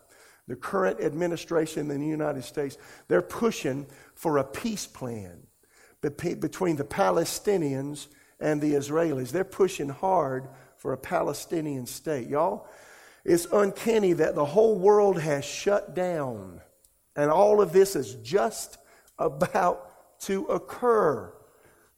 The 0.47 0.55
current 0.55 0.99
administration 0.99 1.91
in 1.91 2.01
the 2.01 2.07
United 2.07 2.43
States, 2.43 2.75
they're 3.07 3.21
pushing 3.21 3.85
for 4.15 4.39
a 4.39 4.43
peace 4.43 4.87
plan 4.87 5.45
between 6.01 6.75
the 6.75 6.83
Palestinians 6.83 8.07
and 8.39 8.61
the 8.61 8.73
Israelis. 8.73 9.31
They're 9.31 9.43
pushing 9.43 9.89
hard 9.89 10.47
for 10.77 10.93
a 10.93 10.97
Palestinian 10.97 11.85
state. 11.85 12.27
Y'all, 12.27 12.67
it's 13.23 13.47
uncanny 13.51 14.13
that 14.13 14.35
the 14.35 14.45
whole 14.45 14.77
world 14.77 15.19
has 15.19 15.45
shut 15.45 15.95
down, 15.95 16.61
and 17.15 17.31
all 17.31 17.61
of 17.61 17.71
this 17.71 17.95
is 17.95 18.15
just 18.15 18.77
about 19.19 20.19
to 20.21 20.45
occur. 20.45 21.33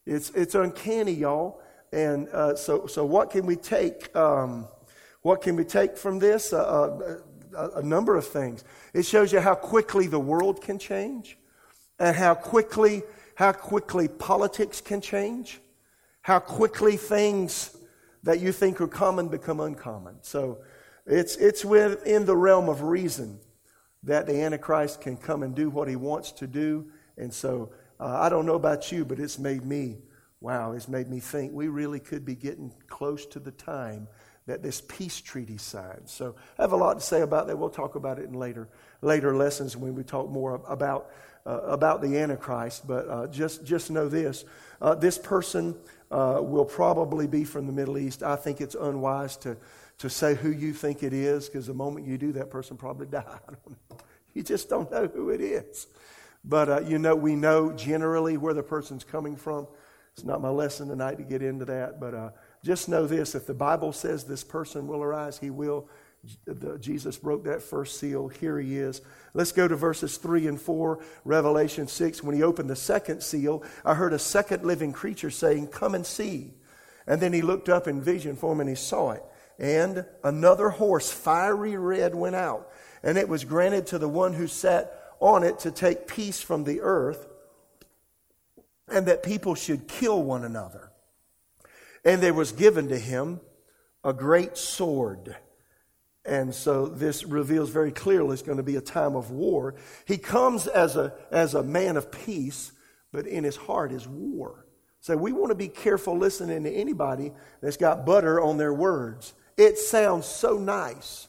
It's, 0.05 0.29
it's 0.31 0.55
uncanny, 0.55 1.13
y'all. 1.13 1.61
And 1.91 2.27
uh, 2.29 2.55
so, 2.55 2.85
so, 2.87 3.05
what 3.05 3.31
can 3.31 3.45
we 3.45 3.55
take? 3.55 4.13
Um, 4.15 4.67
what 5.21 5.41
can 5.41 5.55
we 5.55 5.63
take 5.63 5.97
from 5.97 6.19
this? 6.19 6.51
Uh, 6.51 6.63
uh, 6.63 7.17
a, 7.57 7.79
a 7.79 7.83
number 7.83 8.15
of 8.17 8.27
things. 8.27 8.63
It 8.93 9.05
shows 9.05 9.31
you 9.31 9.39
how 9.39 9.55
quickly 9.55 10.07
the 10.07 10.19
world 10.19 10.61
can 10.61 10.79
change, 10.79 11.37
and 11.97 12.15
how 12.15 12.35
quickly 12.35 13.03
how 13.35 13.53
quickly 13.53 14.07
politics 14.07 14.81
can 14.81 14.99
change 14.99 15.61
how 16.27 16.39
quickly 16.39 16.97
things 16.97 17.77
that 18.21 18.41
you 18.41 18.51
think 18.51 18.81
are 18.81 18.87
common 18.87 19.29
become 19.29 19.61
uncommon. 19.61 20.13
So 20.23 20.57
it's, 21.05 21.37
it's 21.37 21.63
within 21.63 22.25
the 22.25 22.35
realm 22.35 22.67
of 22.67 22.81
reason 22.81 23.39
that 24.03 24.27
the 24.27 24.41
Antichrist 24.41 24.99
can 24.99 25.15
come 25.15 25.41
and 25.41 25.55
do 25.55 25.69
what 25.69 25.87
he 25.87 25.95
wants 25.95 26.33
to 26.33 26.45
do. 26.45 26.87
And 27.17 27.33
so 27.33 27.71
uh, 27.97 28.19
I 28.19 28.27
don't 28.27 28.45
know 28.45 28.55
about 28.55 28.91
you, 28.91 29.05
but 29.05 29.19
it's 29.21 29.39
made 29.39 29.63
me, 29.63 29.99
wow, 30.41 30.73
it's 30.73 30.89
made 30.89 31.07
me 31.07 31.21
think 31.21 31.53
we 31.53 31.69
really 31.69 32.01
could 32.01 32.25
be 32.25 32.35
getting 32.35 32.73
close 32.89 33.25
to 33.27 33.39
the 33.39 33.51
time 33.51 34.09
that 34.47 34.61
this 34.61 34.81
peace 34.81 35.21
treaty 35.21 35.57
signed. 35.57 36.09
So 36.09 36.35
I 36.59 36.61
have 36.61 36.73
a 36.73 36.77
lot 36.77 36.95
to 36.95 37.05
say 37.05 37.21
about 37.21 37.47
that. 37.47 37.57
We'll 37.57 37.69
talk 37.69 37.95
about 37.95 38.19
it 38.19 38.25
in 38.25 38.33
later, 38.33 38.67
later 39.01 39.33
lessons 39.33 39.77
when 39.77 39.95
we 39.95 40.03
talk 40.03 40.29
more 40.29 40.61
about, 40.67 41.09
uh, 41.45 41.61
about 41.61 42.01
the 42.01 42.17
Antichrist. 42.17 42.85
But 42.85 43.07
uh, 43.07 43.27
just, 43.27 43.63
just 43.63 43.89
know 43.89 44.09
this 44.09 44.43
uh, 44.81 44.95
this 44.95 45.17
person 45.17 45.75
uh, 46.11 46.39
will 46.41 46.65
probably 46.65 47.27
be 47.27 47.43
from 47.43 47.65
the 47.65 47.73
Middle 47.73 47.97
East. 47.97 48.23
I 48.23 48.35
think 48.35 48.61
it's 48.61 48.75
unwise 48.75 49.37
to, 49.37 49.57
to 49.99 50.09
say 50.09 50.35
who 50.35 50.49
you 50.49 50.73
think 50.73 51.03
it 51.03 51.13
is 51.13 51.47
because 51.47 51.67
the 51.67 51.73
moment 51.73 52.07
you 52.07 52.17
do, 52.17 52.31
that 52.33 52.49
person 52.49 52.77
probably 52.77 53.07
died. 53.11 53.25
You 54.33 54.43
just 54.43 54.69
don't 54.69 54.89
know 54.91 55.07
who 55.07 55.29
it 55.29 55.41
is. 55.41 55.87
But 56.43 56.69
uh, 56.69 56.81
you 56.81 56.97
know, 56.97 57.15
we 57.15 57.35
know 57.35 57.71
generally 57.73 58.37
where 58.37 58.53
the 58.53 58.63
person's 58.63 59.03
coming 59.03 59.35
from. 59.35 59.67
It's 60.13 60.23
not 60.23 60.41
my 60.41 60.49
lesson 60.49 60.87
tonight 60.87 61.15
to 61.17 61.23
get 61.23 61.41
into 61.41 61.65
that, 61.65 61.99
but 61.99 62.13
uh, 62.13 62.29
just 62.63 62.87
know 62.89 63.05
this: 63.05 63.35
if 63.35 63.45
the 63.45 63.53
Bible 63.53 63.91
says 63.91 64.23
this 64.23 64.43
person 64.43 64.87
will 64.87 65.03
arise, 65.03 65.37
he 65.37 65.49
will. 65.49 65.89
Jesus 66.79 67.17
broke 67.17 67.43
that 67.45 67.61
first 67.61 67.99
seal. 67.99 68.27
Here 68.27 68.59
he 68.59 68.77
is. 68.77 69.01
Let's 69.33 69.51
go 69.51 69.67
to 69.67 69.75
verses 69.75 70.17
3 70.17 70.47
and 70.47 70.59
4, 70.59 70.99
Revelation 71.25 71.87
6. 71.87 72.23
When 72.23 72.35
he 72.35 72.43
opened 72.43 72.69
the 72.69 72.75
second 72.75 73.21
seal, 73.21 73.63
I 73.85 73.93
heard 73.93 74.13
a 74.13 74.19
second 74.19 74.63
living 74.63 74.93
creature 74.93 75.29
saying, 75.29 75.67
Come 75.67 75.95
and 75.95 76.05
see. 76.05 76.53
And 77.05 77.21
then 77.21 77.33
he 77.33 77.41
looked 77.41 77.69
up 77.69 77.87
in 77.87 78.01
vision 78.01 78.35
form 78.35 78.59
and 78.59 78.69
he 78.69 78.75
saw 78.75 79.11
it. 79.11 79.23
And 79.59 80.05
another 80.23 80.69
horse, 80.69 81.11
fiery 81.11 81.77
red, 81.77 82.13
went 82.13 82.35
out. 82.35 82.69
And 83.03 83.17
it 83.17 83.29
was 83.29 83.43
granted 83.43 83.87
to 83.87 83.97
the 83.97 84.09
one 84.09 84.33
who 84.33 84.47
sat 84.47 84.93
on 85.19 85.43
it 85.43 85.59
to 85.59 85.71
take 85.71 86.07
peace 86.07 86.41
from 86.41 86.63
the 86.63 86.81
earth, 86.81 87.27
and 88.87 89.07
that 89.07 89.23
people 89.23 89.55
should 89.55 89.87
kill 89.87 90.21
one 90.21 90.43
another. 90.43 90.91
And 92.05 92.21
there 92.21 92.33
was 92.33 92.51
given 92.51 92.89
to 92.89 92.99
him 92.99 93.41
a 94.03 94.13
great 94.13 94.57
sword 94.57 95.35
and 96.27 96.53
so 96.53 96.85
this 96.87 97.23
reveals 97.23 97.69
very 97.69 97.91
clearly 97.91 98.33
it's 98.33 98.41
going 98.41 98.57
to 98.57 98.63
be 98.63 98.75
a 98.75 98.81
time 98.81 99.15
of 99.15 99.31
war. 99.31 99.75
He 100.05 100.17
comes 100.17 100.67
as 100.67 100.95
a, 100.95 101.13
as 101.31 101.53
a 101.53 101.63
man 101.63 101.97
of 101.97 102.11
peace, 102.11 102.73
but 103.11 103.25
in 103.25 103.43
his 103.43 103.55
heart 103.55 103.91
is 103.91 104.07
war. 104.07 104.65
So 104.99 105.15
we 105.15 105.31
want 105.31 105.51
to 105.51 105.55
be 105.55 105.69
careful 105.69 106.17
listening 106.17 106.63
to 106.63 106.69
anybody 106.69 107.31
that's 107.61 107.77
got 107.77 108.05
butter 108.05 108.41
on 108.41 108.57
their 108.57 108.73
words. 108.73 109.33
It 109.55 109.77
sounds 109.77 110.25
so 110.25 110.57
nice. 110.57 111.27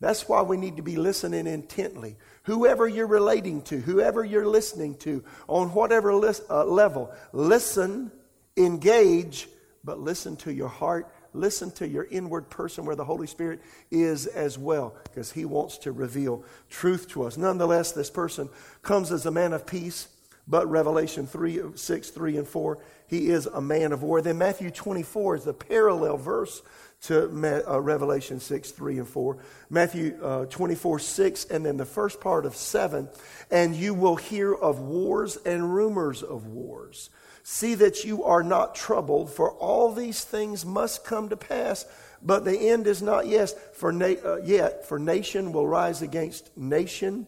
That's 0.00 0.28
why 0.28 0.42
we 0.42 0.56
need 0.56 0.78
to 0.78 0.82
be 0.82 0.96
listening 0.96 1.46
intently. 1.46 2.16
Whoever 2.44 2.88
you're 2.88 3.06
relating 3.06 3.62
to, 3.62 3.78
whoever 3.78 4.24
you're 4.24 4.48
listening 4.48 4.96
to, 4.96 5.22
on 5.46 5.68
whatever 5.74 6.10
uh, 6.10 6.64
level, 6.64 7.12
listen, 7.32 8.10
engage, 8.56 9.48
but 9.84 10.00
listen 10.00 10.36
to 10.38 10.52
your 10.52 10.68
heart 10.68 11.12
listen 11.32 11.70
to 11.72 11.88
your 11.88 12.04
inward 12.10 12.50
person 12.50 12.84
where 12.84 12.96
the 12.96 13.04
Holy 13.04 13.26
Spirit 13.26 13.60
is 13.90 14.26
as 14.26 14.58
well, 14.58 14.94
because 15.04 15.32
He 15.32 15.44
wants 15.44 15.78
to 15.78 15.92
reveal 15.92 16.44
truth 16.68 17.08
to 17.10 17.24
us. 17.24 17.36
Nonetheless, 17.36 17.92
this 17.92 18.10
person 18.10 18.48
comes 18.82 19.12
as 19.12 19.26
a 19.26 19.30
man 19.30 19.52
of 19.52 19.66
peace, 19.66 20.08
but 20.46 20.68
Revelation 20.68 21.26
3, 21.26 21.60
6, 21.76 22.10
3, 22.10 22.36
and 22.38 22.48
4, 22.48 22.78
he 23.06 23.28
is 23.28 23.46
a 23.46 23.60
man 23.60 23.92
of 23.92 24.02
war. 24.02 24.22
Then 24.22 24.38
Matthew 24.38 24.70
24 24.70 25.36
is 25.36 25.44
the 25.44 25.52
parallel 25.52 26.16
verse 26.16 26.62
to 27.02 27.64
uh, 27.66 27.80
Revelation 27.80 28.40
6, 28.40 28.70
3, 28.70 28.98
and 28.98 29.08
4. 29.08 29.38
Matthew 29.68 30.18
uh, 30.22 30.46
24, 30.46 30.98
6, 30.98 31.44
and 31.46 31.64
then 31.64 31.76
the 31.76 31.84
first 31.84 32.20
part 32.20 32.46
of 32.46 32.54
7. 32.54 33.08
And 33.50 33.74
you 33.74 33.94
will 33.94 34.16
hear 34.16 34.54
of 34.54 34.80
wars 34.80 35.36
and 35.44 35.74
rumors 35.74 36.22
of 36.22 36.46
wars. 36.46 37.10
See 37.42 37.74
that 37.76 38.04
you 38.04 38.24
are 38.24 38.42
not 38.42 38.74
troubled, 38.74 39.32
for 39.32 39.52
all 39.52 39.92
these 39.92 40.24
things 40.24 40.64
must 40.64 41.04
come 41.04 41.28
to 41.30 41.36
pass, 41.36 41.86
but 42.22 42.44
the 42.44 42.56
end 42.56 42.86
is 42.86 43.02
not 43.02 43.26
yet. 43.26 43.50
For, 43.74 43.92
na- 43.92 44.20
uh, 44.24 44.40
yet, 44.44 44.86
for 44.86 44.98
nation 44.98 45.52
will 45.52 45.66
rise 45.66 46.02
against 46.02 46.56
nation, 46.56 47.26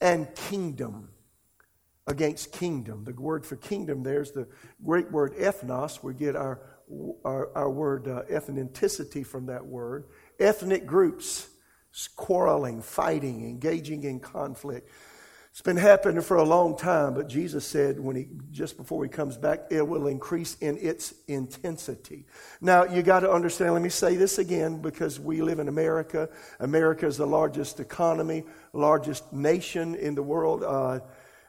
and 0.00 0.34
kingdom 0.34 1.10
against 2.06 2.52
kingdom. 2.52 3.04
The 3.04 3.12
word 3.12 3.46
for 3.46 3.56
kingdom 3.56 4.02
there's 4.02 4.32
the 4.32 4.48
great 4.84 5.10
word 5.12 5.34
ethnos. 5.36 6.02
We 6.02 6.14
get 6.14 6.34
our 6.34 6.60
our, 7.24 7.56
our 7.56 7.70
word 7.70 8.08
uh, 8.08 8.22
ethnicity 8.30 9.24
from 9.24 9.46
that 9.46 9.64
word. 9.64 10.06
Ethnic 10.38 10.86
groups 10.86 11.48
quarreling, 12.16 12.82
fighting, 12.82 13.48
engaging 13.48 14.04
in 14.04 14.20
conflict. 14.20 14.88
It's 15.52 15.60
been 15.60 15.76
happening 15.76 16.22
for 16.22 16.38
a 16.38 16.42
long 16.42 16.78
time, 16.78 17.12
but 17.12 17.28
Jesus 17.28 17.66
said 17.66 18.00
when 18.00 18.16
he 18.16 18.26
just 18.50 18.78
before 18.78 19.04
he 19.04 19.10
comes 19.10 19.36
back, 19.36 19.66
it 19.70 19.86
will 19.86 20.06
increase 20.06 20.56
in 20.62 20.78
its 20.78 21.12
intensity. 21.28 22.24
Now 22.62 22.84
you 22.84 23.02
got 23.02 23.20
to 23.20 23.30
understand. 23.30 23.74
Let 23.74 23.82
me 23.82 23.90
say 23.90 24.16
this 24.16 24.38
again 24.38 24.80
because 24.80 25.20
we 25.20 25.42
live 25.42 25.58
in 25.58 25.68
America. 25.68 26.30
America 26.58 27.06
is 27.06 27.18
the 27.18 27.26
largest 27.26 27.80
economy, 27.80 28.44
largest 28.72 29.30
nation 29.30 29.94
in 29.94 30.14
the 30.14 30.22
world. 30.22 30.62
Uh, 30.62 31.00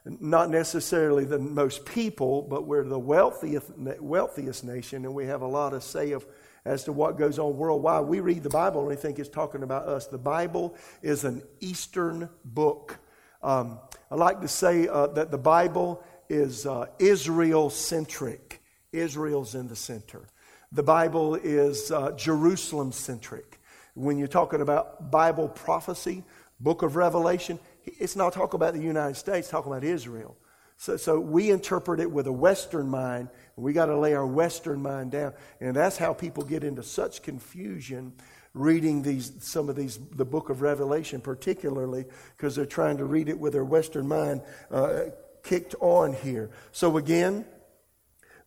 not 0.05 0.49
necessarily 0.49 1.23
the 1.23 1.39
most 1.39 1.85
people, 1.85 2.41
but 2.41 2.67
we're 2.67 2.83
the 2.83 2.99
wealthiest, 2.99 3.71
wealthiest 4.01 4.65
nation, 4.65 5.05
and 5.05 5.15
we 5.15 5.27
have 5.27 5.43
a 5.43 5.47
lot 5.47 5.73
of 5.73 5.81
say 5.81 6.11
of, 6.11 6.25
as 6.65 6.83
to 6.83 6.91
what 6.91 7.17
goes 7.17 7.39
on 7.39 7.55
worldwide. 7.55 8.03
We 8.03 8.19
read 8.19 8.43
the 8.43 8.49
Bible 8.49 8.81
and 8.81 8.89
we 8.89 8.97
think 8.97 9.17
it's 9.17 9.29
talking 9.29 9.63
about 9.63 9.87
us. 9.87 10.07
The 10.07 10.17
Bible 10.17 10.75
is 11.01 11.23
an 11.23 11.41
Eastern 11.61 12.27
book. 12.43 12.99
Um, 13.43 13.79
I 14.09 14.15
like 14.15 14.39
to 14.41 14.47
say 14.47 14.87
uh, 14.87 15.07
that 15.07 15.29
the 15.29 15.37
Bible 15.37 16.01
is 16.29 16.65
uh, 16.65 16.85
Israel 16.97 17.69
centric. 17.69 18.61
Israel's 18.93 19.53
in 19.53 19.67
the 19.67 19.75
center. 19.75 20.29
The 20.71 20.83
Bible 20.83 21.35
is 21.35 21.91
uh, 21.91 22.11
Jerusalem 22.11 22.91
centric. 22.91 23.59
When 23.95 24.17
you're 24.17 24.27
talking 24.27 24.61
about 24.61 25.11
Bible 25.11 25.49
prophecy, 25.49 26.23
book 26.59 26.81
of 26.83 26.95
Revelation, 26.95 27.59
it's 27.85 28.15
not 28.15 28.33
talking 28.33 28.55
about 28.55 28.73
the 28.73 28.81
United 28.81 29.15
States, 29.15 29.49
talking 29.49 29.71
about 29.71 29.83
Israel. 29.83 30.37
So, 30.77 30.97
so 30.97 31.19
we 31.19 31.51
interpret 31.51 31.99
it 31.99 32.09
with 32.09 32.27
a 32.27 32.31
Western 32.31 32.87
mind, 32.87 33.29
we 33.55 33.73
got 33.73 33.85
to 33.87 33.97
lay 33.97 34.13
our 34.15 34.25
Western 34.25 34.81
mind 34.81 35.11
down. 35.11 35.33
And 35.59 35.75
that's 35.75 35.97
how 35.97 36.13
people 36.13 36.43
get 36.43 36.63
into 36.63 36.81
such 36.81 37.21
confusion 37.21 38.13
reading 38.53 39.01
these, 39.01 39.31
some 39.39 39.69
of 39.69 39.75
these, 39.75 39.99
the 40.15 40.25
book 40.25 40.49
of 40.49 40.61
Revelation, 40.61 41.21
particularly, 41.21 42.05
because 42.37 42.55
they're 42.55 42.65
trying 42.65 42.97
to 42.97 43.05
read 43.05 43.29
it 43.29 43.39
with 43.39 43.53
their 43.53 43.65
Western 43.65 44.07
mind 44.07 44.41
uh, 44.69 45.05
kicked 45.43 45.75
on 45.79 46.13
here. 46.13 46.51
So 46.71 46.97
again, 46.97 47.45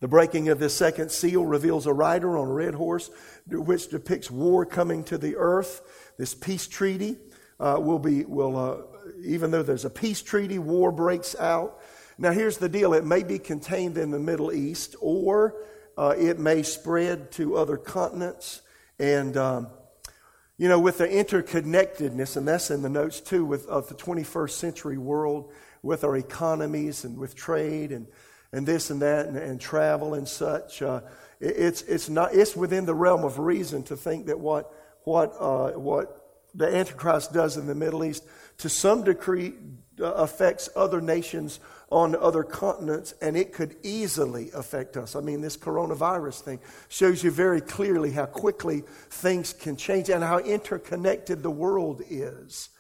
the 0.01 0.09
breaking 0.09 0.49
of 0.49 0.59
this 0.59 0.75
second 0.75 1.11
seal 1.11 1.45
reveals 1.45 1.87
a 1.87 1.93
rider 1.93 2.37
on 2.37 2.49
a 2.49 2.53
red 2.53 2.75
horse, 2.75 3.11
which 3.49 3.89
depicts 3.89 4.31
war 4.31 4.67
coming 4.67 5.03
to 5.05 5.19
the 5.19 5.37
earth. 5.37 6.13
This 6.19 6.35
peace 6.35 6.67
treaty 6.67 7.17
uh, 7.59 7.79
will 7.81 7.99
be 7.99 8.25
will 8.25 8.57
uh, 8.57 8.97
even 9.25 9.51
though 9.51 9.63
there's 9.63 9.85
a 9.85 9.91
peace 9.91 10.23
treaty, 10.23 10.59
war 10.59 10.93
breaks 10.93 11.35
out. 11.37 11.81
Now, 12.19 12.33
here's 12.33 12.59
the 12.59 12.69
deal 12.69 12.95
it 12.95 13.05
may 13.05 13.23
be 13.23 13.39
contained 13.39 13.99
in 13.99 14.11
the 14.11 14.19
Middle 14.19 14.53
East, 14.53 14.97
or 15.01 15.55
uh, 15.99 16.15
it 16.17 16.39
may 16.39 16.63
spread 16.63 17.33
to 17.33 17.57
other 17.57 17.77
continents. 17.77 18.63
And, 18.99 19.37
um, 19.37 19.69
you 20.59 20.69
know, 20.69 20.79
with 20.79 20.99
the 20.99 21.07
interconnectedness, 21.07 22.37
and 22.37 22.49
that's 22.49 22.71
in 22.71 22.83
the 22.83 22.89
notes 22.89 23.21
too, 23.21 23.45
with 23.45 23.67
of 23.67 23.89
the 23.89 23.95
21st 23.95 24.51
century 24.51 24.99
world, 24.99 25.53
with 25.83 26.03
our 26.03 26.17
economies 26.17 27.05
and 27.05 27.19
with 27.19 27.35
trade 27.35 27.93
and, 27.93 28.07
and 28.53 28.67
this 28.67 28.91
and 28.91 29.03
that 29.03 29.27
and, 29.27 29.37
and 29.37 29.61
travel 29.61 30.15
and 30.15 30.27
such, 30.27 30.83
uh, 30.83 31.01
it, 31.41 31.57
it's, 31.57 31.83
it's, 31.83 32.09
not, 32.09 32.35
it's 32.35 32.57
within 32.57 32.87
the 32.87 32.95
realm 32.95 33.25
of 33.25 33.39
reason 33.39 33.83
to 33.85 33.97
think 33.97 34.27
that 34.27 34.41
what, 34.41 34.73
what, 35.05 35.35
uh, 35.39 35.71
what 35.73 36.27
the 36.55 36.67
Antichrist 36.75 37.33
does 37.33 37.57
in 37.59 37.67
the 37.67 37.75
Middle 37.75 38.05
East 38.05 38.25
to 38.59 38.69
some 38.69 39.05
degree 39.05 39.55
uh, 40.01 40.07
affects 40.15 40.69
other 40.75 41.01
nations 41.01 41.61
on 41.91 42.17
other 42.17 42.43
continents, 42.43 43.15
and 43.23 43.37
it 43.37 43.53
could 43.53 43.77
easily 43.83 44.51
affect 44.53 44.97
us. 44.97 45.15
I 45.15 45.21
mean, 45.21 45.41
this 45.41 45.57
coronavirus 45.57 46.41
thing 46.41 46.61
shows 46.89 47.23
you 47.23 47.31
very 47.31 47.61
clearly 47.61 48.11
how 48.11 48.27
quickly 48.27 48.83
things 49.11 49.53
can 49.53 49.77
change 49.77 50.09
and 50.11 50.25
how 50.25 50.39
interconnected 50.39 51.43
the 51.43 51.51
world 51.51 52.03
is. 52.11 52.71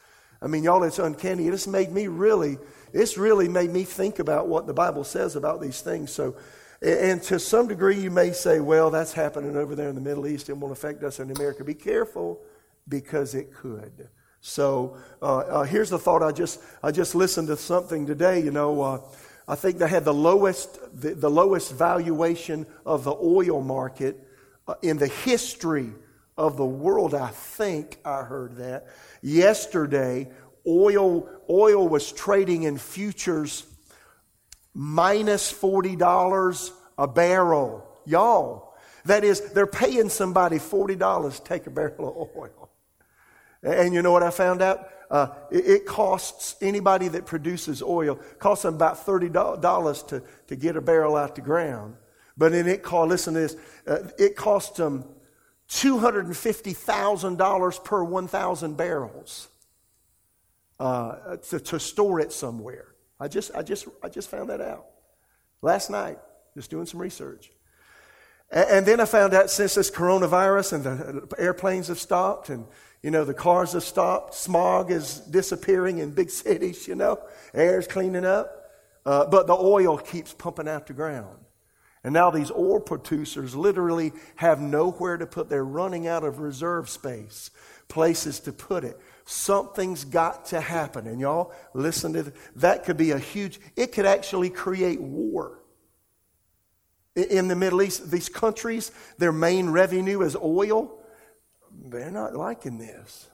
I 0.42 0.48
mean, 0.48 0.64
y'all, 0.64 0.82
it's 0.82 0.98
uncanny. 0.98 1.46
It's 1.46 1.68
made 1.68 1.92
me 1.92 2.08
really, 2.08 2.58
it's 2.92 3.16
really 3.16 3.48
made 3.48 3.70
me 3.70 3.84
think 3.84 4.18
about 4.18 4.48
what 4.48 4.66
the 4.66 4.74
Bible 4.74 5.04
says 5.04 5.36
about 5.36 5.60
these 5.60 5.80
things. 5.80 6.10
So, 6.10 6.36
and 6.82 7.22
to 7.24 7.38
some 7.38 7.68
degree, 7.68 7.98
you 7.98 8.10
may 8.10 8.32
say, 8.32 8.60
well, 8.60 8.90
that's 8.90 9.12
happening 9.12 9.56
over 9.56 9.74
there 9.74 9.88
in 9.88 9.94
the 9.94 10.00
Middle 10.00 10.26
East. 10.26 10.50
It 10.50 10.56
won't 10.56 10.72
affect 10.72 11.04
us 11.04 11.20
in 11.20 11.30
America. 11.30 11.64
Be 11.64 11.74
careful 11.74 12.40
because 12.88 13.34
it 13.34 13.54
could. 13.54 14.08
So 14.40 14.96
uh, 15.20 15.38
uh, 15.38 15.62
here's 15.64 15.90
the 15.90 15.98
thought. 15.98 16.22
I 16.22 16.32
just 16.32 16.60
I 16.82 16.92
just 16.92 17.14
listened 17.14 17.48
to 17.48 17.56
something 17.56 18.06
today. 18.06 18.40
You 18.40 18.50
know, 18.50 18.80
uh, 18.80 19.00
I 19.48 19.54
think 19.54 19.78
they 19.78 19.88
had 19.88 20.04
the 20.04 20.14
lowest 20.14 20.78
the, 21.00 21.14
the, 21.14 21.30
lowest 21.30 21.72
valuation 21.72 22.66
of 22.84 23.04
the 23.04 23.14
oil 23.14 23.60
market 23.60 24.16
uh, 24.68 24.74
in 24.82 24.98
the 24.98 25.08
history 25.08 25.90
of 26.36 26.56
the 26.56 26.66
world. 26.66 27.14
I 27.14 27.28
think 27.28 27.98
I 28.04 28.22
heard 28.22 28.56
that 28.56 28.86
yesterday. 29.22 30.28
Oil 30.66 31.28
oil 31.48 31.88
was 31.88 32.12
trading 32.12 32.64
in 32.64 32.76
futures 32.78 33.64
minus 34.74 35.50
forty 35.50 35.96
dollars 35.96 36.72
a 36.98 37.06
barrel. 37.06 37.86
Y'all, 38.04 38.74
that 39.04 39.24
is, 39.24 39.40
they're 39.52 39.66
paying 39.66 40.08
somebody 40.08 40.58
forty 40.58 40.94
dollars 40.94 41.40
to 41.40 41.44
take 41.44 41.66
a 41.66 41.70
barrel 41.70 42.22
of 42.22 42.36
oil. 42.36 42.65
And 43.66 43.92
you 43.92 44.00
know 44.00 44.12
what 44.12 44.22
I 44.22 44.30
found 44.30 44.62
out? 44.62 44.88
Uh, 45.10 45.28
it, 45.50 45.66
it, 45.66 45.86
costs 45.86 46.56
anybody 46.60 47.08
that 47.08 47.26
produces 47.26 47.80
oil 47.80 48.16
costs 48.38 48.64
them 48.64 48.74
about 48.74 49.04
thirty 49.04 49.28
dollars 49.28 50.02
to, 50.02 50.22
to 50.48 50.56
get 50.56 50.76
a 50.76 50.80
barrel 50.80 51.16
out 51.16 51.34
the 51.34 51.40
ground. 51.40 51.96
But 52.36 52.52
then 52.52 52.66
it 52.66 52.82
cost 52.82 53.08
listen 53.08 53.34
to 53.34 53.40
this. 53.40 53.56
Uh, 53.86 54.08
it 54.18 54.36
costs 54.36 54.76
them 54.76 55.04
two 55.68 55.98
hundred 55.98 56.26
and 56.26 56.36
fifty 56.36 56.72
thousand 56.72 57.38
dollars 57.38 57.78
per 57.78 58.02
one 58.02 58.26
thousand 58.26 58.76
barrels 58.76 59.48
uh, 60.80 61.36
to, 61.36 61.60
to 61.60 61.78
store 61.78 62.20
it 62.20 62.32
somewhere. 62.32 62.88
I 63.20 63.28
just 63.28 63.54
I 63.54 63.62
just 63.62 63.86
I 64.02 64.08
just 64.08 64.28
found 64.28 64.50
that 64.50 64.60
out 64.60 64.86
last 65.62 65.90
night. 65.90 66.18
Just 66.54 66.70
doing 66.70 66.86
some 66.86 67.00
research. 67.00 67.50
And, 68.50 68.70
and 68.70 68.86
then 68.86 69.00
I 69.00 69.04
found 69.04 69.34
out 69.34 69.50
since 69.50 69.74
this 69.74 69.90
coronavirus 69.90 70.72
and 70.72 70.84
the 71.30 71.36
airplanes 71.38 71.88
have 71.88 72.00
stopped 72.00 72.48
and 72.48 72.66
you 73.02 73.10
know, 73.10 73.24
the 73.24 73.34
cars 73.34 73.72
have 73.72 73.84
stopped. 73.84 74.34
Smog 74.34 74.90
is 74.90 75.20
disappearing 75.20 75.98
in 75.98 76.10
big 76.10 76.30
cities, 76.44 76.88
you 76.88 76.94
know. 76.94 77.20
Air's 77.54 77.86
cleaning 77.86 78.24
up. 78.24 78.64
Uh, 79.04 79.24
but 79.24 79.46
the 79.46 79.54
oil 79.54 79.96
keeps 79.96 80.32
pumping 80.32 80.66
out 80.66 80.88
the 80.88 80.92
ground. 80.92 81.38
And 82.02 82.12
now 82.12 82.30
these 82.30 82.50
oil 82.50 82.80
producers 82.80 83.54
literally 83.54 84.12
have 84.36 84.60
nowhere 84.60 85.16
to 85.16 85.26
put. 85.26 85.48
They're 85.48 85.64
running 85.64 86.06
out 86.06 86.24
of 86.24 86.40
reserve 86.40 86.88
space, 86.88 87.50
places 87.88 88.40
to 88.40 88.52
put 88.52 88.84
it. 88.84 88.98
Something's 89.24 90.04
got 90.04 90.46
to 90.46 90.60
happen. 90.60 91.06
And 91.06 91.20
y'all, 91.20 91.52
listen 91.74 92.12
to 92.12 92.32
that 92.56 92.84
could 92.84 92.96
be 92.96 93.12
a 93.12 93.18
huge, 93.18 93.60
it 93.76 93.92
could 93.92 94.06
actually 94.06 94.50
create 94.50 95.00
war. 95.00 95.60
In 97.16 97.48
the 97.48 97.56
Middle 97.56 97.82
East, 97.82 98.10
these 98.10 98.28
countries, 98.28 98.92
their 99.18 99.32
main 99.32 99.70
revenue 99.70 100.22
is 100.22 100.36
oil 100.36 101.00
they're 101.90 102.10
not 102.10 102.34
liking 102.34 102.78
this. 102.78 103.28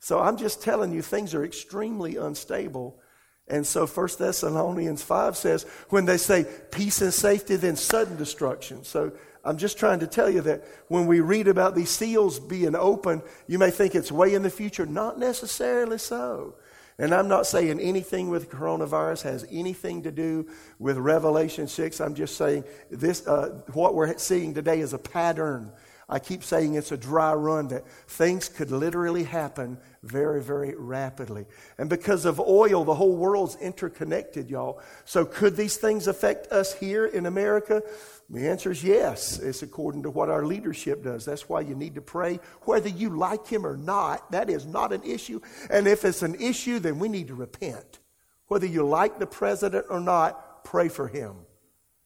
So 0.00 0.20
I'm 0.20 0.36
just 0.36 0.62
telling 0.62 0.92
you, 0.92 1.02
things 1.02 1.34
are 1.34 1.44
extremely 1.44 2.16
unstable. 2.16 3.00
And 3.48 3.66
so 3.66 3.86
1 3.86 4.08
Thessalonians 4.18 5.02
5 5.02 5.36
says, 5.36 5.64
when 5.90 6.04
they 6.04 6.16
say 6.16 6.46
peace 6.70 7.00
and 7.02 7.12
safety, 7.12 7.56
then 7.56 7.76
sudden 7.76 8.16
destruction. 8.16 8.84
So 8.84 9.12
I'm 9.44 9.58
just 9.58 9.78
trying 9.78 10.00
to 10.00 10.06
tell 10.06 10.30
you 10.30 10.40
that 10.42 10.64
when 10.88 11.06
we 11.06 11.20
read 11.20 11.48
about 11.48 11.74
these 11.74 11.90
seals 11.90 12.38
being 12.38 12.74
open, 12.74 13.22
you 13.46 13.58
may 13.58 13.70
think 13.70 13.94
it's 13.94 14.10
way 14.10 14.34
in 14.34 14.42
the 14.42 14.50
future. 14.50 14.86
Not 14.86 15.18
necessarily 15.18 15.98
so. 15.98 16.54
And 16.98 17.12
I'm 17.12 17.28
not 17.28 17.46
saying 17.46 17.80
anything 17.80 18.30
with 18.30 18.50
coronavirus 18.50 19.22
has 19.22 19.46
anything 19.50 20.02
to 20.04 20.12
do 20.12 20.46
with 20.78 20.96
Revelation 20.96 21.66
6. 21.66 22.00
I'm 22.00 22.14
just 22.14 22.36
saying 22.36 22.64
this, 22.90 23.26
uh, 23.26 23.60
what 23.72 23.94
we're 23.94 24.16
seeing 24.16 24.54
today 24.54 24.80
is 24.80 24.92
a 24.92 24.98
pattern 24.98 25.72
I 26.08 26.18
keep 26.18 26.44
saying 26.44 26.74
it's 26.74 26.92
a 26.92 26.96
dry 26.96 27.32
run, 27.32 27.68
that 27.68 27.86
things 28.08 28.48
could 28.48 28.70
literally 28.70 29.24
happen 29.24 29.78
very, 30.02 30.42
very 30.42 30.74
rapidly. 30.76 31.46
And 31.78 31.88
because 31.88 32.26
of 32.26 32.38
oil, 32.38 32.84
the 32.84 32.94
whole 32.94 33.16
world's 33.16 33.56
interconnected, 33.56 34.50
y'all. 34.50 34.80
So 35.06 35.24
could 35.24 35.56
these 35.56 35.78
things 35.78 36.06
affect 36.06 36.52
us 36.52 36.74
here 36.74 37.06
in 37.06 37.24
America? 37.24 37.82
The 38.28 38.48
answer 38.48 38.70
is 38.70 38.84
yes. 38.84 39.38
It's 39.38 39.62
according 39.62 40.02
to 40.02 40.10
what 40.10 40.28
our 40.28 40.44
leadership 40.44 41.02
does. 41.02 41.24
That's 41.24 41.48
why 41.48 41.62
you 41.62 41.74
need 41.74 41.94
to 41.94 42.02
pray, 42.02 42.38
whether 42.62 42.88
you 42.88 43.10
like 43.10 43.46
him 43.46 43.66
or 43.66 43.76
not. 43.76 44.30
That 44.32 44.50
is 44.50 44.66
not 44.66 44.92
an 44.92 45.02
issue. 45.04 45.40
And 45.70 45.86
if 45.86 46.04
it's 46.04 46.22
an 46.22 46.34
issue, 46.34 46.80
then 46.80 46.98
we 46.98 47.08
need 47.08 47.28
to 47.28 47.34
repent. 47.34 48.00
Whether 48.48 48.66
you 48.66 48.86
like 48.86 49.18
the 49.18 49.26
president 49.26 49.86
or 49.88 50.00
not, 50.00 50.64
pray 50.64 50.88
for 50.88 51.08
him. 51.08 51.34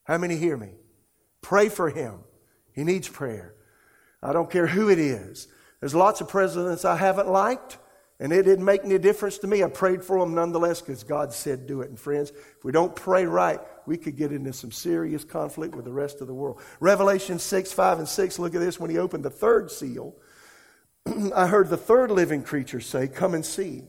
How 0.04 0.18
many 0.18 0.36
hear 0.36 0.56
me? 0.56 0.70
Pray 1.42 1.68
for 1.68 1.90
him. 1.90 2.20
He 2.72 2.84
needs 2.84 3.08
prayer. 3.08 3.54
I 4.22 4.32
don't 4.32 4.50
care 4.50 4.66
who 4.66 4.90
it 4.90 4.98
is. 4.98 5.48
There's 5.80 5.94
lots 5.94 6.20
of 6.20 6.28
presidents 6.28 6.84
I 6.84 6.96
haven't 6.96 7.28
liked, 7.28 7.78
and 8.20 8.32
it 8.32 8.42
didn't 8.42 8.64
make 8.64 8.84
any 8.84 8.98
difference 8.98 9.38
to 9.38 9.46
me. 9.46 9.62
I 9.62 9.68
prayed 9.68 10.02
for 10.02 10.18
them 10.18 10.34
nonetheless 10.34 10.80
because 10.80 11.04
God 11.04 11.32
said 11.32 11.66
do 11.66 11.82
it. 11.82 11.88
And 11.88 11.98
friends, 11.98 12.30
if 12.30 12.64
we 12.64 12.72
don't 12.72 12.94
pray 12.94 13.26
right, 13.26 13.60
we 13.86 13.96
could 13.96 14.16
get 14.16 14.32
into 14.32 14.52
some 14.52 14.72
serious 14.72 15.22
conflict 15.22 15.76
with 15.76 15.84
the 15.84 15.92
rest 15.92 16.20
of 16.20 16.26
the 16.26 16.34
world. 16.34 16.60
Revelation 16.80 17.38
6, 17.38 17.72
5, 17.72 17.98
and 18.00 18.08
6, 18.08 18.38
look 18.40 18.54
at 18.54 18.60
this. 18.60 18.80
When 18.80 18.90
he 18.90 18.98
opened 18.98 19.24
the 19.24 19.30
third 19.30 19.70
seal, 19.70 20.16
I 21.34 21.46
heard 21.46 21.70
the 21.70 21.76
third 21.76 22.10
living 22.10 22.42
creature 22.42 22.80
say, 22.80 23.06
Come 23.06 23.34
and 23.34 23.46
see. 23.46 23.84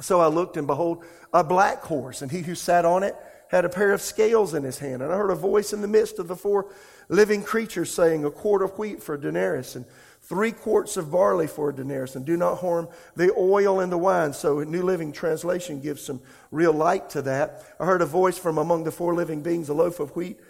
So 0.00 0.20
I 0.20 0.28
looked, 0.28 0.56
and 0.56 0.66
behold, 0.66 1.04
a 1.34 1.44
black 1.44 1.82
horse, 1.82 2.22
and 2.22 2.30
he 2.30 2.40
who 2.40 2.54
sat 2.54 2.84
on 2.84 3.02
it 3.02 3.14
had 3.52 3.66
a 3.66 3.68
pair 3.68 3.92
of 3.92 4.00
scales 4.00 4.54
in 4.54 4.62
his 4.62 4.78
hand. 4.78 5.02
And 5.02 5.12
I 5.12 5.16
heard 5.16 5.30
a 5.30 5.34
voice 5.34 5.74
in 5.74 5.82
the 5.82 5.88
midst 5.88 6.18
of 6.18 6.26
the 6.26 6.36
four 6.36 6.72
living 7.12 7.42
creatures 7.42 7.92
saying, 7.92 8.24
A 8.24 8.30
quart 8.30 8.62
of 8.62 8.78
wheat 8.78 9.02
for 9.02 9.14
a 9.14 9.20
denarius, 9.20 9.76
and 9.76 9.84
three 10.22 10.50
quarts 10.50 10.96
of 10.96 11.10
barley 11.10 11.46
for 11.46 11.68
a 11.68 11.74
denarius, 11.74 12.16
and 12.16 12.24
do 12.24 12.36
not 12.36 12.58
harm 12.58 12.88
the 13.14 13.32
oil 13.36 13.80
and 13.80 13.92
the 13.92 13.98
wine. 13.98 14.32
So, 14.32 14.60
a 14.60 14.64
New 14.64 14.82
Living 14.82 15.12
Translation 15.12 15.80
gives 15.80 16.02
some 16.02 16.20
real 16.50 16.72
light 16.72 17.10
to 17.10 17.22
that. 17.22 17.64
I 17.78 17.84
heard 17.84 18.00
a 18.00 18.06
voice 18.06 18.38
from 18.38 18.56
among 18.56 18.84
the 18.84 18.90
four 18.90 19.14
living 19.14 19.42
beings 19.42 19.68
a 19.68 19.74
loaf 19.74 20.00
of 20.00 20.16
wheat, 20.16 20.40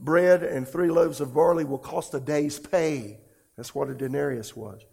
bread, 0.00 0.42
and 0.42 0.66
three 0.66 0.90
loaves 0.90 1.20
of 1.20 1.32
barley 1.32 1.64
will 1.64 1.78
cost 1.78 2.12
a 2.14 2.20
day's 2.20 2.58
pay. 2.58 3.18
That's 3.56 3.74
what 3.74 3.88
a 3.88 3.94
denarius 3.94 4.56
was. 4.56 4.84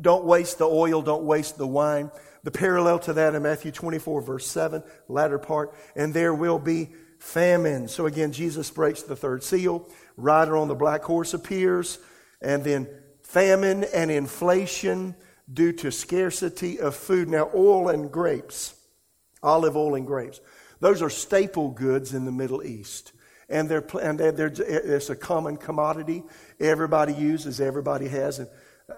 Don't 0.00 0.24
waste 0.24 0.58
the 0.58 0.66
oil, 0.66 1.00
don't 1.00 1.24
waste 1.24 1.56
the 1.56 1.66
wine. 1.66 2.10
The 2.44 2.50
parallel 2.50 2.98
to 3.00 3.14
that 3.14 3.34
in 3.34 3.42
Matthew 3.42 3.72
24, 3.72 4.20
verse 4.20 4.46
7, 4.46 4.82
latter 5.08 5.38
part, 5.38 5.74
and 5.96 6.14
there 6.14 6.34
will 6.34 6.58
be 6.58 6.90
famine. 7.18 7.88
So 7.88 8.06
again, 8.06 8.32
Jesus 8.32 8.70
breaks 8.70 9.02
the 9.02 9.16
third 9.16 9.42
seal. 9.42 9.88
Rider 10.16 10.56
on 10.56 10.68
the 10.68 10.74
black 10.74 11.02
horse 11.02 11.34
appears, 11.34 11.98
and 12.40 12.64
then 12.64 12.88
famine 13.22 13.84
and 13.94 14.10
inflation 14.10 15.14
due 15.52 15.72
to 15.72 15.90
scarcity 15.90 16.80
of 16.80 16.94
food. 16.94 17.28
Now, 17.28 17.50
oil 17.54 17.88
and 17.88 18.10
grapes, 18.10 18.74
olive 19.42 19.76
oil 19.76 19.94
and 19.94 20.06
grapes, 20.06 20.40
those 20.80 21.02
are 21.02 21.10
staple 21.10 21.70
goods 21.70 22.14
in 22.14 22.24
the 22.24 22.32
Middle 22.32 22.62
East. 22.62 23.12
And, 23.48 23.68
they're, 23.68 23.84
and 24.00 24.18
they're, 24.18 24.52
it's 24.58 25.08
a 25.08 25.16
common 25.16 25.56
commodity. 25.56 26.22
Everybody 26.60 27.14
uses, 27.14 27.60
everybody 27.60 28.08
has. 28.08 28.38
And 28.38 28.48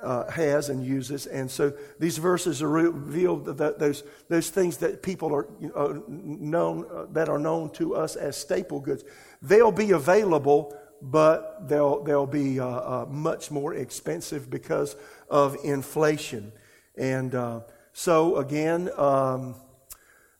uh, 0.02 0.30
has 0.30 0.68
and 0.68 0.84
uses. 0.84 1.26
And 1.26 1.50
so 1.50 1.72
these 1.98 2.18
verses 2.18 2.62
are 2.62 2.68
revealed 2.68 3.46
that 3.58 3.78
those, 3.78 4.04
those 4.28 4.50
things 4.50 4.76
that 4.78 5.02
people 5.02 5.34
are 5.34 5.48
uh, 5.74 5.98
known, 6.08 6.86
uh, 6.92 7.06
that 7.12 7.28
are 7.28 7.38
known 7.38 7.70
to 7.70 7.96
us 7.96 8.16
as 8.16 8.36
staple 8.36 8.80
goods, 8.80 9.04
they'll 9.42 9.72
be 9.72 9.90
available, 9.90 10.76
but 11.02 11.68
they'll, 11.68 12.02
they'll 12.02 12.26
be 12.26 12.60
uh, 12.60 12.66
uh, 12.66 13.06
much 13.08 13.50
more 13.50 13.74
expensive 13.74 14.48
because 14.48 14.96
of 15.28 15.56
inflation. 15.64 16.52
And 16.96 17.34
uh, 17.34 17.60
so 17.92 18.36
again, 18.36 18.90
um, 18.96 19.56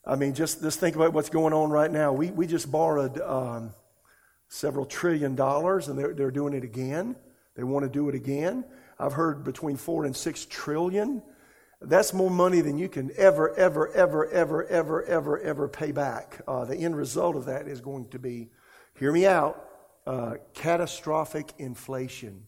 I 0.07 0.17
mean, 0.17 0.35
just, 0.35 0.63
just 0.63 0.81
think 0.81 0.97
about 0.97 1.13
what's 1.13 1.29
going 1.29 1.53
on 1.53 1.71
right 1.71 1.91
now. 1.91 2.13
We, 2.13 2.31
we 2.31 2.47
just 2.47 2.71
borrowed 2.71 3.21
um, 3.21 3.75
several 4.49 4.87
trillion 4.87 5.35
dollars, 5.35 5.89
and 5.89 5.99
they're, 5.99 6.15
they're 6.15 6.31
doing 6.31 6.55
it 6.55 6.65
again. 6.65 7.17
They 7.57 7.65
want 7.65 7.85
to 7.85 7.91
do 7.91 8.09
it 8.09 8.15
again. 8.15 8.65
I've 9.01 9.15
heard 9.15 9.45
between 9.45 9.77
four 9.77 10.05
and 10.05 10.15
six 10.15 10.45
trillion. 10.45 11.23
That's 11.81 12.13
more 12.13 12.31
money 12.31 12.61
than 12.61 12.77
you 12.77 12.91
can 12.91 13.11
ever, 13.17 13.55
ever, 13.55 13.91
ever, 13.93 14.29
ever, 14.29 14.67
ever, 14.67 15.03
ever, 15.05 15.41
ever 15.41 15.69
pay 15.69 15.93
back. 15.93 16.43
Uh, 16.47 16.67
the 16.67 16.77
end 16.77 16.95
result 16.95 17.35
of 17.35 17.47
that 17.47 17.67
is 17.67 17.81
going 17.81 18.09
to 18.11 18.19
be, 18.19 18.51
hear 18.99 19.11
me 19.11 19.27
out, 19.27 19.65
uh, 20.07 20.35
catastrophic 20.53 21.55
inflation, 21.57 22.45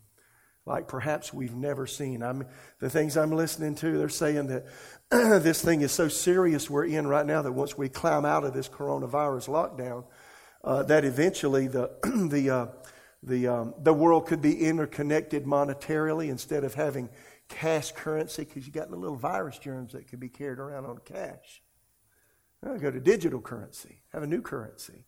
like 0.66 0.88
perhaps 0.88 1.32
we've 1.32 1.54
never 1.54 1.86
seen. 1.86 2.22
I'm, 2.22 2.46
the 2.80 2.90
things 2.90 3.16
I'm 3.16 3.32
listening 3.32 3.74
to, 3.76 3.96
they're 3.96 4.10
saying 4.10 4.48
that 4.48 4.66
this 5.10 5.62
thing 5.62 5.80
is 5.80 5.92
so 5.92 6.08
serious 6.08 6.68
we're 6.68 6.84
in 6.84 7.06
right 7.06 7.24
now 7.24 7.40
that 7.40 7.52
once 7.52 7.78
we 7.78 7.88
climb 7.88 8.26
out 8.26 8.44
of 8.44 8.52
this 8.52 8.68
coronavirus 8.68 9.48
lockdown, 9.48 10.04
uh, 10.64 10.82
that 10.82 11.06
eventually 11.06 11.66
the 11.66 11.90
the 12.30 12.50
uh, 12.50 12.66
the, 13.22 13.46
um, 13.48 13.74
the 13.78 13.92
world 13.92 14.26
could 14.26 14.42
be 14.42 14.66
interconnected 14.66 15.44
monetarily 15.44 16.28
instead 16.28 16.64
of 16.64 16.74
having 16.74 17.08
cash 17.48 17.92
currency 17.92 18.44
because 18.44 18.66
you 18.66 18.72
got 18.72 18.90
the 18.90 18.96
little 18.96 19.16
virus 19.16 19.58
germs 19.58 19.92
that 19.92 20.08
could 20.08 20.20
be 20.20 20.28
carried 20.28 20.58
around 20.58 20.86
on 20.86 20.98
cash. 21.04 21.62
Go 22.64 22.90
to 22.90 23.00
digital 23.00 23.40
currency, 23.40 24.02
have 24.12 24.22
a 24.22 24.26
new 24.26 24.40
currency. 24.40 25.04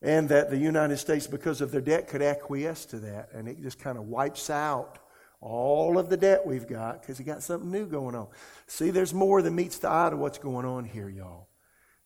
And 0.00 0.28
that 0.30 0.50
the 0.50 0.58
United 0.58 0.96
States, 0.96 1.28
because 1.28 1.60
of 1.60 1.70
their 1.70 1.80
debt, 1.80 2.08
could 2.08 2.22
acquiesce 2.22 2.86
to 2.86 2.98
that. 3.00 3.28
And 3.32 3.46
it 3.46 3.62
just 3.62 3.78
kind 3.78 3.96
of 3.96 4.04
wipes 4.04 4.50
out 4.50 4.98
all 5.40 5.96
of 5.96 6.08
the 6.08 6.16
debt 6.16 6.44
we've 6.44 6.66
got 6.66 7.00
because 7.00 7.20
you 7.20 7.24
got 7.24 7.42
something 7.42 7.70
new 7.70 7.86
going 7.86 8.16
on. 8.16 8.26
See, 8.66 8.90
there's 8.90 9.14
more 9.14 9.42
than 9.42 9.54
meets 9.54 9.78
the 9.78 9.90
eye 9.90 10.10
to 10.10 10.16
what's 10.16 10.38
going 10.38 10.66
on 10.66 10.84
here, 10.84 11.08
y'all. 11.08 11.48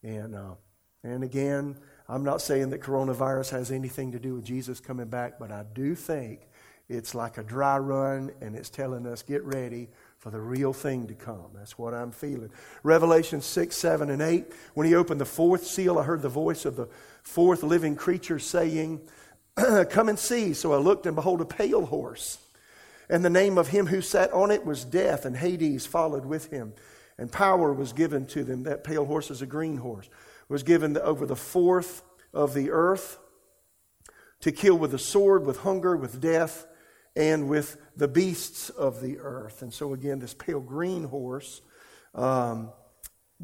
And, 0.03 0.35
uh, 0.35 0.55
and 1.03 1.25
again, 1.25 1.79
I'm 2.09 2.25
not 2.25 2.41
saying 2.41 2.71
that 2.71 2.81
coronavirus 2.81 3.51
has 3.51 3.71
anything 3.71 4.13
to 4.13 4.19
do 4.19 4.35
with 4.35 4.45
Jesus 4.45 4.79
coming 4.79 5.09
back, 5.09 5.39
but 5.39 5.51
I 5.51 5.65
do 5.75 5.95
think 5.95 6.41
it's 6.89 7.15
like 7.15 7.37
a 7.37 7.43
dry 7.43 7.79
run 7.79 8.31
and 8.41 8.55
it's 8.55 8.71
telling 8.71 9.07
us, 9.07 9.23
get 9.23 9.43
ready 9.43 9.89
for 10.19 10.31
the 10.31 10.41
real 10.41 10.73
thing 10.73 11.09
to 11.09 11.15
come. 11.15 11.47
That's 11.55 11.77
what 11.77 11.95
I'm 11.95 12.13
feeling. 12.13 12.51
Revelation 12.85 13.41
6, 13.41 13.77
7, 13.77 14.11
and 14.11 14.23
8. 14.23 14.47
When 14.75 14.87
he 14.87 14.95
opened 14.95 15.21
the 15.21 15.25
fourth 15.25 15.67
seal, 15.67 15.99
I 15.99 16.05
heard 16.05 16.23
the 16.23 16.29
voice 16.29 16.65
of 16.65 16.77
the 16.77 16.89
fourth 17.23 17.65
living 17.65 17.97
creature 17.97 18.39
saying, 18.39 19.01
Come 19.91 20.09
and 20.09 20.19
see. 20.19 20.55
So 20.55 20.73
I 20.73 20.77
looked, 20.77 21.07
and 21.07 21.17
behold, 21.17 21.41
a 21.41 21.45
pale 21.45 21.87
horse. 21.87 22.39
And 23.09 23.25
the 23.25 23.31
name 23.31 23.59
of 23.59 23.69
him 23.69 23.87
who 23.87 24.01
sat 24.01 24.33
on 24.33 24.51
it 24.51 24.65
was 24.65 24.85
Death, 24.85 25.25
and 25.25 25.37
Hades 25.37 25.87
followed 25.87 26.25
with 26.25 26.51
him. 26.51 26.73
And 27.19 27.33
power 27.33 27.73
was 27.73 27.93
given 27.93 28.27
to 28.27 28.45
them. 28.45 28.65
That 28.65 28.85
pale 28.85 29.07
horse 29.07 29.31
is 29.31 29.43
a 29.43 29.47
green 29.47 29.79
horse 29.79 30.09
was 30.49 30.63
given 30.63 30.97
over 30.99 31.27
the 31.27 31.37
fourth 31.37 32.03
of 32.33 32.55
the 32.55 32.71
earth 32.71 33.19
to 34.41 34.53
kill 34.53 34.79
with 34.79 34.93
the 34.93 34.99
sword, 34.99 35.47
with 35.47 35.59
hunger, 35.59 35.97
with 35.97 36.21
death, 36.21 36.67
and 37.17 37.49
with 37.49 37.79
the 37.97 38.09
beasts 38.09 38.69
of 38.71 39.01
the 39.01 39.19
earth. 39.19 39.63
And 39.63 39.73
so, 39.73 39.95
again, 39.95 40.19
this 40.19 40.35
pale 40.35 40.61
green 40.61 41.05
horse, 41.05 41.63
um, 42.15 42.71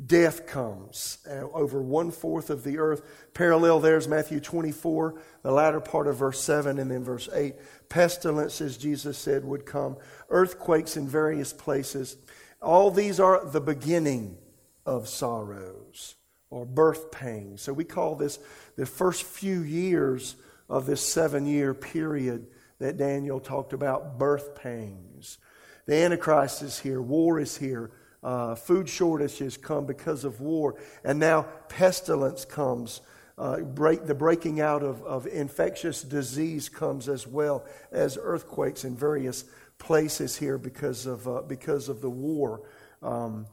death 0.07 0.47
comes 0.47 1.19
uh, 1.29 1.49
over 1.53 1.81
one 1.81 2.11
fourth 2.11 2.51
of 2.51 2.65
the 2.65 2.79
earth. 2.79 3.03
Parallel 3.35 3.81
there 3.81 3.97
is 3.97 4.07
Matthew 4.07 4.41
24, 4.41 5.21
the 5.43 5.51
latter 5.51 5.81
part 5.81 6.07
of 6.07 6.17
verse 6.17 6.41
7, 6.41 6.79
and 6.79 6.91
then 6.91 7.03
verse 7.03 7.29
8. 7.33 7.55
Pestilence, 7.89 8.61
as 8.61 8.77
Jesus 8.77 9.17
said, 9.17 9.45
would 9.45 9.65
come, 9.65 9.97
earthquakes 10.29 10.97
in 10.97 11.09
various 11.09 11.53
places. 11.53 12.17
All 12.61 12.91
these 12.91 13.19
are 13.19 13.45
the 13.45 13.61
beginning 13.61 14.37
of 14.85 15.09
sorrows 15.09 16.17
or 16.53 16.67
birth 16.67 17.11
pains. 17.11 17.63
So 17.63 17.73
we 17.73 17.85
call 17.85 18.15
this 18.15 18.39
the 18.77 18.85
first 18.85 19.23
few 19.23 19.63
years 19.63 20.37
of 20.69 20.85
this 20.85 21.01
seven 21.01 21.47
year 21.47 21.73
period 21.73 22.47
that 22.79 22.99
Daniel 22.99 23.41
talked 23.41 23.73
about 23.73 24.19
birth 24.19 24.55
pains. 24.55 25.39
The 25.87 25.97
Antichrist 25.97 26.63
is 26.63 26.79
here, 26.79 27.01
war 27.01 27.41
is 27.41 27.57
here, 27.57 27.91
uh, 28.23 28.55
food 28.55 28.89
shortages 28.89 29.57
come 29.57 29.87
because 29.87 30.25
of 30.25 30.41
war, 30.41 30.77
and 31.03 31.19
now 31.19 31.43
pestilence 31.69 32.45
comes. 32.45 33.01
Uh, 33.39 33.61
break, 33.61 34.07
the 34.07 34.15
breaking 34.15 34.61
out 34.61 34.83
of, 34.83 35.03
of 35.05 35.27
infectious 35.27 36.03
disease 36.03 36.69
comes 36.69 37.09
as 37.09 37.27
well 37.27 37.65
as 37.91 38.19
earthquakes 38.21 38.85
in 38.85 38.95
various 38.95 39.45
places 39.79 40.37
here 40.37 40.59
because 40.59 41.07
of, 41.07 41.27
uh, 41.27 41.41
because 41.41 41.89
of 41.89 42.03
the 42.03 42.11
war. 42.11 42.61
Um, 43.03 43.47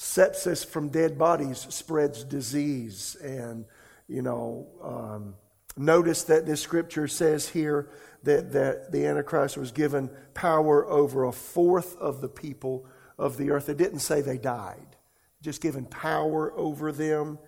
sepsis 0.00 0.64
from 0.64 0.88
dead 0.88 1.18
bodies 1.18 1.66
spreads 1.68 2.24
disease. 2.24 3.16
And, 3.22 3.66
you 4.08 4.22
know, 4.22 4.66
um, 4.82 5.34
notice 5.76 6.24
that 6.24 6.46
this 6.46 6.62
scripture 6.62 7.06
says 7.06 7.50
here 7.50 7.90
that, 8.22 8.52
that 8.52 8.92
the 8.92 9.06
Antichrist 9.06 9.58
was 9.58 9.72
given 9.72 10.10
power 10.32 10.88
over 10.88 11.24
a 11.24 11.32
fourth 11.32 11.96
of 11.98 12.22
the 12.22 12.30
people 12.30 12.86
of 13.18 13.36
the 13.36 13.50
earth. 13.50 13.68
It 13.68 13.76
didn't 13.76 13.98
say 14.00 14.22
they 14.22 14.38
died, 14.38 14.96
just 15.42 15.60
given 15.60 15.84
power 15.84 16.50
over 16.56 16.92
them 16.92 17.38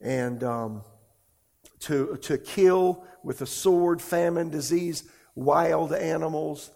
and 0.00 0.44
um, 0.44 0.84
to, 1.80 2.16
to 2.22 2.38
kill 2.38 3.04
with 3.24 3.42
a 3.42 3.46
sword, 3.46 4.00
famine, 4.00 4.48
disease, 4.48 5.02
wild 5.34 5.92
animals. 5.92 6.70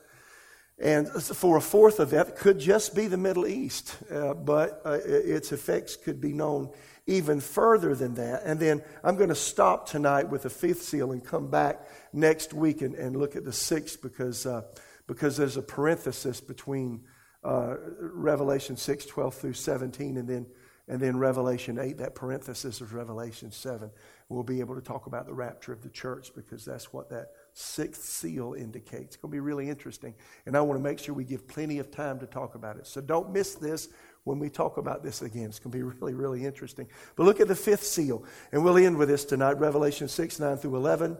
And 0.81 1.09
for 1.09 1.59
a 1.59 1.61
fourth 1.61 2.01
of 2.01 2.11
that, 2.11 2.37
could 2.37 2.59
just 2.59 2.95
be 2.95 3.07
the 3.07 3.19
Middle 3.19 3.47
East, 3.47 3.99
uh, 4.11 4.33
but 4.33 4.81
uh, 4.85 4.99
its 5.05 5.53
effects 5.53 5.95
could 5.95 6.23
be 6.23 6.33
known 6.33 6.71
even 7.07 7.41
further 7.41 7.95
than 7.95 8.15
that. 8.15 8.43
And 8.45 8.59
then 8.59 8.83
I'm 9.05 9.17
going 9.17 9.29
to 9.29 9.35
stop 9.35 9.87
tonight 9.87 10.31
with 10.31 10.43
the 10.43 10.51
fifth 10.51 10.83
seal 10.83 11.13
and 11.13 11.23
come 11.23 11.49
back 11.49 11.87
next 12.15 12.55
week 12.55 12.81
and, 12.81 12.95
and 12.95 13.15
look 13.15 13.37
at 13.37 13.45
the 13.45 13.53
sixth 13.53 14.01
because, 14.01 14.47
uh, 14.47 14.63
because 15.07 15.37
there's 15.37 15.59
a 15.59 15.63
parenthesis 15.63 16.41
between 16.41 17.03
uh, 17.45 17.77
Revelation 17.99 18.77
6, 18.77 19.05
12 19.07 19.35
through 19.35 19.53
17, 19.53 20.17
and 20.17 20.29
then, 20.29 20.47
and 20.89 21.01
then 21.01 21.19
Revelation 21.19 21.79
8. 21.79 21.99
That 21.99 22.15
parenthesis 22.15 22.81
is 22.81 22.93
Revelation 22.93 23.51
7. 23.51 23.91
We'll 24.31 24.45
be 24.45 24.61
able 24.61 24.77
to 24.77 24.83
talk 24.83 25.07
about 25.07 25.27
the 25.27 25.35
rapture 25.35 25.73
of 25.73 25.83
the 25.83 25.91
church 25.91 26.31
because 26.35 26.65
that's 26.65 26.93
what 26.93 27.11
that 27.11 27.33
sixth 27.53 28.05
seal 28.05 28.55
indicates. 28.55 29.05
It's 29.05 29.17
going 29.17 29.31
to 29.31 29.35
be 29.35 29.41
really 29.41 29.69
interesting. 29.69 30.15
And 30.47 30.57
I 30.57 30.61
want 30.61 30.79
to 30.79 30.83
make 30.83 30.99
sure 30.99 31.15
we 31.15 31.25
give 31.25 31.47
plenty 31.47 31.79
of 31.79 31.91
time 31.91 32.19
to 32.21 32.27
talk 32.27 32.55
about 32.55 32.77
it. 32.77 32.87
So 32.87 33.01
don't 33.01 33.33
miss 33.33 33.55
this 33.55 33.89
when 34.25 34.39
we 34.39 34.49
talk 34.49 34.77
about 34.77 35.03
this 35.03 35.23
again. 35.23 35.45
It's 35.45 35.59
going 35.59 35.73
to 35.73 35.79
be 35.79 35.83
really, 36.01 36.15
really 36.15 36.45
interesting. 36.45 36.87
But 37.17 37.25
look 37.25 37.41
at 37.41 37.49
the 37.49 37.57
fifth 37.57 37.85
seal. 37.85 38.25
And 38.53 38.65
we'll 38.65 38.79
end 38.79 38.97
with 38.97 39.09
this 39.09 39.25
tonight 39.25 39.59
Revelation 39.59 40.09
6, 40.09 40.41
9 40.41 40.57
through 40.57 40.77
11. 40.77 41.17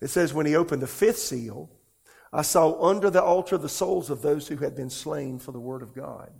It 0.00 0.08
says, 0.08 0.34
When 0.34 0.46
he 0.46 0.56
opened 0.56 0.82
the 0.82 0.86
fifth 0.86 1.18
seal, 1.18 1.70
I 2.32 2.42
saw 2.42 2.80
under 2.82 3.10
the 3.10 3.22
altar 3.22 3.58
the 3.58 3.68
souls 3.68 4.08
of 4.08 4.22
those 4.22 4.48
who 4.48 4.56
had 4.56 4.74
been 4.74 4.90
slain 4.90 5.38
for 5.38 5.52
the 5.52 5.60
word 5.60 5.82
of 5.82 5.94
God 5.94 6.30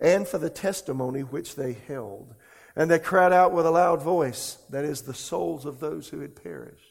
and 0.00 0.26
for 0.26 0.38
the 0.38 0.50
testimony 0.50 1.20
which 1.20 1.54
they 1.54 1.74
held. 1.86 2.34
And 2.76 2.90
they 2.90 2.98
cried 2.98 3.32
out 3.32 3.52
with 3.52 3.66
a 3.66 3.70
loud 3.70 4.02
voice, 4.02 4.58
that 4.70 4.84
is, 4.84 5.02
the 5.02 5.14
souls 5.14 5.64
of 5.64 5.80
those 5.80 6.08
who 6.08 6.20
had 6.20 6.40
perished, 6.40 6.87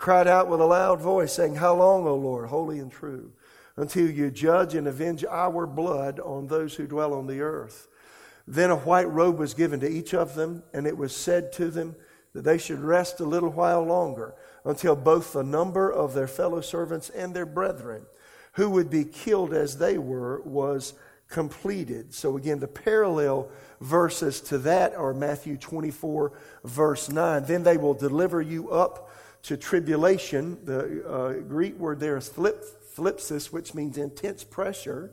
cried 0.00 0.26
out 0.26 0.48
with 0.48 0.62
a 0.62 0.64
loud 0.64 0.98
voice, 0.98 1.34
saying, 1.34 1.56
How 1.56 1.74
long, 1.74 2.06
O 2.06 2.14
Lord, 2.14 2.48
holy 2.48 2.78
and 2.78 2.90
true, 2.90 3.32
until 3.76 4.10
you 4.10 4.30
judge 4.30 4.74
and 4.74 4.88
avenge 4.88 5.26
our 5.26 5.66
blood 5.66 6.18
on 6.18 6.46
those 6.46 6.74
who 6.74 6.86
dwell 6.86 7.12
on 7.12 7.26
the 7.26 7.42
earth? 7.42 7.86
Then 8.48 8.70
a 8.70 8.76
white 8.76 9.10
robe 9.10 9.38
was 9.38 9.52
given 9.52 9.78
to 9.80 9.88
each 9.88 10.14
of 10.14 10.34
them, 10.34 10.62
and 10.72 10.86
it 10.86 10.96
was 10.96 11.14
said 11.14 11.52
to 11.52 11.70
them 11.70 11.96
that 12.32 12.44
they 12.44 12.56
should 12.56 12.80
rest 12.80 13.20
a 13.20 13.26
little 13.26 13.50
while 13.50 13.82
longer 13.82 14.34
until 14.64 14.96
both 14.96 15.34
the 15.34 15.44
number 15.44 15.92
of 15.92 16.14
their 16.14 16.26
fellow 16.26 16.62
servants 16.62 17.10
and 17.10 17.34
their 17.34 17.46
brethren, 17.46 18.06
who 18.54 18.70
would 18.70 18.88
be 18.88 19.04
killed 19.04 19.52
as 19.52 19.76
they 19.76 19.98
were, 19.98 20.40
was 20.46 20.94
completed. 21.28 22.14
So, 22.14 22.38
again, 22.38 22.58
the 22.58 22.68
parallel 22.68 23.50
verses 23.82 24.40
to 24.42 24.56
that 24.58 24.94
are 24.94 25.12
Matthew 25.12 25.58
24, 25.58 26.32
verse 26.64 27.10
9. 27.10 27.44
Then 27.44 27.64
they 27.64 27.76
will 27.76 27.94
deliver 27.94 28.40
you 28.40 28.70
up 28.70 29.10
to 29.42 29.56
tribulation. 29.56 30.58
The 30.64 31.06
uh, 31.08 31.32
Greek 31.40 31.78
word 31.78 32.00
there 32.00 32.16
is 32.16 32.28
thlipsis, 32.28 33.52
which 33.52 33.74
means 33.74 33.98
intense 33.98 34.44
pressure. 34.44 35.12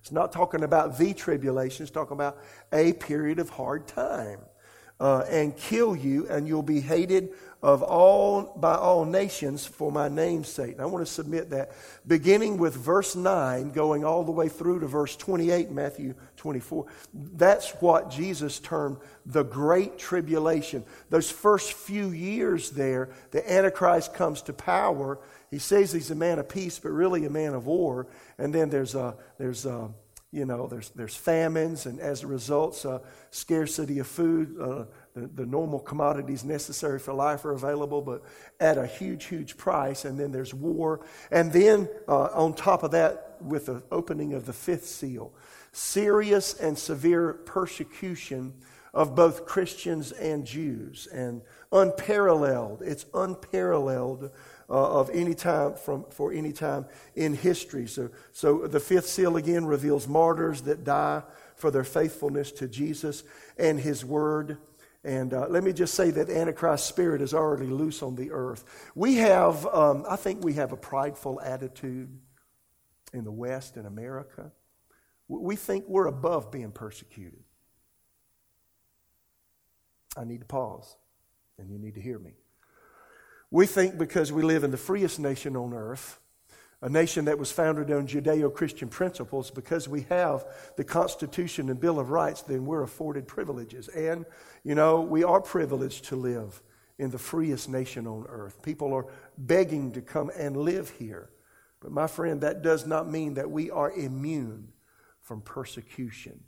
It's 0.00 0.12
not 0.12 0.32
talking 0.32 0.64
about 0.64 0.98
the 0.98 1.14
tribulation, 1.14 1.84
it's 1.84 1.92
talking 1.92 2.14
about 2.14 2.38
a 2.72 2.92
period 2.94 3.38
of 3.38 3.50
hard 3.50 3.86
time. 3.86 4.40
Uh, 5.00 5.24
and 5.28 5.56
kill 5.56 5.96
you, 5.96 6.28
and 6.28 6.46
you'll 6.46 6.62
be 6.62 6.80
hated 6.80 7.30
of 7.62 7.82
all 7.82 8.54
by 8.56 8.74
all 8.74 9.04
nations 9.04 9.64
for 9.64 9.92
my 9.92 10.08
name's 10.08 10.48
sake. 10.48 10.72
And 10.72 10.80
I 10.80 10.86
want 10.86 11.06
to 11.06 11.12
submit 11.12 11.50
that 11.50 11.70
beginning 12.06 12.58
with 12.58 12.74
verse 12.74 13.14
9 13.14 13.70
going 13.70 14.04
all 14.04 14.24
the 14.24 14.32
way 14.32 14.48
through 14.48 14.80
to 14.80 14.86
verse 14.88 15.14
28 15.14 15.70
Matthew 15.70 16.14
24. 16.36 16.86
That's 17.14 17.70
what 17.80 18.10
Jesus 18.10 18.58
termed 18.58 18.96
the 19.24 19.44
great 19.44 19.96
tribulation. 19.96 20.84
Those 21.08 21.30
first 21.30 21.74
few 21.74 22.10
years 22.10 22.70
there, 22.70 23.10
the 23.30 23.48
antichrist 23.50 24.12
comes 24.12 24.42
to 24.42 24.52
power. 24.52 25.20
He 25.48 25.60
says 25.60 25.92
he's 25.92 26.10
a 26.10 26.16
man 26.16 26.40
of 26.40 26.48
peace 26.48 26.80
but 26.80 26.90
really 26.90 27.24
a 27.26 27.30
man 27.30 27.54
of 27.54 27.66
war. 27.66 28.08
And 28.38 28.52
then 28.52 28.70
there's 28.70 28.96
a 28.96 29.14
there's 29.38 29.66
a 29.66 29.90
you 30.32 30.46
know, 30.46 30.66
there's, 30.66 30.88
there's 30.90 31.14
famines, 31.14 31.84
and 31.84 32.00
as 32.00 32.22
a 32.22 32.26
result, 32.26 32.86
scarcity 33.30 33.98
of 33.98 34.06
food. 34.06 34.58
Uh, 34.58 34.84
the, 35.14 35.26
the 35.26 35.46
normal 35.46 35.78
commodities 35.78 36.44
necessary 36.44 36.98
for 36.98 37.12
life 37.12 37.44
are 37.44 37.52
available, 37.52 38.00
but 38.00 38.22
at 38.60 38.78
a 38.78 38.86
huge, 38.86 39.24
huge 39.24 39.56
price. 39.56 40.04
And 40.04 40.18
then 40.18 40.32
there's 40.32 40.54
war. 40.54 41.04
And 41.30 41.52
then 41.52 41.88
uh, 42.08 42.28
on 42.32 42.54
top 42.54 42.82
of 42.82 42.92
that, 42.92 43.36
with 43.40 43.66
the 43.66 43.82
opening 43.90 44.34
of 44.34 44.46
the 44.46 44.52
fifth 44.52 44.86
seal, 44.86 45.32
serious 45.72 46.54
and 46.54 46.78
severe 46.78 47.32
persecution 47.32 48.54
of 48.94 49.14
both 49.14 49.46
Christians 49.46 50.12
and 50.12 50.46
Jews, 50.46 51.08
and 51.12 51.42
unparalleled. 51.72 52.82
It's 52.82 53.06
unparalleled 53.14 54.30
uh, 54.68 55.00
of 55.00 55.10
any 55.10 55.34
time 55.34 55.74
from 55.74 56.04
for 56.10 56.32
any 56.32 56.52
time 56.52 56.86
in 57.14 57.34
history. 57.34 57.86
So, 57.86 58.10
so 58.32 58.66
the 58.66 58.80
fifth 58.80 59.06
seal 59.06 59.36
again 59.36 59.64
reveals 59.64 60.06
martyrs 60.06 60.62
that 60.62 60.84
die 60.84 61.22
for 61.56 61.70
their 61.70 61.84
faithfulness 61.84 62.52
to 62.52 62.68
Jesus 62.68 63.22
and 63.56 63.80
His 63.80 64.04
Word. 64.04 64.58
And 65.04 65.34
uh, 65.34 65.46
let 65.48 65.64
me 65.64 65.72
just 65.72 65.94
say 65.94 66.10
that 66.12 66.30
Antichrist 66.30 66.86
spirit 66.86 67.22
is 67.22 67.34
already 67.34 67.66
loose 67.66 68.02
on 68.02 68.14
the 68.14 68.30
earth. 68.30 68.64
We 68.94 69.16
have, 69.16 69.66
um, 69.66 70.04
I 70.08 70.16
think, 70.16 70.44
we 70.44 70.52
have 70.54 70.72
a 70.72 70.76
prideful 70.76 71.40
attitude 71.40 72.08
in 73.12 73.24
the 73.24 73.32
West 73.32 73.76
in 73.76 73.86
America. 73.86 74.52
We 75.28 75.56
think 75.56 75.84
we're 75.88 76.06
above 76.06 76.52
being 76.52 76.70
persecuted. 76.70 77.42
I 80.16 80.24
need 80.24 80.40
to 80.40 80.46
pause, 80.46 80.96
and 81.58 81.70
you 81.70 81.78
need 81.78 81.94
to 81.94 82.00
hear 82.00 82.18
me. 82.18 82.32
We 83.50 83.66
think 83.66 83.98
because 83.98 84.30
we 84.30 84.42
live 84.42 84.62
in 84.62 84.70
the 84.70 84.76
freest 84.76 85.18
nation 85.18 85.56
on 85.56 85.72
earth, 85.72 86.18
a 86.82 86.88
nation 86.88 87.26
that 87.26 87.38
was 87.38 87.52
founded 87.52 87.92
on 87.92 88.08
Judeo 88.08 88.52
Christian 88.52 88.88
principles, 88.88 89.52
because 89.52 89.88
we 89.88 90.02
have 90.08 90.44
the 90.76 90.82
Constitution 90.82 91.70
and 91.70 91.80
Bill 91.80 92.00
of 92.00 92.10
Rights, 92.10 92.42
then 92.42 92.66
we're 92.66 92.82
afforded 92.82 93.28
privileges. 93.28 93.86
And, 93.88 94.26
you 94.64 94.74
know, 94.74 95.00
we 95.00 95.22
are 95.22 95.40
privileged 95.40 96.06
to 96.06 96.16
live 96.16 96.60
in 96.98 97.10
the 97.10 97.18
freest 97.18 97.68
nation 97.68 98.08
on 98.08 98.26
earth. 98.28 98.62
People 98.62 98.92
are 98.94 99.06
begging 99.38 99.92
to 99.92 100.00
come 100.00 100.30
and 100.36 100.56
live 100.56 100.90
here. 100.90 101.30
But, 101.80 101.92
my 101.92 102.08
friend, 102.08 102.40
that 102.40 102.62
does 102.62 102.84
not 102.84 103.08
mean 103.08 103.34
that 103.34 103.50
we 103.50 103.70
are 103.70 103.92
immune 103.92 104.72
from 105.20 105.40
persecution. 105.40 106.40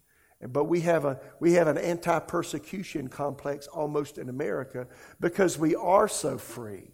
But 0.42 0.64
we 0.64 0.80
have, 0.80 1.04
a, 1.04 1.20
we 1.38 1.52
have 1.54 1.68
an 1.68 1.78
anti 1.78 2.18
persecution 2.18 3.08
complex 3.08 3.68
almost 3.68 4.18
in 4.18 4.28
America 4.28 4.88
because 5.20 5.58
we 5.58 5.76
are 5.76 6.08
so 6.08 6.38
free. 6.38 6.90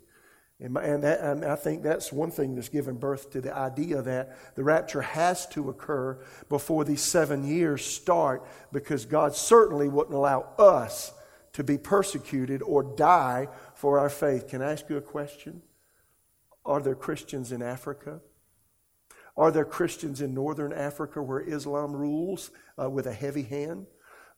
And, 0.62 0.76
that, 0.76 1.20
and, 1.20 1.42
I 1.42 1.56
think 1.56 1.82
that's 1.82 2.12
one 2.12 2.30
thing 2.30 2.54
that's 2.54 2.68
given 2.68 2.96
birth 2.96 3.30
to 3.30 3.40
the 3.40 3.56
idea 3.56 4.02
that 4.02 4.54
the 4.56 4.62
rapture 4.62 5.00
has 5.00 5.46
to 5.48 5.70
occur 5.70 6.22
before 6.50 6.84
these 6.84 7.00
seven 7.00 7.46
years 7.46 7.84
start 7.84 8.46
because 8.70 9.06
God 9.06 9.34
certainly 9.34 9.88
wouldn't 9.88 10.14
allow 10.14 10.52
us 10.58 11.14
to 11.54 11.64
be 11.64 11.78
persecuted 11.78 12.60
or 12.60 12.82
die 12.82 13.48
for 13.74 13.98
our 13.98 14.10
faith. 14.10 14.48
Can 14.48 14.60
I 14.60 14.72
ask 14.72 14.88
you 14.90 14.98
a 14.98 15.02
question? 15.02 15.62
Are 16.66 16.80
there 16.80 16.94
Christians 16.94 17.52
in 17.52 17.62
Africa? 17.62 18.20
Are 19.38 19.50
there 19.50 19.64
Christians 19.64 20.20
in 20.20 20.34
northern 20.34 20.74
Africa 20.74 21.22
where 21.22 21.40
Islam 21.40 21.96
rules 21.96 22.50
uh, 22.78 22.90
with 22.90 23.06
a 23.06 23.14
heavy 23.14 23.44
hand? 23.44 23.86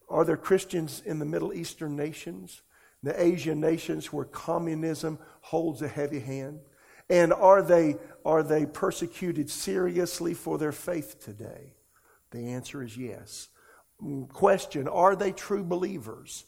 Are 0.08 0.24
there 0.24 0.36
Christians 0.36 1.02
in 1.04 1.18
the 1.18 1.24
Middle 1.24 1.52
Eastern 1.52 1.96
nations? 1.96 2.62
The 3.02 3.20
Asian 3.22 3.60
nations 3.60 4.12
where 4.12 4.24
communism 4.24 5.18
holds 5.40 5.82
a 5.82 5.88
heavy 5.88 6.20
hand? 6.20 6.60
And 7.10 7.32
are 7.32 7.62
they, 7.62 7.96
are 8.24 8.42
they 8.42 8.64
persecuted 8.64 9.50
seriously 9.50 10.34
for 10.34 10.56
their 10.58 10.72
faith 10.72 11.22
today? 11.22 11.74
The 12.30 12.48
answer 12.48 12.82
is 12.82 12.96
yes. 12.96 13.48
Mm, 14.02 14.28
question 14.28 14.88
Are 14.88 15.16
they 15.16 15.32
true 15.32 15.64
believers? 15.64 16.44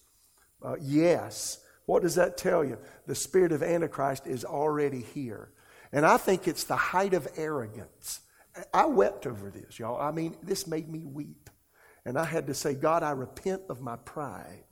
Uh, 0.63 0.77
yes. 0.81 1.59
What 1.87 2.03
does 2.03 2.15
that 2.15 2.39
tell 2.39 2.65
you? 2.65 2.79
The 3.07 3.15
spirit 3.15 3.53
of 3.53 3.63
Antichrist 3.63 4.27
is 4.27 4.45
already 4.45 5.03
here. 5.03 5.51
And 5.93 6.07
I 6.07 6.17
think 6.17 6.49
it's 6.49 6.65
the 6.65 6.77
height 6.77 7.13
of 7.13 7.29
arrogance. 7.37 8.21
I 8.73 8.87
wept 8.87 9.27
over 9.27 9.51
this, 9.51 9.79
y'all. 9.79 10.01
I 10.01 10.11
mean, 10.11 10.37
this 10.43 10.67
made 10.67 10.89
me 10.89 11.01
weep. 11.01 11.51
And 12.05 12.19
I 12.19 12.25
had 12.25 12.47
to 12.47 12.55
say, 12.55 12.75
God, 12.75 13.03
I 13.03 13.11
repent 13.11 13.63
of 13.69 13.81
my 13.81 13.97
pride. 13.97 14.65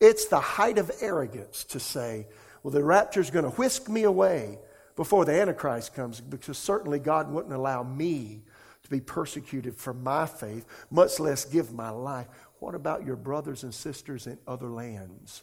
It's 0.00 0.26
the 0.26 0.40
height 0.40 0.78
of 0.78 0.90
arrogance 1.00 1.64
to 1.64 1.80
say, 1.80 2.26
well, 2.62 2.72
the 2.72 2.82
rapture 2.82 3.20
is 3.20 3.30
going 3.30 3.44
to 3.44 3.50
whisk 3.50 3.88
me 3.88 4.04
away 4.04 4.58
before 4.96 5.24
the 5.24 5.32
Antichrist 5.32 5.94
comes, 5.94 6.20
because 6.20 6.58
certainly 6.58 6.98
God 6.98 7.30
wouldn't 7.30 7.54
allow 7.54 7.82
me 7.82 8.42
to 8.82 8.90
be 8.90 9.00
persecuted 9.00 9.76
for 9.76 9.94
my 9.94 10.26
faith, 10.26 10.66
much 10.90 11.20
less 11.20 11.44
give 11.44 11.72
my 11.72 11.90
life. 11.90 12.26
What 12.58 12.74
about 12.74 13.04
your 13.06 13.16
brothers 13.16 13.62
and 13.62 13.74
sisters 13.74 14.26
in 14.26 14.38
other 14.46 14.68
lands 14.68 15.42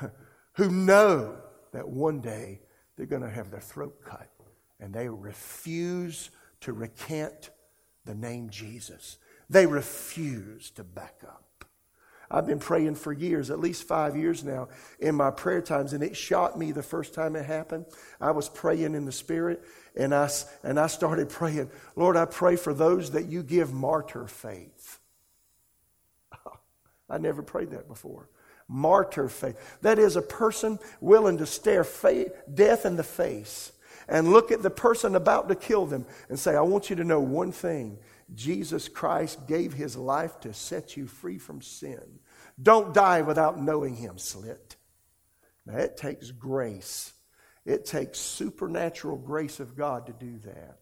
who 0.54 0.70
know 0.70 1.36
that 1.72 1.88
one 1.88 2.20
day 2.20 2.60
they're 2.96 3.06
going 3.06 3.22
to 3.22 3.30
have 3.30 3.50
their 3.50 3.60
throat 3.60 4.02
cut 4.04 4.28
and 4.80 4.92
they 4.92 5.08
refuse 5.08 6.30
to 6.60 6.72
recant 6.72 7.50
the 8.04 8.14
name 8.14 8.50
Jesus? 8.50 9.18
They 9.48 9.66
refuse 9.66 10.70
to 10.72 10.84
back 10.84 11.16
up. 11.26 11.44
I've 12.32 12.46
been 12.46 12.58
praying 12.58 12.94
for 12.94 13.12
years, 13.12 13.50
at 13.50 13.60
least 13.60 13.86
five 13.86 14.16
years 14.16 14.42
now, 14.42 14.68
in 14.98 15.14
my 15.14 15.30
prayer 15.30 15.60
times, 15.60 15.92
and 15.92 16.02
it 16.02 16.16
shocked 16.16 16.56
me 16.56 16.72
the 16.72 16.82
first 16.82 17.12
time 17.12 17.36
it 17.36 17.44
happened. 17.44 17.84
I 18.20 18.30
was 18.30 18.48
praying 18.48 18.94
in 18.94 19.04
the 19.04 19.12
Spirit, 19.12 19.62
and 19.94 20.14
I, 20.14 20.30
and 20.62 20.80
I 20.80 20.86
started 20.86 21.28
praying, 21.28 21.70
Lord, 21.94 22.16
I 22.16 22.24
pray 22.24 22.56
for 22.56 22.72
those 22.72 23.10
that 23.10 23.26
you 23.26 23.42
give 23.42 23.74
martyr 23.74 24.26
faith. 24.26 24.98
I 27.10 27.18
never 27.18 27.42
prayed 27.42 27.72
that 27.72 27.86
before. 27.86 28.30
Martyr 28.66 29.28
faith. 29.28 29.78
That 29.82 29.98
is 29.98 30.16
a 30.16 30.22
person 30.22 30.78
willing 31.02 31.36
to 31.36 31.46
stare 31.46 31.86
death 32.54 32.86
in 32.86 32.96
the 32.96 33.04
face 33.04 33.72
and 34.08 34.32
look 34.32 34.50
at 34.50 34.62
the 34.62 34.70
person 34.70 35.16
about 35.16 35.48
to 35.48 35.54
kill 35.54 35.84
them 35.84 36.06
and 36.30 36.38
say, 36.38 36.56
I 36.56 36.62
want 36.62 36.88
you 36.88 36.96
to 36.96 37.04
know 37.04 37.20
one 37.20 37.52
thing 37.52 37.98
Jesus 38.34 38.88
Christ 38.88 39.46
gave 39.46 39.74
his 39.74 39.96
life 39.96 40.40
to 40.40 40.54
set 40.54 40.96
you 40.96 41.06
free 41.06 41.38
from 41.38 41.60
sin. 41.60 42.20
Don't 42.60 42.92
die 42.92 43.22
without 43.22 43.60
knowing 43.60 43.96
him, 43.96 44.18
slit. 44.18 44.76
Now, 45.66 45.78
it 45.78 45.96
takes 45.96 46.30
grace. 46.30 47.12
It 47.64 47.84
takes 47.84 48.18
supernatural 48.18 49.16
grace 49.16 49.60
of 49.60 49.76
God 49.76 50.06
to 50.06 50.12
do 50.12 50.38
that. 50.44 50.78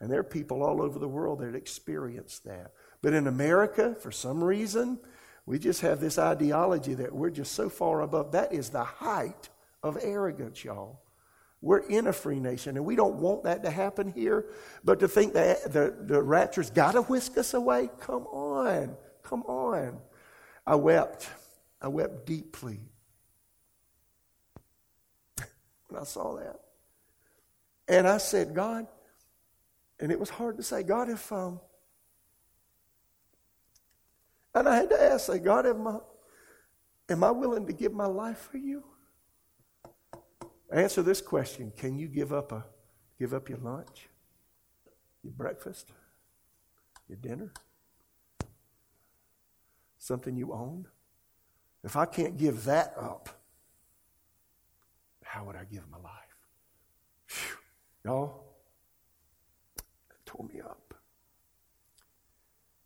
And 0.00 0.10
there 0.10 0.20
are 0.20 0.24
people 0.24 0.62
all 0.62 0.82
over 0.82 0.98
the 0.98 1.08
world 1.08 1.40
that 1.40 1.54
experience 1.54 2.40
that. 2.40 2.72
But 3.02 3.12
in 3.12 3.26
America, 3.26 3.94
for 3.94 4.10
some 4.10 4.42
reason, 4.42 4.98
we 5.46 5.58
just 5.58 5.82
have 5.82 6.00
this 6.00 6.18
ideology 6.18 6.94
that 6.94 7.14
we're 7.14 7.30
just 7.30 7.52
so 7.52 7.68
far 7.68 8.00
above. 8.00 8.32
That 8.32 8.52
is 8.52 8.70
the 8.70 8.84
height 8.84 9.48
of 9.82 9.98
arrogance, 10.00 10.64
y'all. 10.64 11.00
We're 11.60 11.78
in 11.78 12.06
a 12.06 12.12
free 12.12 12.40
nation, 12.40 12.76
and 12.76 12.84
we 12.84 12.96
don't 12.96 13.16
want 13.16 13.44
that 13.44 13.62
to 13.64 13.70
happen 13.70 14.12
here. 14.12 14.46
But 14.84 15.00
to 15.00 15.08
think 15.08 15.32
that 15.34 15.72
the, 15.72 15.94
the 15.98 16.22
rapture's 16.22 16.70
got 16.70 16.92
to 16.92 17.02
whisk 17.02 17.38
us 17.38 17.54
away, 17.54 17.88
come 18.00 18.26
on, 18.26 18.96
come 19.22 19.42
on. 19.44 19.98
I 20.66 20.74
wept. 20.76 21.28
I 21.80 21.88
wept 21.88 22.26
deeply 22.26 22.80
when 25.88 26.00
I 26.00 26.04
saw 26.04 26.36
that. 26.36 26.56
And 27.88 28.08
I 28.08 28.18
said, 28.18 28.54
God, 28.54 28.86
and 30.00 30.10
it 30.10 30.18
was 30.18 30.30
hard 30.30 30.56
to 30.56 30.62
say, 30.62 30.82
God, 30.82 31.10
if, 31.10 31.30
um, 31.30 31.60
and 34.54 34.68
I 34.68 34.76
had 34.76 34.90
to 34.90 35.02
ask, 35.02 35.26
say, 35.26 35.38
God, 35.38 35.66
am 35.66 35.86
I, 35.86 35.98
am 37.10 37.24
I 37.24 37.30
willing 37.30 37.66
to 37.66 37.72
give 37.72 37.92
my 37.92 38.06
life 38.06 38.48
for 38.50 38.56
you? 38.56 38.84
Answer 40.72 41.02
this 41.02 41.20
question 41.20 41.72
Can 41.76 41.98
you 41.98 42.08
give 42.08 42.32
up, 42.32 42.52
a, 42.52 42.64
give 43.18 43.34
up 43.34 43.48
your 43.48 43.58
lunch, 43.58 44.08
your 45.22 45.32
breakfast, 45.32 45.92
your 47.08 47.18
dinner? 47.18 47.52
Something 50.04 50.36
you 50.36 50.52
own? 50.52 50.86
If 51.82 51.96
I 51.96 52.04
can't 52.04 52.36
give 52.36 52.64
that 52.64 52.92
up, 52.98 53.28
how 55.22 55.44
would 55.44 55.56
I 55.56 55.64
give 55.64 55.88
my 55.90 55.98
life? 55.98 56.12
Whew. 57.30 57.56
Y'all, 58.04 58.44
it 59.76 60.26
tore 60.26 60.46
me 60.46 60.60
up. 60.60 60.94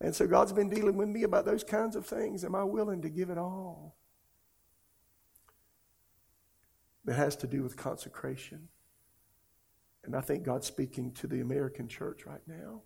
And 0.00 0.14
so 0.14 0.28
God's 0.28 0.52
been 0.52 0.68
dealing 0.68 0.96
with 0.96 1.08
me 1.08 1.24
about 1.24 1.44
those 1.44 1.64
kinds 1.64 1.96
of 1.96 2.06
things. 2.06 2.44
Am 2.44 2.54
I 2.54 2.62
willing 2.62 3.02
to 3.02 3.08
give 3.08 3.30
it 3.30 3.38
all? 3.38 3.96
that 7.08 7.14
has 7.14 7.36
to 7.36 7.46
do 7.46 7.62
with 7.62 7.74
consecration. 7.74 8.68
And 10.04 10.14
I 10.14 10.20
think 10.20 10.42
God's 10.42 10.66
speaking 10.66 11.10
to 11.12 11.26
the 11.26 11.40
American 11.40 11.88
church 11.88 12.26
right 12.26 12.42
now. 12.46 12.82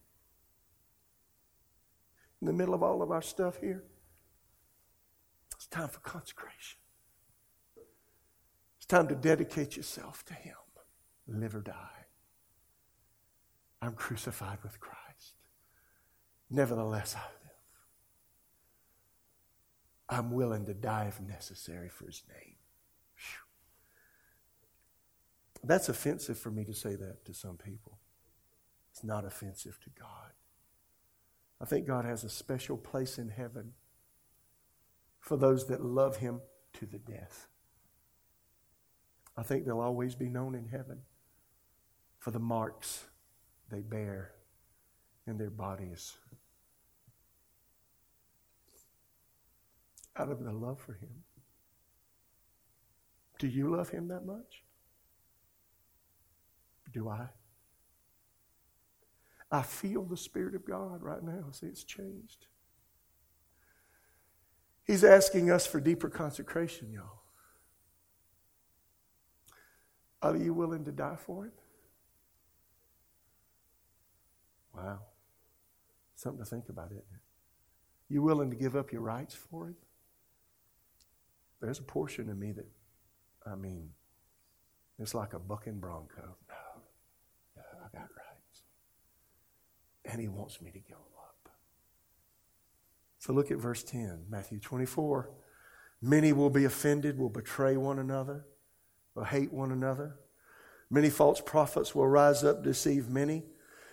In 2.40 2.46
the 2.46 2.52
middle 2.52 2.72
of 2.72 2.84
all 2.84 3.02
of 3.02 3.10
our 3.10 3.20
stuff 3.20 3.58
here, 3.60 3.82
time 5.72 5.88
for 5.88 6.00
consecration. 6.00 6.78
It's 8.76 8.86
time 8.86 9.08
to 9.08 9.14
dedicate 9.14 9.76
yourself 9.76 10.24
to 10.26 10.34
Him, 10.34 10.54
live 11.26 11.56
or 11.56 11.60
die. 11.60 12.06
I'm 13.80 13.94
crucified 13.94 14.58
with 14.62 14.78
Christ. 14.78 15.34
Nevertheless, 16.50 17.16
I 17.16 17.20
live. 17.20 17.30
I'm 20.08 20.30
willing 20.32 20.66
to 20.66 20.74
die 20.74 21.06
if 21.08 21.20
necessary 21.20 21.88
for 21.88 22.06
His 22.06 22.22
name. 22.28 22.56
That's 25.64 25.88
offensive 25.88 26.38
for 26.38 26.50
me 26.50 26.64
to 26.64 26.74
say 26.74 26.96
that 26.96 27.24
to 27.24 27.34
some 27.34 27.56
people. 27.56 27.98
It's 28.90 29.04
not 29.04 29.24
offensive 29.24 29.78
to 29.84 29.90
God. 29.98 30.32
I 31.60 31.64
think 31.64 31.86
God 31.86 32.04
has 32.04 32.24
a 32.24 32.28
special 32.28 32.76
place 32.76 33.16
in 33.16 33.28
heaven 33.28 33.72
for 35.22 35.36
those 35.36 35.68
that 35.68 35.82
love 35.82 36.16
Him 36.16 36.40
to 36.74 36.84
the 36.84 36.98
death. 36.98 37.46
I 39.36 39.42
think 39.42 39.64
they'll 39.64 39.80
always 39.80 40.14
be 40.14 40.28
known 40.28 40.54
in 40.54 40.66
heaven 40.66 40.98
for 42.18 42.32
the 42.32 42.40
marks 42.40 43.06
they 43.70 43.80
bear 43.80 44.32
in 45.26 45.38
their 45.38 45.48
bodies 45.48 46.18
out 50.16 50.30
of 50.30 50.42
their 50.44 50.52
love 50.52 50.78
for 50.80 50.94
Him. 50.94 51.22
Do 53.38 53.46
you 53.46 53.74
love 53.74 53.88
Him 53.88 54.08
that 54.08 54.26
much? 54.26 54.64
Do 56.92 57.08
I? 57.08 57.28
I 59.50 59.62
feel 59.62 60.02
the 60.02 60.16
Spirit 60.16 60.54
of 60.54 60.66
God 60.66 61.00
right 61.02 61.22
now. 61.22 61.44
See, 61.52 61.66
it's 61.66 61.84
changed. 61.84 62.46
He's 64.84 65.04
asking 65.04 65.50
us 65.50 65.66
for 65.66 65.80
deeper 65.80 66.08
consecration, 66.08 66.92
y'all. 66.92 67.22
Are 70.20 70.36
you 70.36 70.54
willing 70.54 70.84
to 70.84 70.92
die 70.92 71.16
for 71.16 71.46
it? 71.46 71.52
Wow. 74.74 75.00
Something 76.14 76.44
to 76.44 76.48
think 76.48 76.68
about, 76.68 76.86
isn't 76.86 76.98
it? 76.98 77.20
You 78.08 78.22
willing 78.22 78.50
to 78.50 78.56
give 78.56 78.76
up 78.76 78.92
your 78.92 79.02
rights 79.02 79.34
for 79.34 79.68
it? 79.68 79.76
There's 81.60 81.78
a 81.78 81.84
portion 81.84 82.28
of 82.28 82.36
me 82.36 82.52
that, 82.52 82.66
I 83.46 83.54
mean, 83.54 83.90
it's 84.98 85.14
like 85.14 85.32
a 85.32 85.38
bucking 85.38 85.80
bronco. 85.80 86.36
No, 87.56 87.62
I 87.62 87.88
got 87.96 88.02
rights. 88.02 88.62
And 90.04 90.20
he 90.20 90.28
wants 90.28 90.60
me 90.60 90.70
to 90.70 90.78
go. 90.78 90.98
So 93.22 93.32
look 93.32 93.52
at 93.52 93.58
verse 93.58 93.84
10, 93.84 94.24
Matthew 94.28 94.58
24. 94.58 95.30
Many 96.00 96.32
will 96.32 96.50
be 96.50 96.64
offended, 96.64 97.16
will 97.16 97.28
betray 97.28 97.76
one 97.76 98.00
another, 98.00 98.46
will 99.14 99.22
hate 99.22 99.52
one 99.52 99.70
another. 99.70 100.16
Many 100.90 101.08
false 101.08 101.40
prophets 101.40 101.94
will 101.94 102.08
rise 102.08 102.42
up, 102.42 102.64
deceive 102.64 103.08
many. 103.08 103.44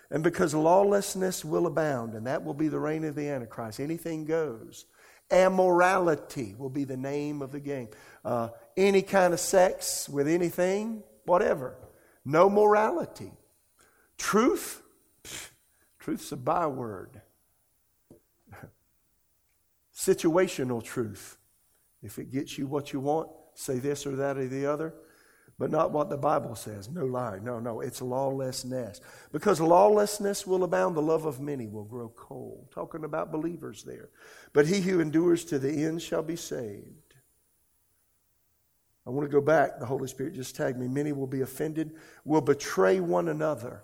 And 0.09 0.23
because 0.23 0.55
lawlessness 0.55 1.45
will 1.45 1.67
abound, 1.67 2.15
and 2.15 2.25
that 2.25 2.43
will 2.43 2.55
be 2.55 2.69
the 2.69 2.79
reign 2.79 3.03
of 3.03 3.13
the 3.13 3.29
Antichrist, 3.29 3.79
anything 3.79 4.25
goes. 4.25 4.87
Amorality 5.29 6.57
will 6.57 6.71
be 6.71 6.83
the 6.83 6.97
name 6.97 7.43
of 7.43 7.51
the 7.51 7.59
game. 7.59 7.89
Uh, 8.25 8.49
any 8.75 9.03
kind 9.03 9.31
of 9.31 9.39
sex 9.39 10.09
with 10.09 10.27
anything, 10.27 11.03
whatever. 11.25 11.75
No 12.25 12.49
morality. 12.49 13.31
Truth? 14.17 14.81
truth's 15.99 16.31
a 16.31 16.35
byword. 16.35 17.21
Situational 19.99 20.81
truth. 20.81 21.37
If 22.01 22.19
it 22.19 22.31
gets 22.31 22.57
you 22.57 22.67
what 22.67 22.93
you 22.93 23.01
want, 23.01 23.29
say 23.53 23.79
this 23.79 24.07
or 24.07 24.15
that 24.15 24.37
or 24.37 24.47
the 24.47 24.65
other, 24.65 24.93
but 25.57 25.71
not 25.71 25.91
what 25.91 26.09
the 26.09 26.15
Bible 26.15 26.55
says. 26.55 26.87
No 26.87 27.05
lie. 27.05 27.39
No, 27.43 27.59
no. 27.59 27.81
It's 27.81 28.01
lawlessness. 28.01 29.01
Because 29.33 29.59
lawlessness 29.59 30.47
will 30.47 30.63
abound, 30.63 30.95
the 30.95 31.01
love 31.01 31.25
of 31.25 31.41
many 31.41 31.67
will 31.67 31.83
grow 31.83 32.07
cold. 32.15 32.69
Talking 32.71 33.03
about 33.03 33.33
believers 33.33 33.83
there. 33.83 34.09
But 34.53 34.67
he 34.67 34.79
who 34.79 35.01
endures 35.01 35.43
to 35.45 35.59
the 35.59 35.83
end 35.83 36.01
shall 36.01 36.23
be 36.23 36.37
saved. 36.37 37.15
I 39.05 39.09
want 39.09 39.29
to 39.29 39.33
go 39.33 39.41
back. 39.41 39.79
The 39.79 39.85
Holy 39.85 40.07
Spirit 40.07 40.35
just 40.35 40.55
tagged 40.55 40.79
me. 40.79 40.87
Many 40.87 41.11
will 41.11 41.27
be 41.27 41.41
offended, 41.41 41.91
will 42.23 42.41
betray 42.41 43.01
one 43.01 43.27
another 43.27 43.83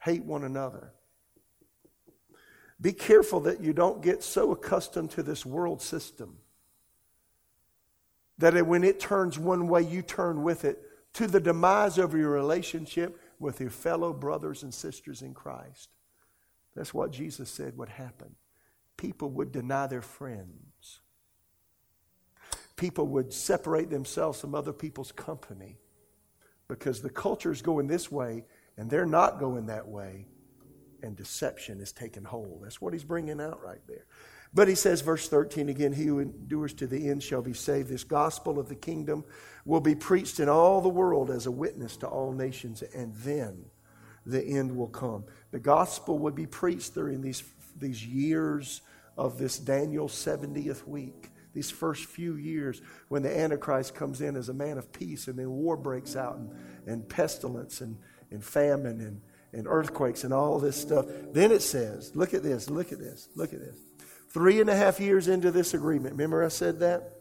hate 0.00 0.24
one 0.24 0.44
another. 0.44 0.92
Be 2.80 2.92
careful 2.92 3.40
that 3.40 3.60
you 3.60 3.72
don't 3.72 4.02
get 4.02 4.22
so 4.22 4.52
accustomed 4.52 5.10
to 5.12 5.22
this 5.22 5.44
world 5.44 5.82
system 5.82 6.38
that 8.38 8.66
when 8.66 8.84
it 8.84 9.00
turns 9.00 9.38
one 9.38 9.68
way, 9.68 9.82
you 9.82 10.00
turn 10.00 10.42
with 10.42 10.64
it 10.64 10.80
to 11.14 11.26
the 11.26 11.40
demise 11.40 11.98
of 11.98 12.14
your 12.14 12.30
relationship 12.30 13.20
with 13.40 13.60
your 13.60 13.70
fellow 13.70 14.12
brothers 14.12 14.62
and 14.62 14.72
sisters 14.72 15.22
in 15.22 15.34
Christ. 15.34 15.90
That's 16.76 16.94
what 16.94 17.10
Jesus 17.10 17.50
said 17.50 17.76
would 17.76 17.88
happen. 17.88 18.36
People 18.96 19.30
would 19.30 19.50
deny 19.50 19.88
their 19.88 20.02
friends. 20.02 21.00
People 22.76 23.08
would 23.08 23.32
separate 23.32 23.90
themselves 23.90 24.40
from 24.40 24.54
other 24.54 24.72
people's 24.72 25.10
company 25.10 25.78
because 26.68 27.00
the 27.00 27.10
culture 27.10 27.50
is 27.50 27.62
going 27.62 27.88
this 27.88 28.12
way 28.12 28.44
and 28.76 28.88
they're 28.88 29.06
not 29.06 29.40
going 29.40 29.66
that 29.66 29.88
way, 29.88 30.26
and 31.02 31.16
deception 31.16 31.80
is 31.80 31.92
taking 31.92 32.24
hold. 32.24 32.60
That's 32.62 32.80
what 32.80 32.92
he's 32.92 33.04
bringing 33.04 33.40
out 33.40 33.62
right 33.62 33.80
there. 33.86 34.04
But 34.54 34.68
he 34.68 34.74
says, 34.74 35.02
verse 35.02 35.28
13 35.28 35.68
again, 35.68 35.92
he 35.92 36.04
who 36.04 36.20
endures 36.20 36.72
to 36.74 36.86
the 36.86 37.08
end 37.10 37.22
shall 37.22 37.42
be 37.42 37.52
saved. 37.52 37.88
This 37.88 38.04
gospel 38.04 38.58
of 38.58 38.68
the 38.68 38.74
kingdom 38.74 39.24
will 39.64 39.80
be 39.80 39.94
preached 39.94 40.40
in 40.40 40.48
all 40.48 40.80
the 40.80 40.88
world 40.88 41.30
as 41.30 41.46
a 41.46 41.50
witness 41.50 41.96
to 41.98 42.06
all 42.06 42.32
nations, 42.32 42.82
and 42.94 43.14
then 43.16 43.66
the 44.24 44.42
end 44.42 44.74
will 44.74 44.88
come. 44.88 45.24
The 45.50 45.58
gospel 45.58 46.18
would 46.20 46.34
be 46.34 46.46
preached 46.46 46.94
during 46.94 47.20
these, 47.20 47.42
these 47.76 48.04
years 48.04 48.80
of 49.16 49.38
this 49.38 49.58
Daniel 49.58 50.08
70th 50.08 50.86
week, 50.86 51.30
these 51.52 51.70
first 51.70 52.06
few 52.06 52.36
years 52.36 52.80
when 53.08 53.22
the 53.22 53.38
Antichrist 53.38 53.94
comes 53.94 54.20
in 54.20 54.36
as 54.36 54.48
a 54.48 54.54
man 54.54 54.78
of 54.78 54.92
peace, 54.92 55.28
and 55.28 55.38
then 55.38 55.50
war 55.50 55.76
breaks 55.76 56.16
out, 56.16 56.36
and, 56.36 56.50
and 56.86 57.08
pestilence, 57.08 57.80
and, 57.80 57.98
and 58.30 58.42
famine, 58.42 59.00
and, 59.00 59.20
and 59.52 59.66
earthquakes, 59.66 60.24
and 60.24 60.32
all 60.32 60.58
this 60.58 60.80
stuff. 60.80 61.06
Then 61.32 61.52
it 61.52 61.62
says, 61.62 62.14
look 62.14 62.34
at 62.34 62.42
this, 62.42 62.68
look 62.68 62.92
at 62.92 62.98
this, 62.98 63.28
look 63.34 63.52
at 63.52 63.60
this. 63.60 63.76
Three 64.30 64.60
and 64.60 64.68
a 64.68 64.76
half 64.76 65.00
years 65.00 65.28
into 65.28 65.50
this 65.50 65.74
agreement, 65.74 66.14
remember 66.14 66.44
I 66.44 66.48
said 66.48 66.80
that? 66.80 67.14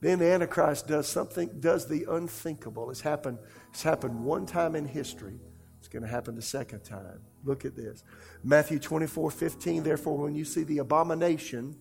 Then 0.00 0.18
the 0.18 0.26
Antichrist 0.26 0.88
does 0.88 1.06
something, 1.06 1.48
does 1.60 1.86
the 1.86 2.06
unthinkable. 2.10 2.90
It's 2.90 3.00
happened, 3.00 3.38
it's 3.70 3.84
happened 3.84 4.24
one 4.24 4.46
time 4.46 4.74
in 4.74 4.84
history. 4.84 5.38
It's 5.78 5.88
going 5.88 6.02
to 6.02 6.08
happen 6.08 6.34
the 6.34 6.42
second 6.42 6.84
time. 6.84 7.20
Look 7.44 7.64
at 7.64 7.74
this. 7.74 8.04
Matthew 8.44 8.78
24, 8.78 9.30
15. 9.30 9.82
Therefore, 9.82 10.16
when 10.16 10.34
you 10.34 10.44
see 10.44 10.64
the 10.64 10.78
abomination 10.78 11.76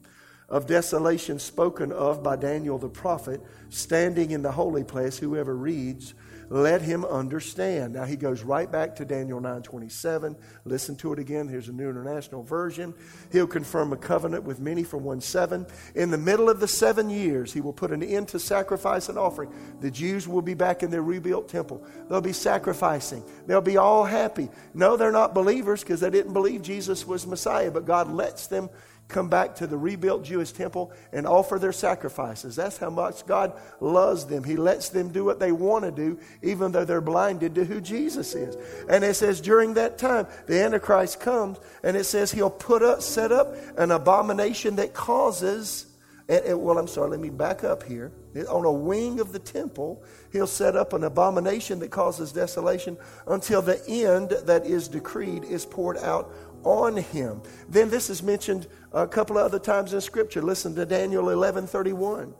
of 0.49 0.67
desolation 0.67 1.39
spoken 1.39 1.91
of 1.91 2.21
by 2.21 2.35
Daniel 2.35 2.77
the 2.77 2.89
prophet 2.89 3.41
standing 3.69 4.31
in 4.31 4.41
the 4.41 4.51
holy 4.51 4.83
place, 4.83 5.17
whoever 5.17 5.55
reads, 5.55 6.13
let 6.51 6.81
him 6.81 7.05
understand. 7.05 7.93
Now 7.93 8.03
he 8.03 8.17
goes 8.17 8.43
right 8.43 8.69
back 8.69 8.93
to 8.97 9.05
Daniel 9.05 9.39
9:27. 9.39 10.35
Listen 10.65 10.97
to 10.97 11.13
it 11.13 11.19
again. 11.19 11.47
Here's 11.47 11.69
a 11.69 11.71
new 11.71 11.89
international 11.89 12.43
version. 12.43 12.93
He'll 13.31 13.47
confirm 13.47 13.93
a 13.93 13.97
covenant 13.97 14.43
with 14.43 14.59
many 14.59 14.83
for 14.83 14.97
one 14.97 15.21
seven. 15.21 15.65
In 15.95 16.11
the 16.11 16.17
middle 16.17 16.49
of 16.49 16.59
the 16.59 16.67
seven 16.67 17.09
years, 17.09 17.53
he 17.53 17.61
will 17.61 17.71
put 17.71 17.91
an 17.91 18.03
end 18.03 18.27
to 18.29 18.39
sacrifice 18.39 19.07
and 19.07 19.17
offering. 19.17 19.49
The 19.79 19.89
Jews 19.89 20.27
will 20.27 20.41
be 20.41 20.53
back 20.53 20.83
in 20.83 20.91
their 20.91 21.01
rebuilt 21.01 21.47
temple. 21.47 21.81
They'll 22.09 22.19
be 22.19 22.33
sacrificing. 22.33 23.23
They'll 23.47 23.61
be 23.61 23.77
all 23.77 24.03
happy. 24.03 24.49
No, 24.73 24.97
they're 24.97 25.09
not 25.09 25.33
believers 25.33 25.83
because 25.83 26.01
they 26.01 26.09
didn't 26.09 26.33
believe 26.33 26.63
Jesus 26.63 27.07
was 27.07 27.25
Messiah, 27.25 27.71
but 27.71 27.85
God 27.85 28.11
lets 28.11 28.47
them 28.47 28.69
come 29.11 29.29
back 29.29 29.55
to 29.55 29.67
the 29.67 29.77
rebuilt 29.77 30.23
Jewish 30.23 30.51
temple 30.51 30.91
and 31.11 31.27
offer 31.27 31.59
their 31.59 31.71
sacrifices. 31.71 32.55
That's 32.55 32.77
how 32.77 32.89
much 32.89 33.25
God 33.25 33.53
loves 33.79 34.25
them. 34.25 34.43
He 34.43 34.55
lets 34.55 34.89
them 34.89 35.09
do 35.09 35.23
what 35.23 35.39
they 35.39 35.51
want 35.51 35.85
to 35.85 35.91
do, 35.91 36.19
even 36.41 36.71
though 36.71 36.85
they're 36.85 37.01
blinded 37.01 37.55
to 37.55 37.65
who 37.65 37.81
Jesus 37.81 38.33
is. 38.33 38.55
And 38.89 39.03
it 39.03 39.15
says 39.15 39.41
during 39.41 39.75
that 39.75 39.97
time, 39.97 40.27
the 40.47 40.63
Antichrist 40.63 41.19
comes, 41.19 41.59
and 41.83 41.95
it 41.95 42.05
says 42.05 42.31
he'll 42.31 42.49
put 42.49 42.81
up, 42.81 43.01
set 43.01 43.31
up 43.31 43.55
an 43.77 43.91
abomination 43.91 44.77
that 44.77 44.93
causes. 44.93 45.85
And, 46.27 46.45
and, 46.45 46.61
well, 46.61 46.77
I'm 46.77 46.87
sorry, 46.87 47.09
let 47.09 47.19
me 47.19 47.29
back 47.29 47.63
up 47.63 47.83
here. 47.83 48.11
On 48.49 48.63
a 48.63 48.71
wing 48.71 49.19
of 49.19 49.33
the 49.33 49.39
temple, 49.39 50.01
he'll 50.31 50.47
set 50.47 50.77
up 50.77 50.93
an 50.93 51.03
abomination 51.03 51.79
that 51.79 51.91
causes 51.91 52.31
desolation 52.31 52.97
until 53.27 53.61
the 53.61 53.85
end 53.89 54.29
that 54.45 54.65
is 54.65 54.87
decreed 54.87 55.43
is 55.43 55.65
poured 55.65 55.97
out 55.97 56.31
on 56.63 56.97
him. 56.97 57.41
Then 57.69 57.89
this 57.89 58.09
is 58.09 58.21
mentioned 58.23 58.67
a 58.91 59.07
couple 59.07 59.37
of 59.37 59.45
other 59.45 59.59
times 59.59 59.93
in 59.93 60.01
Scripture. 60.01 60.41
Listen 60.41 60.75
to 60.75 60.85
Daniel 60.85 61.29
11 61.29 61.67
31. 61.67 62.33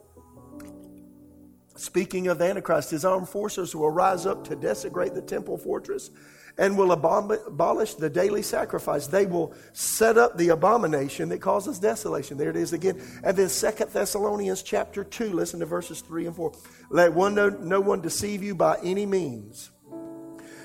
Speaking 1.76 2.28
of 2.28 2.38
the 2.38 2.44
Antichrist, 2.44 2.90
his 2.90 3.04
armed 3.04 3.28
forces 3.28 3.74
will 3.74 3.90
rise 3.90 4.26
up 4.26 4.44
to 4.48 4.56
desecrate 4.56 5.14
the 5.14 5.22
temple 5.22 5.56
fortress 5.58 6.10
and 6.56 6.78
will 6.78 6.92
abolish 6.92 7.94
the 7.94 8.10
daily 8.10 8.42
sacrifice. 8.42 9.06
They 9.06 9.26
will 9.26 9.54
set 9.72 10.18
up 10.18 10.36
the 10.36 10.50
abomination 10.50 11.28
that 11.30 11.40
causes 11.40 11.80
desolation. 11.80 12.36
There 12.36 12.50
it 12.50 12.56
is 12.56 12.72
again. 12.72 13.02
And 13.24 13.36
then 13.36 13.48
Second 13.48 13.90
Thessalonians 13.90 14.62
chapter 14.62 15.02
2, 15.02 15.32
listen 15.32 15.60
to 15.60 15.66
verses 15.66 16.02
3 16.02 16.26
and 16.26 16.36
4. 16.36 16.52
Let 16.90 17.14
one 17.14 17.34
no, 17.34 17.48
no 17.48 17.80
one 17.80 18.00
deceive 18.00 18.42
you 18.42 18.54
by 18.54 18.78
any 18.84 19.06
means. 19.06 19.71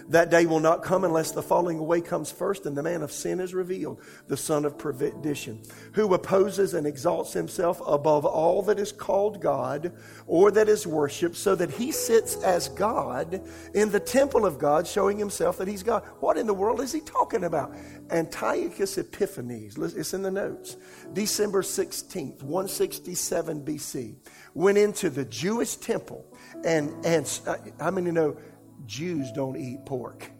That 0.10 0.30
day 0.30 0.46
will 0.46 0.62
not 0.62 0.84
come 0.84 1.04
unless 1.04 1.32
the 1.32 1.42
falling 1.42 1.80
away 1.80 2.00
comes 2.00 2.32
first 2.32 2.66
and 2.66 2.78
the 2.78 2.84
man 2.84 3.02
of 3.02 3.12
sin 3.12 3.40
is 3.42 3.54
revealed, 3.54 4.02
the 4.28 4.38
son 4.38 4.64
of 4.64 4.78
perdition, 4.78 5.62
who 5.94 6.14
opposes 6.14 6.74
and 6.74 6.88
exalts 6.88 7.34
himself 7.34 7.82
above 7.86 8.26
all 8.26 8.62
that 8.64 8.80
is 8.80 8.94
called 8.94 9.42
God 9.42 9.92
or 10.26 10.50
that 10.52 10.70
is 10.70 10.88
worshiped, 10.88 11.36
so 11.36 11.56
that 11.56 11.72
he 11.72 11.92
sits 11.92 12.42
as 12.44 12.70
God 12.70 13.42
in 13.74 13.92
the 13.92 14.00
temple 14.00 14.46
of 14.46 14.58
God, 14.58 14.88
showing 14.88 15.18
himself 15.18 15.58
that 15.58 15.68
he's 15.68 15.84
God. 15.84 16.04
What 16.20 16.38
in 16.38 16.48
the 16.48 16.54
world 16.54 16.80
is 16.80 16.94
he 16.94 17.02
talking 17.02 17.44
about? 17.44 17.76
Antiochus 18.10 18.98
Epiphanes, 18.98 19.78
it's 19.78 20.14
in 20.14 20.22
the 20.22 20.32
notes, 20.32 20.78
December 21.14 21.62
16th, 21.62 22.44
167 22.44 23.66
BC, 23.66 24.16
went 24.54 24.78
into 24.78 25.10
the 25.10 25.26
Jewish 25.26 25.76
temple 25.76 26.26
and, 26.64 26.94
and 27.06 27.40
uh, 27.46 27.58
how 27.80 27.92
many 27.92 28.12
know 28.12 28.38
Jews 28.86 29.32
don't 29.32 29.58
eat 29.58 29.86
pork. 29.86 30.32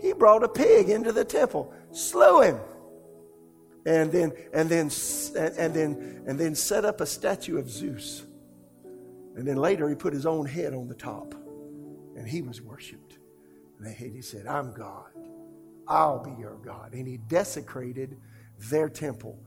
He 0.00 0.12
brought 0.12 0.42
a 0.42 0.48
pig 0.48 0.90
into 0.90 1.12
the 1.12 1.24
temple, 1.24 1.72
slew 1.92 2.42
him, 2.42 2.58
and 3.86 4.10
then 4.12 4.32
and 4.52 4.68
then 4.68 4.90
and 5.36 5.74
then 5.74 6.22
and 6.26 6.38
then 6.38 6.54
set 6.54 6.84
up 6.84 7.00
a 7.00 7.06
statue 7.06 7.58
of 7.58 7.70
Zeus. 7.70 8.26
And 9.36 9.46
then 9.46 9.56
later 9.56 9.88
he 9.88 9.94
put 9.94 10.12
his 10.12 10.26
own 10.26 10.46
head 10.46 10.74
on 10.74 10.88
the 10.88 10.94
top, 10.94 11.34
and 12.16 12.28
he 12.28 12.42
was 12.42 12.60
worshipped. 12.60 13.18
And 13.78 13.94
he 13.94 14.20
said, 14.22 14.46
"I'm 14.46 14.72
God. 14.72 15.10
I'll 15.88 16.22
be 16.22 16.32
your 16.40 16.56
God." 16.64 16.94
And 16.94 17.06
he 17.06 17.16
desecrated 17.16 18.16
their 18.70 18.88
temple. 18.88 19.38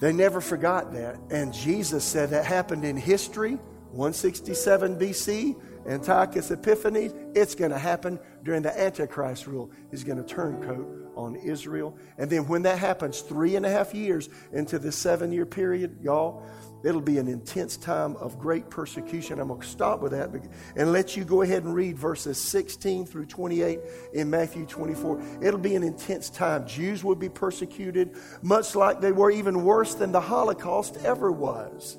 They 0.00 0.12
never 0.12 0.40
forgot 0.40 0.92
that. 0.92 1.18
And 1.30 1.52
Jesus 1.52 2.04
said 2.04 2.30
that 2.30 2.44
happened 2.44 2.84
in 2.84 2.96
history, 2.96 3.58
167 3.90 4.96
BC. 4.98 5.56
Antiochus 5.86 6.50
Epiphanes, 6.50 7.12
it's 7.34 7.54
going 7.54 7.70
to 7.70 7.78
happen 7.78 8.18
during 8.42 8.62
the 8.62 8.78
Antichrist 8.78 9.46
rule. 9.46 9.70
He's 9.90 10.04
going 10.04 10.18
to 10.18 10.24
turn 10.24 10.62
coat 10.62 11.12
on 11.16 11.36
Israel. 11.36 11.96
And 12.16 12.30
then 12.30 12.46
when 12.46 12.62
that 12.62 12.78
happens, 12.78 13.20
three 13.20 13.56
and 13.56 13.66
a 13.66 13.70
half 13.70 13.94
years 13.94 14.28
into 14.52 14.78
the 14.78 14.92
seven 14.92 15.32
year 15.32 15.46
period, 15.46 15.98
y'all, 16.00 16.44
it'll 16.84 17.00
be 17.00 17.18
an 17.18 17.26
intense 17.26 17.76
time 17.76 18.16
of 18.16 18.38
great 18.38 18.70
persecution. 18.70 19.40
I'm 19.40 19.48
going 19.48 19.60
to 19.60 19.66
stop 19.66 20.00
with 20.00 20.12
that 20.12 20.30
and 20.76 20.92
let 20.92 21.16
you 21.16 21.24
go 21.24 21.42
ahead 21.42 21.64
and 21.64 21.74
read 21.74 21.98
verses 21.98 22.40
16 22.40 23.06
through 23.06 23.26
28 23.26 23.80
in 24.14 24.30
Matthew 24.30 24.66
24. 24.66 25.20
It'll 25.42 25.58
be 25.58 25.74
an 25.74 25.82
intense 25.82 26.30
time. 26.30 26.66
Jews 26.66 27.02
will 27.02 27.16
be 27.16 27.28
persecuted, 27.28 28.16
much 28.42 28.74
like 28.76 29.00
they 29.00 29.12
were, 29.12 29.30
even 29.30 29.64
worse 29.64 29.94
than 29.94 30.12
the 30.12 30.20
Holocaust 30.20 30.98
ever 31.04 31.32
was 31.32 31.98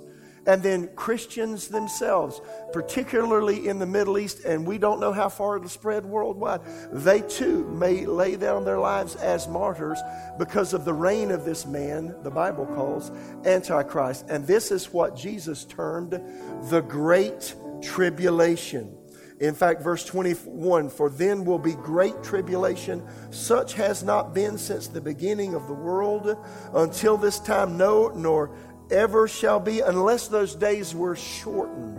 and 0.49 0.63
then 0.63 0.89
Christians 0.95 1.67
themselves, 1.67 2.41
particularly 2.73 3.67
in 3.67 3.77
the 3.77 3.85
Middle 3.85 4.17
East, 4.17 4.45
and 4.45 4.65
we 4.65 4.79
don't 4.79 4.99
know 4.99 5.13
how 5.13 5.29
far 5.29 5.57
it'll 5.57 5.69
spread 5.69 6.03
worldwide, 6.03 6.61
they 6.91 7.21
too 7.21 7.67
may 7.69 8.07
lay 8.07 8.35
down 8.35 8.65
their 8.65 8.79
lives 8.79 9.15
as 9.17 9.47
martyrs 9.47 9.99
because 10.39 10.73
of 10.73 10.85
the 10.85 10.93
reign 10.93 11.29
of 11.29 11.45
this 11.45 11.67
man, 11.67 12.15
the 12.23 12.31
Bible 12.31 12.65
calls 12.65 13.11
Antichrist. 13.45 14.25
And 14.27 14.47
this 14.47 14.71
is 14.71 14.91
what 14.91 15.15
Jesus 15.15 15.65
termed 15.65 16.19
the 16.63 16.81
Great 16.81 17.53
Tribulation. 17.83 18.97
In 19.39 19.55
fact, 19.55 19.81
verse 19.81 20.03
21 20.03 20.89
For 20.89 21.09
then 21.09 21.45
will 21.45 21.59
be 21.59 21.73
great 21.73 22.21
tribulation, 22.21 23.07
such 23.31 23.73
has 23.75 24.03
not 24.03 24.33
been 24.33 24.57
since 24.57 24.87
the 24.87 24.99
beginning 24.99 25.55
of 25.55 25.67
the 25.67 25.73
world 25.73 26.35
until 26.73 27.15
this 27.15 27.39
time, 27.39 27.77
no, 27.77 28.09
nor 28.09 28.51
ever 28.91 29.27
shall 29.27 29.59
be 29.59 29.81
unless 29.81 30.27
those 30.27 30.55
days 30.55 30.93
were 30.95 31.15
shortened. 31.15 31.97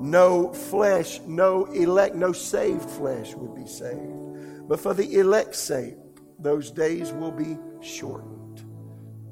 No 0.00 0.52
flesh, 0.52 1.20
no 1.26 1.64
elect, 1.66 2.14
no 2.14 2.32
saved 2.32 2.88
flesh 2.88 3.34
would 3.34 3.54
be 3.54 3.66
saved. 3.66 4.68
But 4.68 4.80
for 4.80 4.94
the 4.94 5.18
elect's 5.18 5.58
sake, 5.58 5.96
those 6.38 6.70
days 6.70 7.12
will 7.12 7.32
be 7.32 7.58
shortened. 7.80 8.64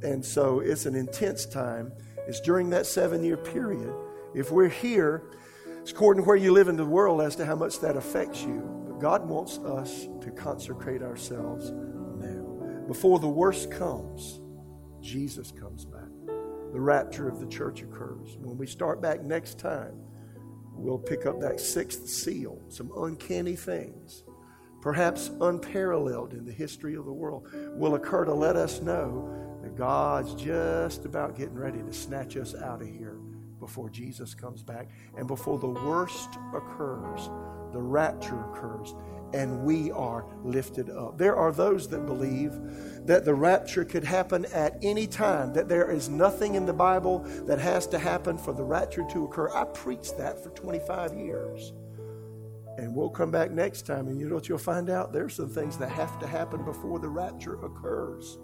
And 0.02 0.24
so 0.24 0.60
it's 0.60 0.86
an 0.86 0.94
intense 0.94 1.46
time. 1.46 1.92
It's 2.26 2.40
during 2.40 2.70
that 2.70 2.86
seven 2.86 3.22
year 3.22 3.36
period. 3.36 3.92
If 4.34 4.50
we're 4.50 4.68
here, 4.68 5.30
it's 5.80 5.92
according 5.92 6.24
to 6.24 6.26
where 6.26 6.36
you 6.36 6.52
live 6.52 6.68
in 6.68 6.76
the 6.76 6.84
world 6.84 7.20
as 7.22 7.36
to 7.36 7.46
how 7.46 7.54
much 7.54 7.78
that 7.80 7.96
affects 7.96 8.42
you. 8.42 8.60
But 8.88 8.98
God 8.98 9.28
wants 9.28 9.58
us 9.58 10.08
to 10.22 10.30
consecrate 10.32 11.02
ourselves 11.02 11.70
now. 11.70 12.84
Before 12.88 13.20
the 13.20 13.28
worst 13.28 13.70
comes, 13.70 14.40
Jesus 15.00 15.52
comes 15.52 15.84
back 15.84 16.05
the 16.72 16.80
rapture 16.80 17.28
of 17.28 17.40
the 17.40 17.46
church 17.46 17.82
occurs. 17.82 18.36
When 18.38 18.56
we 18.56 18.66
start 18.66 19.00
back 19.00 19.22
next 19.22 19.58
time, 19.58 19.94
we'll 20.72 20.98
pick 20.98 21.26
up 21.26 21.40
that 21.40 21.60
sixth 21.60 22.08
seal, 22.08 22.60
some 22.68 22.92
uncanny 22.96 23.56
things, 23.56 24.24
perhaps 24.80 25.30
unparalleled 25.40 26.32
in 26.32 26.44
the 26.44 26.52
history 26.52 26.94
of 26.94 27.04
the 27.04 27.12
world, 27.12 27.48
will 27.76 27.94
occur 27.94 28.24
to 28.24 28.34
let 28.34 28.56
us 28.56 28.80
know 28.80 29.28
that 29.62 29.76
God's 29.76 30.34
just 30.34 31.04
about 31.04 31.36
getting 31.36 31.56
ready 31.56 31.82
to 31.82 31.92
snatch 31.92 32.36
us 32.36 32.54
out 32.54 32.82
of 32.82 32.88
here 32.88 33.18
before 33.58 33.88
Jesus 33.90 34.34
comes 34.34 34.62
back 34.62 34.90
and 35.16 35.26
before 35.26 35.58
the 35.58 35.66
worst 35.66 36.28
occurs. 36.54 37.30
the 37.72 37.82
rapture 37.82 38.40
occurs 38.52 38.94
and 39.32 39.62
we 39.64 39.90
are 39.90 40.24
lifted 40.42 40.90
up. 40.90 41.18
There 41.18 41.36
are 41.36 41.52
those 41.52 41.88
that 41.88 42.06
believe 42.06 42.52
that 43.06 43.24
the 43.24 43.34
rapture 43.34 43.84
could 43.84 44.04
happen 44.04 44.46
at 44.46 44.78
any 44.82 45.06
time, 45.06 45.52
that 45.52 45.68
there 45.68 45.90
is 45.90 46.08
nothing 46.08 46.54
in 46.54 46.66
the 46.66 46.72
Bible 46.72 47.20
that 47.46 47.58
has 47.58 47.86
to 47.88 47.98
happen 47.98 48.38
for 48.38 48.52
the 48.52 48.64
rapture 48.64 49.06
to 49.12 49.24
occur. 49.24 49.50
I 49.54 49.64
preached 49.64 50.16
that 50.18 50.42
for 50.42 50.50
25 50.50 51.14
years. 51.14 51.72
And 52.78 52.94
we'll 52.94 53.10
come 53.10 53.30
back 53.30 53.50
next 53.50 53.86
time, 53.86 54.06
and 54.08 54.20
you 54.20 54.28
know 54.28 54.34
what 54.34 54.48
you'll 54.48 54.58
find 54.58 54.90
out? 54.90 55.12
There's 55.12 55.34
some 55.34 55.48
things 55.48 55.78
that 55.78 55.88
have 55.88 56.18
to 56.18 56.26
happen 56.26 56.62
before 56.62 56.98
the 56.98 57.08
rapture 57.08 57.54
occurs. 57.64 58.38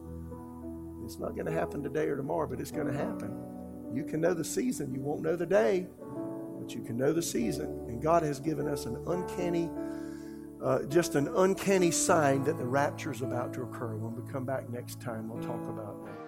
It's 1.05 1.19
not 1.19 1.35
going 1.35 1.47
to 1.47 1.53
happen 1.53 1.83
today 1.83 2.07
or 2.07 2.17
tomorrow, 2.17 2.47
but 2.47 2.61
it's 2.61 2.71
going 2.71 2.87
to 2.87 2.97
happen. 2.97 3.37
You 3.93 4.05
can 4.05 4.23
know 4.23 4.33
the 4.33 4.45
season, 4.45 4.95
you 4.95 5.03
won't 5.03 5.21
know 5.21 5.37
the 5.37 5.45
day, 5.45 5.87
but 6.59 6.75
you 6.75 6.81
can 6.81 6.97
know 6.97 7.13
the 7.13 7.23
season. 7.23 7.67
And 7.89 8.01
God 8.01 8.23
has 8.23 8.41
given 8.41 8.67
us 8.67 8.87
an 8.87 8.97
uncanny 9.07 9.69
uh, 10.63 10.83
just 10.85 11.15
an 11.17 11.29
uncanny 11.37 11.91
sign 11.91 12.45
that 12.45 12.57
the 12.57 12.65
rapture 12.65 13.11
is 13.11 13.23
about 13.23 13.53
to 13.55 13.63
occur. 13.63 13.97
When 13.97 14.15
we 14.15 14.31
come 14.31 14.45
back 14.45 14.71
next 14.71 15.01
time, 15.01 15.29
we'll 15.29 15.43
talk 15.43 15.63
about 15.69 16.05
that. 16.05 16.22